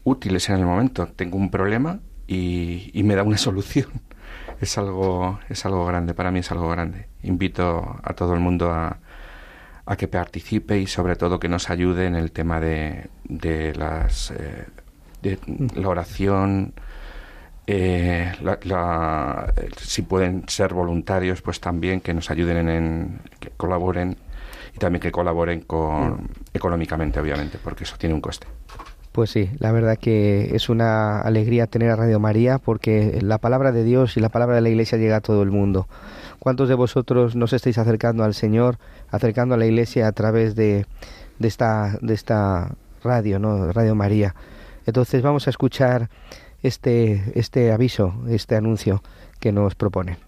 útiles 0.05 0.49
en 0.49 0.57
el 0.57 0.65
momento. 0.67 1.07
Tengo 1.09 1.37
un 1.37 1.51
problema 1.51 2.01
y, 2.27 2.91
y 2.95 3.03
me 3.03 3.15
da 3.15 3.23
una 3.23 3.39
solución. 3.49 3.89
Es 4.61 4.77
algo, 4.79 5.39
es 5.49 5.65
algo 5.67 5.87
grande, 5.87 6.15
para 6.15 6.31
mí 6.31 6.41
es 6.41 6.51
algo 6.51 6.69
grande. 6.69 7.07
Invito 7.23 7.99
a 8.03 8.15
todo 8.15 8.35
el 8.35 8.41
mundo 8.41 8.71
a, 8.73 8.99
a 9.87 9.97
que 9.97 10.09
participe 10.09 10.79
y 10.79 10.87
sobre 10.87 11.17
todo 11.17 11.39
que 11.41 11.49
nos 11.49 11.71
ayude 11.71 12.07
en 12.07 12.15
el 12.17 12.33
tema 12.33 12.61
de, 12.61 13.09
de 13.25 13.75
las 13.75 14.31
eh, 14.33 14.67
de 15.23 15.39
la 15.75 15.89
oración. 15.89 16.75
eh, 17.67 18.33
la- 18.43 18.59
la- 18.65 19.53
si 19.77 20.03
pueden 20.03 20.45
ser 20.49 20.73
voluntarios, 20.75 21.43
pues 21.43 21.61
también 21.61 22.01
que 22.01 22.15
nos 22.15 22.31
ayuden 22.31 22.57
en, 22.59 22.69
en- 22.71 23.21
que 23.41 23.51
colaboren 23.51 24.17
y 24.79 24.81
también 24.81 25.01
que 25.01 25.11
colaboren 25.11 25.63
con 25.63 26.29
económicamente, 26.55 27.19
obviamente, 27.19 27.59
porque 27.63 27.83
eso 27.83 27.97
tiene 27.99 28.15
un 28.15 28.21
coste. 28.21 28.47
Pues 29.11 29.31
sí, 29.31 29.51
la 29.59 29.73
verdad 29.73 29.99
que 29.99 30.55
es 30.55 30.69
una 30.69 31.21
alegría 31.21 31.67
tener 31.67 31.91
a 31.91 31.97
Radio 31.97 32.21
María 32.21 32.59
porque 32.59 33.19
la 33.21 33.39
palabra 33.39 33.73
de 33.73 33.83
Dios 33.83 34.17
y 34.17 34.21
la 34.21 34.29
palabra 34.29 34.55
de 34.55 34.61
la 34.61 34.69
Iglesia 34.69 34.97
llega 34.97 35.17
a 35.17 35.21
todo 35.21 35.43
el 35.43 35.51
mundo. 35.51 35.89
¿Cuántos 36.39 36.69
de 36.69 36.77
vosotros 36.77 37.35
nos 37.35 37.53
estáis 37.53 37.79
acercando 37.79 38.23
al 38.23 38.35
Señor, 38.35 38.79
acercando 39.11 39.57
a 39.57 39.59
la 39.59 39.67
Iglesia 39.67 40.07
a 40.07 40.13
través 40.13 40.55
de, 40.55 40.87
de 41.41 41.49
esta, 41.49 41.99
de 42.01 42.15
esta 42.15 42.77
radio, 43.03 43.41
¿no? 43.41 43.73
Radio 43.73 43.97
María? 43.97 44.37
Entonces 44.87 45.21
vamos 45.21 45.49
a 45.49 45.51
escuchar 45.51 46.11
este, 46.63 47.33
este 47.35 47.73
aviso, 47.73 48.15
este 48.29 48.55
anuncio 48.55 49.03
que 49.41 49.51
nos 49.51 49.75
propone. 49.75 50.28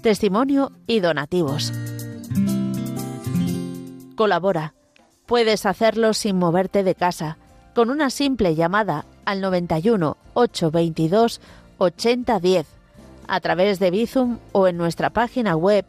testimonio 0.00 0.72
y 0.86 1.00
donativos. 1.00 1.72
Colabora. 4.16 4.72
Puedes 5.26 5.66
hacerlo 5.66 6.14
sin 6.14 6.36
moverte 6.36 6.82
de 6.82 6.94
casa, 6.94 7.36
con 7.74 7.90
una 7.90 8.08
simple 8.10 8.56
llamada 8.56 9.04
al 9.24 9.40
91 9.40 10.18
822 10.34 11.40
8010, 11.78 12.66
a 13.28 13.40
través 13.40 13.78
de 13.78 13.90
Bizum 13.90 14.38
o 14.52 14.66
en 14.66 14.76
nuestra 14.76 15.08
página 15.10 15.56
web 15.56 15.86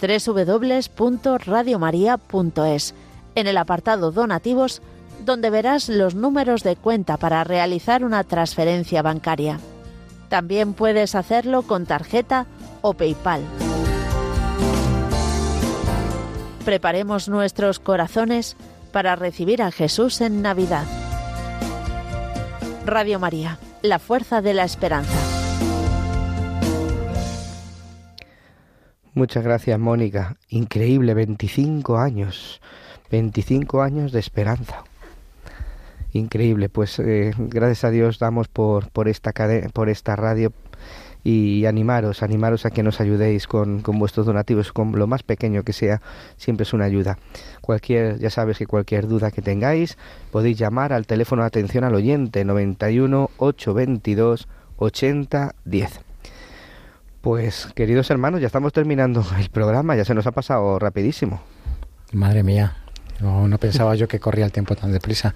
www.radiomaria.es, 0.00 2.94
en 3.34 3.46
el 3.46 3.56
apartado 3.56 4.12
Donativos, 4.12 4.82
donde 5.24 5.48
verás 5.50 5.88
los 5.88 6.14
números 6.14 6.62
de 6.62 6.76
cuenta 6.76 7.16
para 7.16 7.42
realizar 7.44 8.04
una 8.04 8.24
transferencia 8.24 9.00
bancaria. 9.02 9.58
También 10.28 10.74
puedes 10.74 11.14
hacerlo 11.14 11.62
con 11.62 11.86
tarjeta 11.86 12.46
o 12.82 12.94
PayPal. 12.94 13.42
Preparemos 16.64 17.28
nuestros 17.28 17.80
corazones 17.80 18.56
para 18.92 19.16
recibir 19.16 19.62
a 19.62 19.72
Jesús 19.72 20.20
en 20.20 20.42
Navidad. 20.42 20.86
Radio 22.86 23.18
María, 23.18 23.58
la 23.82 23.98
fuerza 23.98 24.42
de 24.42 24.54
la 24.54 24.64
esperanza. 24.64 25.18
Muchas 29.14 29.44
gracias, 29.44 29.78
Mónica. 29.78 30.36
Increíble, 30.48 31.14
25 31.14 31.98
años. 31.98 32.60
25 33.10 33.82
años 33.82 34.12
de 34.12 34.20
esperanza. 34.20 34.84
Increíble, 36.12 36.68
pues 36.68 36.98
eh, 36.98 37.32
gracias 37.36 37.84
a 37.84 37.90
Dios 37.90 38.18
damos 38.18 38.48
por, 38.48 38.90
por, 38.90 39.08
esta, 39.08 39.32
por 39.72 39.88
esta 39.88 40.16
radio 40.16 40.52
y 41.24 41.66
animaros, 41.66 42.22
animaros 42.22 42.66
a 42.66 42.70
que 42.70 42.82
nos 42.82 43.00
ayudéis 43.00 43.46
con, 43.46 43.80
con 43.80 43.98
vuestros 43.98 44.26
donativos, 44.26 44.72
con 44.72 44.92
lo 44.92 45.06
más 45.06 45.22
pequeño 45.22 45.62
que 45.62 45.72
sea, 45.72 46.00
siempre 46.36 46.64
es 46.64 46.72
una 46.72 46.84
ayuda. 46.84 47.18
Cualquier, 47.60 48.18
ya 48.18 48.30
sabes 48.30 48.58
que 48.58 48.66
cualquier 48.66 49.06
duda 49.06 49.30
que 49.30 49.42
tengáis, 49.42 49.96
podéis 50.30 50.58
llamar 50.58 50.92
al 50.92 51.06
teléfono 51.06 51.42
de 51.42 51.48
atención 51.48 51.84
al 51.84 51.94
oyente 51.94 52.44
91 52.44 53.30
822 53.36 54.48
80 54.76 55.54
10. 55.64 56.00
Pues 57.20 57.68
queridos 57.76 58.10
hermanos, 58.10 58.40
ya 58.40 58.46
estamos 58.46 58.72
terminando 58.72 59.24
el 59.38 59.48
programa, 59.48 59.94
ya 59.94 60.04
se 60.04 60.14
nos 60.14 60.26
ha 60.26 60.32
pasado 60.32 60.78
rapidísimo. 60.80 61.40
Madre 62.12 62.42
mía, 62.42 62.81
No, 63.22 63.46
no 63.48 63.56
pensaba 63.58 63.94
yo 63.94 64.08
que 64.08 64.18
corría 64.20 64.44
el 64.44 64.52
tiempo 64.52 64.74
tan 64.74 64.90
deprisa. 64.92 65.34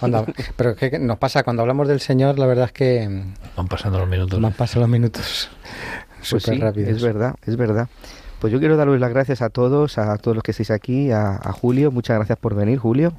Cuando- 0.00 0.26
pero 0.56 0.74
¿qué 0.76 0.98
nos 0.98 1.18
pasa? 1.18 1.44
Cuando 1.44 1.62
hablamos 1.62 1.86
del 1.88 2.00
Señor, 2.00 2.38
la 2.38 2.46
verdad 2.46 2.66
es 2.66 2.72
que 2.72 3.24
Van 3.56 3.68
pasando 3.68 3.98
los 4.00 4.08
minutos. 4.08 4.38
nos 4.40 4.54
pasan 4.54 4.80
los 4.80 4.88
minutos 4.90 5.48
Pues 6.16 6.28
súper 6.42 6.54
sí, 6.56 6.60
rápidos. 6.60 6.88
es 6.90 7.02
verdad, 7.02 7.34
es 7.46 7.56
verdad. 7.56 7.88
Pues 8.40 8.52
yo 8.52 8.58
quiero 8.58 8.76
daros 8.76 8.98
las 9.00 9.10
gracias 9.10 9.40
a 9.42 9.50
todos, 9.50 9.98
a 9.98 10.16
todos 10.18 10.36
los 10.36 10.42
que 10.42 10.50
estáis 10.52 10.70
aquí, 10.70 11.10
a, 11.10 11.36
a 11.36 11.52
Julio. 11.52 11.90
Muchas 11.90 12.16
gracias 12.16 12.38
por 12.38 12.54
venir, 12.54 12.78
Julio. 12.78 13.12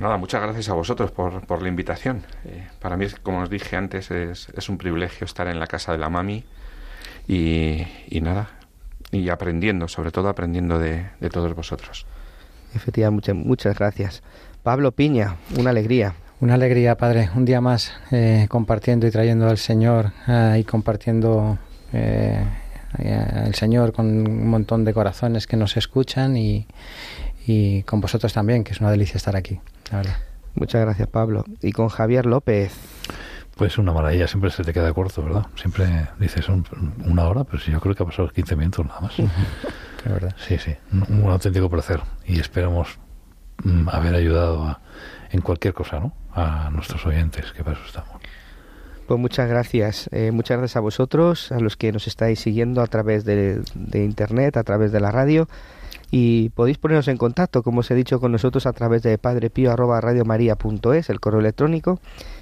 Nada, 0.00 0.16
muchas 0.16 0.42
gracias 0.42 0.68
a 0.68 0.74
vosotros 0.74 1.10
por, 1.12 1.46
por 1.46 1.62
la 1.62 1.68
invitación. 1.68 2.22
Eh, 2.44 2.66
para 2.80 2.96
mí, 2.96 3.06
como 3.22 3.40
os 3.42 3.50
dije 3.50 3.76
antes, 3.76 4.10
es, 4.10 4.48
es 4.56 4.68
un 4.68 4.78
privilegio 4.78 5.24
estar 5.24 5.46
en 5.48 5.60
la 5.60 5.66
casa 5.68 5.92
de 5.92 5.98
la 5.98 6.08
mami 6.08 6.44
y, 7.28 7.86
y 8.08 8.20
nada, 8.20 8.48
y 9.12 9.28
aprendiendo, 9.28 9.86
sobre 9.88 10.10
todo 10.10 10.28
aprendiendo 10.28 10.78
de, 10.78 11.06
de 11.20 11.30
todos 11.30 11.54
vosotros. 11.54 12.06
Efectivamente, 12.74 13.32
muchas, 13.32 13.46
muchas 13.46 13.78
gracias. 13.78 14.22
Pablo 14.62 14.92
Piña, 14.92 15.36
una 15.58 15.70
alegría. 15.70 16.14
Una 16.40 16.54
alegría, 16.54 16.96
Padre, 16.96 17.30
un 17.36 17.44
día 17.44 17.60
más 17.60 17.92
eh, 18.10 18.46
compartiendo 18.50 19.06
y 19.06 19.10
trayendo 19.10 19.48
al 19.48 19.56
Señor 19.56 20.10
ah, 20.26 20.58
y 20.58 20.64
compartiendo 20.64 21.58
eh, 21.92 22.42
eh, 22.98 23.42
el 23.46 23.54
Señor 23.54 23.92
con 23.92 24.06
un 24.06 24.48
montón 24.48 24.84
de 24.84 24.92
corazones 24.92 25.46
que 25.46 25.56
nos 25.56 25.76
escuchan 25.76 26.36
y, 26.36 26.66
y 27.46 27.82
con 27.84 28.00
vosotros 28.00 28.32
también, 28.32 28.64
que 28.64 28.72
es 28.72 28.80
una 28.80 28.90
delicia 28.90 29.16
estar 29.16 29.36
aquí, 29.36 29.60
la 29.90 29.98
verdad. 29.98 30.16
Muchas 30.54 30.80
gracias, 30.82 31.08
Pablo. 31.08 31.44
Y 31.62 31.72
con 31.72 31.88
Javier 31.88 32.26
López. 32.26 32.72
Pues 33.56 33.78
una 33.78 33.92
maravilla, 33.92 34.26
siempre 34.26 34.50
se 34.50 34.64
te 34.64 34.72
queda 34.72 34.92
corto, 34.92 35.22
¿verdad? 35.22 35.46
Siempre 35.54 36.08
dices 36.18 36.48
un- 36.48 36.66
una 37.06 37.24
hora, 37.28 37.44
pero 37.44 37.58
sí, 37.62 37.70
yo 37.70 37.80
creo 37.80 37.94
que 37.94 38.02
ha 38.02 38.06
pasado 38.06 38.28
15 38.28 38.56
minutos 38.56 38.84
nada 38.86 39.00
más. 39.00 39.14
La 40.04 40.12
verdad. 40.12 40.34
Sí, 40.46 40.58
sí, 40.58 40.74
un, 40.92 41.22
un 41.24 41.30
auténtico 41.30 41.68
placer. 41.70 42.00
Y 42.26 42.38
esperamos 42.40 42.98
mm, 43.64 43.88
haber 43.90 44.14
ayudado 44.14 44.62
a- 44.64 44.80
en 45.30 45.40
cualquier 45.40 45.72
cosa, 45.74 45.98
¿no? 46.00 46.12
A 46.34 46.70
nuestros 46.72 47.04
oyentes, 47.06 47.52
que 47.52 47.62
para 47.64 47.76
eso 47.76 47.86
estamos. 47.86 48.10
Pues 49.06 49.20
muchas 49.20 49.48
gracias. 49.48 50.08
Eh, 50.12 50.30
muchas 50.32 50.58
gracias 50.58 50.76
a 50.76 50.80
vosotros, 50.80 51.52
a 51.52 51.60
los 51.60 51.76
que 51.76 51.92
nos 51.92 52.06
estáis 52.06 52.40
siguiendo 52.40 52.80
a 52.82 52.86
través 52.86 53.24
de, 53.24 53.62
de 53.74 54.04
internet, 54.04 54.56
a 54.56 54.62
través 54.62 54.92
de 54.92 55.00
la 55.00 55.10
radio. 55.10 55.48
Y 56.10 56.50
podéis 56.50 56.76
poneros 56.78 57.08
en 57.08 57.16
contacto, 57.16 57.62
como 57.62 57.80
os 57.80 57.90
he 57.90 57.94
dicho, 57.94 58.20
con 58.20 58.30
nosotros 58.32 58.66
a 58.66 58.72
través 58.72 59.02
de 59.02 59.18
padrepío.radiomaría.es, 59.18 61.10
el 61.10 61.18
correo 61.20 61.40
electrónico, 61.40 61.98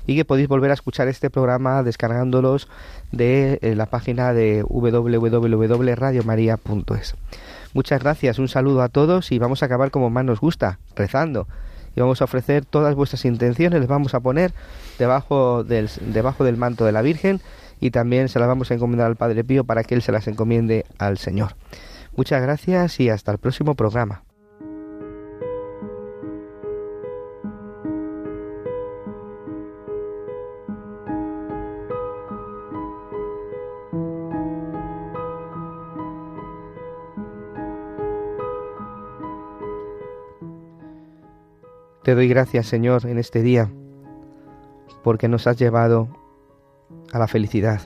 y 0.07 0.15
que 0.15 0.25
podéis 0.27 0.47
volver 0.49 0.71
a 0.71 0.75
escuchar 0.75 1.09
este 1.09 1.31
programa 1.31 1.83
descargándolos 1.83 2.69
de 3.13 3.59
eh, 3.63 3.75
la 3.75 3.87
página 3.87 4.33
de 4.35 4.63
www.radiomaria.es. 4.69 7.15
Muchas 7.75 8.03
gracias, 8.03 8.39
un 8.39 8.49
saludo 8.49 8.83
a 8.83 8.89
todos 8.89 9.33
y 9.33 9.39
vamos 9.39 9.63
a 9.63 9.67
acabar 9.67 9.91
como 9.91 10.11
más 10.11 10.25
nos 10.25 10.41
gusta, 10.41 10.79
rezando. 10.95 11.49
Y 11.97 12.01
vamos 12.01 12.21
a 12.21 12.25
ofrecer 12.25 12.65
todas 12.65 12.95
vuestras 12.95 13.25
intenciones, 13.25 13.81
les 13.81 13.89
vamos 13.89 14.15
a 14.15 14.21
poner 14.21 14.53
debajo 14.99 15.65
del, 15.65 15.91
debajo 16.01 16.45
del 16.45 16.57
manto 16.57 16.85
de 16.85 16.93
la 16.93 17.03
Virgen 17.03 17.41
y 17.81 17.91
también 17.91 18.29
se 18.29 18.39
las 18.39 18.49
vamos 18.49 18.71
a 18.71 18.75
encomendar 18.75 19.07
al 19.07 19.17
Padre 19.17 19.45
Pío 19.45 19.65
para 19.65 19.85
que 19.85 19.95
Él 19.95 20.03
se 20.03 20.13
las 20.13 20.29
encomiende 20.29 20.85
al 20.99 21.19
Señor. 21.19 21.57
Muchas 22.17 22.43
gracias 22.43 23.01
y 23.01 23.09
hasta 23.09 23.33
el 23.33 23.39
próximo 23.39 23.75
programa. 23.75 24.23
Te 42.03 42.17
doy 42.17 42.27
gracias, 42.27 42.67
Señor, 42.67 43.07
en 43.07 43.17
este 43.17 43.43
día, 43.43 43.71
porque 45.05 45.29
nos 45.29 45.47
has 45.47 45.57
llevado 45.57 46.09
a 47.13 47.19
la 47.21 47.29
felicidad, 47.29 47.83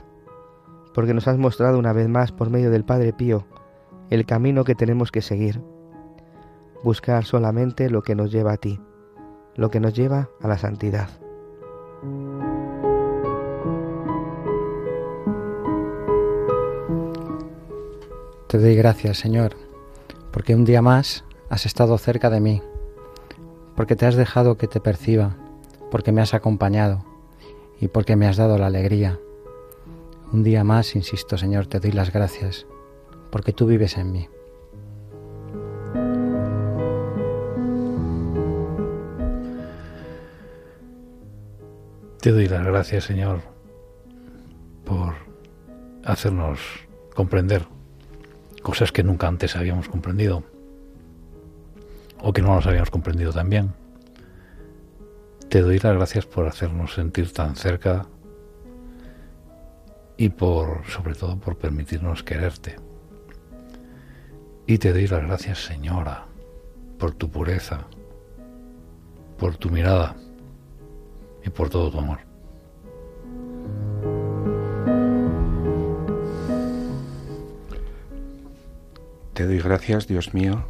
porque 0.95 1.13
nos 1.13 1.27
has 1.27 1.37
mostrado 1.37 1.77
una 1.77 1.93
vez 1.93 2.09
más 2.09 2.31
por 2.31 2.49
medio 2.49 2.71
del 2.71 2.83
Padre 2.83 3.13
Pío 3.13 3.45
el 4.09 4.25
camino 4.25 4.63
que 4.63 4.73
tenemos 4.73 5.11
que 5.11 5.21
seguir, 5.21 5.61
buscar 6.83 7.25
solamente 7.25 7.91
lo 7.91 8.01
que 8.01 8.15
nos 8.15 8.31
lleva 8.31 8.53
a 8.53 8.57
ti, 8.57 8.79
lo 9.55 9.69
que 9.69 9.79
nos 9.79 9.93
lleva 9.93 10.29
a 10.41 10.47
la 10.47 10.57
santidad. 10.57 11.09
Te 18.47 18.57
doy 18.57 18.75
gracias, 18.75 19.17
Señor, 19.17 19.55
porque 20.31 20.55
un 20.55 20.65
día 20.65 20.81
más 20.81 21.23
has 21.49 21.67
estado 21.67 21.95
cerca 21.99 22.31
de 22.31 22.39
mí, 22.39 22.63
porque 23.77 23.95
te 23.95 24.07
has 24.07 24.15
dejado 24.15 24.57
que 24.57 24.67
te 24.67 24.81
perciba, 24.81 25.37
porque 25.91 26.11
me 26.11 26.19
has 26.19 26.33
acompañado 26.33 27.05
y 27.79 27.89
porque 27.89 28.15
me 28.15 28.27
has 28.27 28.35
dado 28.35 28.57
la 28.57 28.65
alegría. 28.65 29.19
Un 30.33 30.41
día 30.41 30.63
más, 30.63 30.95
insisto, 30.95 31.37
Señor, 31.37 31.67
te 31.67 31.79
doy 31.79 31.91
las 31.91 32.11
gracias, 32.11 32.65
porque 33.29 33.53
tú 33.53 33.67
vives 33.67 33.95
en 33.97 34.11
mí. 34.11 34.27
Te 42.19 42.31
doy 42.31 42.47
las 42.47 42.65
gracias, 42.65 43.03
Señor, 43.03 43.41
por 44.85 45.13
hacernos 46.03 46.59
comprender 47.13 47.67
cosas 48.63 48.91
que 48.91 49.03
nunca 49.03 49.27
antes 49.27 49.55
habíamos 49.55 49.87
comprendido 49.87 50.56
o 52.21 52.33
que 52.33 52.41
no 52.41 52.55
nos 52.55 52.65
habíamos 52.67 52.89
comprendido 52.89 53.31
tan 53.31 53.49
bien. 53.49 53.73
Te 55.49 55.61
doy 55.61 55.79
las 55.79 55.95
gracias 55.95 56.25
por 56.25 56.47
hacernos 56.47 56.93
sentir 56.93 57.31
tan 57.31 57.55
cerca 57.55 58.05
y 60.17 60.29
por, 60.29 60.85
sobre 60.87 61.15
todo, 61.15 61.37
por 61.37 61.57
permitirnos 61.57 62.23
quererte. 62.23 62.75
Y 64.65 64.79
te 64.79 64.91
doy 64.91 65.07
las 65.07 65.23
gracias, 65.23 65.63
Señora, 65.63 66.25
por 66.97 67.13
tu 67.13 67.29
pureza, 67.29 67.85
por 69.37 69.55
tu 69.55 69.69
mirada 69.69 70.15
y 71.45 71.49
por 71.49 71.69
todo 71.69 71.89
tu 71.91 71.99
amor. 71.99 72.19
Te 79.33 79.45
doy 79.45 79.59
gracias, 79.59 80.07
Dios 80.07 80.33
mío, 80.33 80.65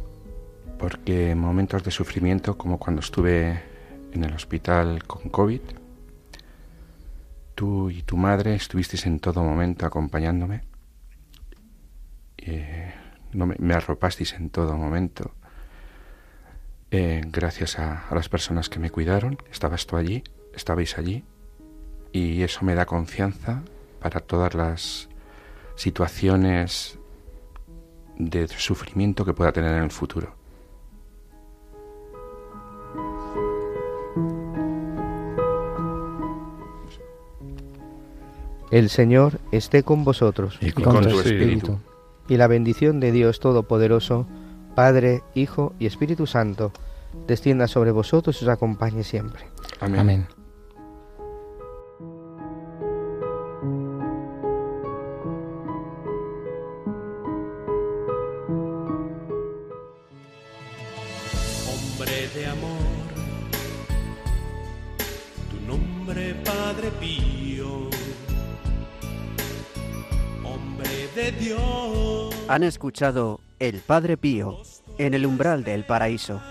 porque 0.78 1.32
en 1.32 1.38
momentos 1.38 1.82
de 1.82 1.90
sufrimiento, 1.90 2.56
como 2.56 2.78
cuando 2.78 3.00
estuve 3.00 3.60
en 4.12 4.24
el 4.24 4.32
hospital 4.32 5.04
con 5.04 5.28
COVID, 5.28 5.60
tú 7.54 7.90
y 7.90 8.02
tu 8.02 8.16
madre 8.16 8.54
estuvisteis 8.54 9.06
en 9.06 9.18
todo 9.18 9.42
momento 9.42 9.84
acompañándome. 9.84 10.62
Eh, 12.36 12.94
no 13.32 13.46
me, 13.46 13.56
me 13.58 13.74
arropasteis 13.74 14.32
en 14.34 14.50
todo 14.50 14.76
momento. 14.76 15.32
Eh, 16.90 17.20
gracias 17.26 17.78
a, 17.78 18.08
a 18.08 18.14
las 18.14 18.28
personas 18.28 18.68
que 18.68 18.78
me 18.78 18.90
cuidaron, 18.90 19.36
estabas 19.50 19.86
tú 19.86 19.96
allí, 19.96 20.22
estabais 20.54 20.96
allí, 20.96 21.24
y 22.12 22.42
eso 22.42 22.64
me 22.64 22.74
da 22.74 22.86
confianza 22.86 23.62
para 24.00 24.20
todas 24.20 24.54
las 24.54 25.08
situaciones 25.76 26.98
de 28.16 28.48
sufrimiento 28.48 29.24
que 29.24 29.34
pueda 29.34 29.52
tener 29.52 29.76
en 29.76 29.84
el 29.84 29.90
futuro. 29.90 30.37
El 38.70 38.90
Señor 38.90 39.40
esté 39.52 39.82
con 39.82 40.04
vosotros 40.04 40.58
Y 40.60 40.68
Y 40.68 40.72
con 40.72 41.02
tu 41.08 41.20
espíritu. 41.20 41.78
y 42.28 42.36
la 42.36 42.46
bendición 42.46 43.00
de 43.00 43.12
Dios 43.12 43.40
Todopoderoso, 43.40 44.26
Padre, 44.74 45.22
Hijo 45.34 45.72
y 45.78 45.86
Espíritu 45.86 46.26
Santo, 46.26 46.72
descienda 47.26 47.66
sobre 47.66 47.90
vosotros 47.90 48.40
y 48.40 48.44
os 48.44 48.50
acompañe 48.50 49.02
siempre. 49.04 49.44
Amén. 49.80 50.00
Amén. 50.00 50.26
Han 72.58 72.64
escuchado 72.64 73.38
El 73.60 73.78
Padre 73.78 74.16
Pío 74.16 74.62
en 74.98 75.14
el 75.14 75.26
umbral 75.26 75.62
del 75.62 75.84
paraíso 75.84 76.42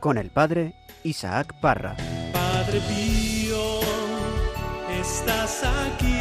con 0.00 0.16
el 0.16 0.30
Padre 0.30 0.74
Isaac 1.02 1.60
Parra. 1.60 1.94
Padre 2.32 2.80
Pío, 2.88 3.80
estás 4.88 5.64
aquí, 5.64 6.13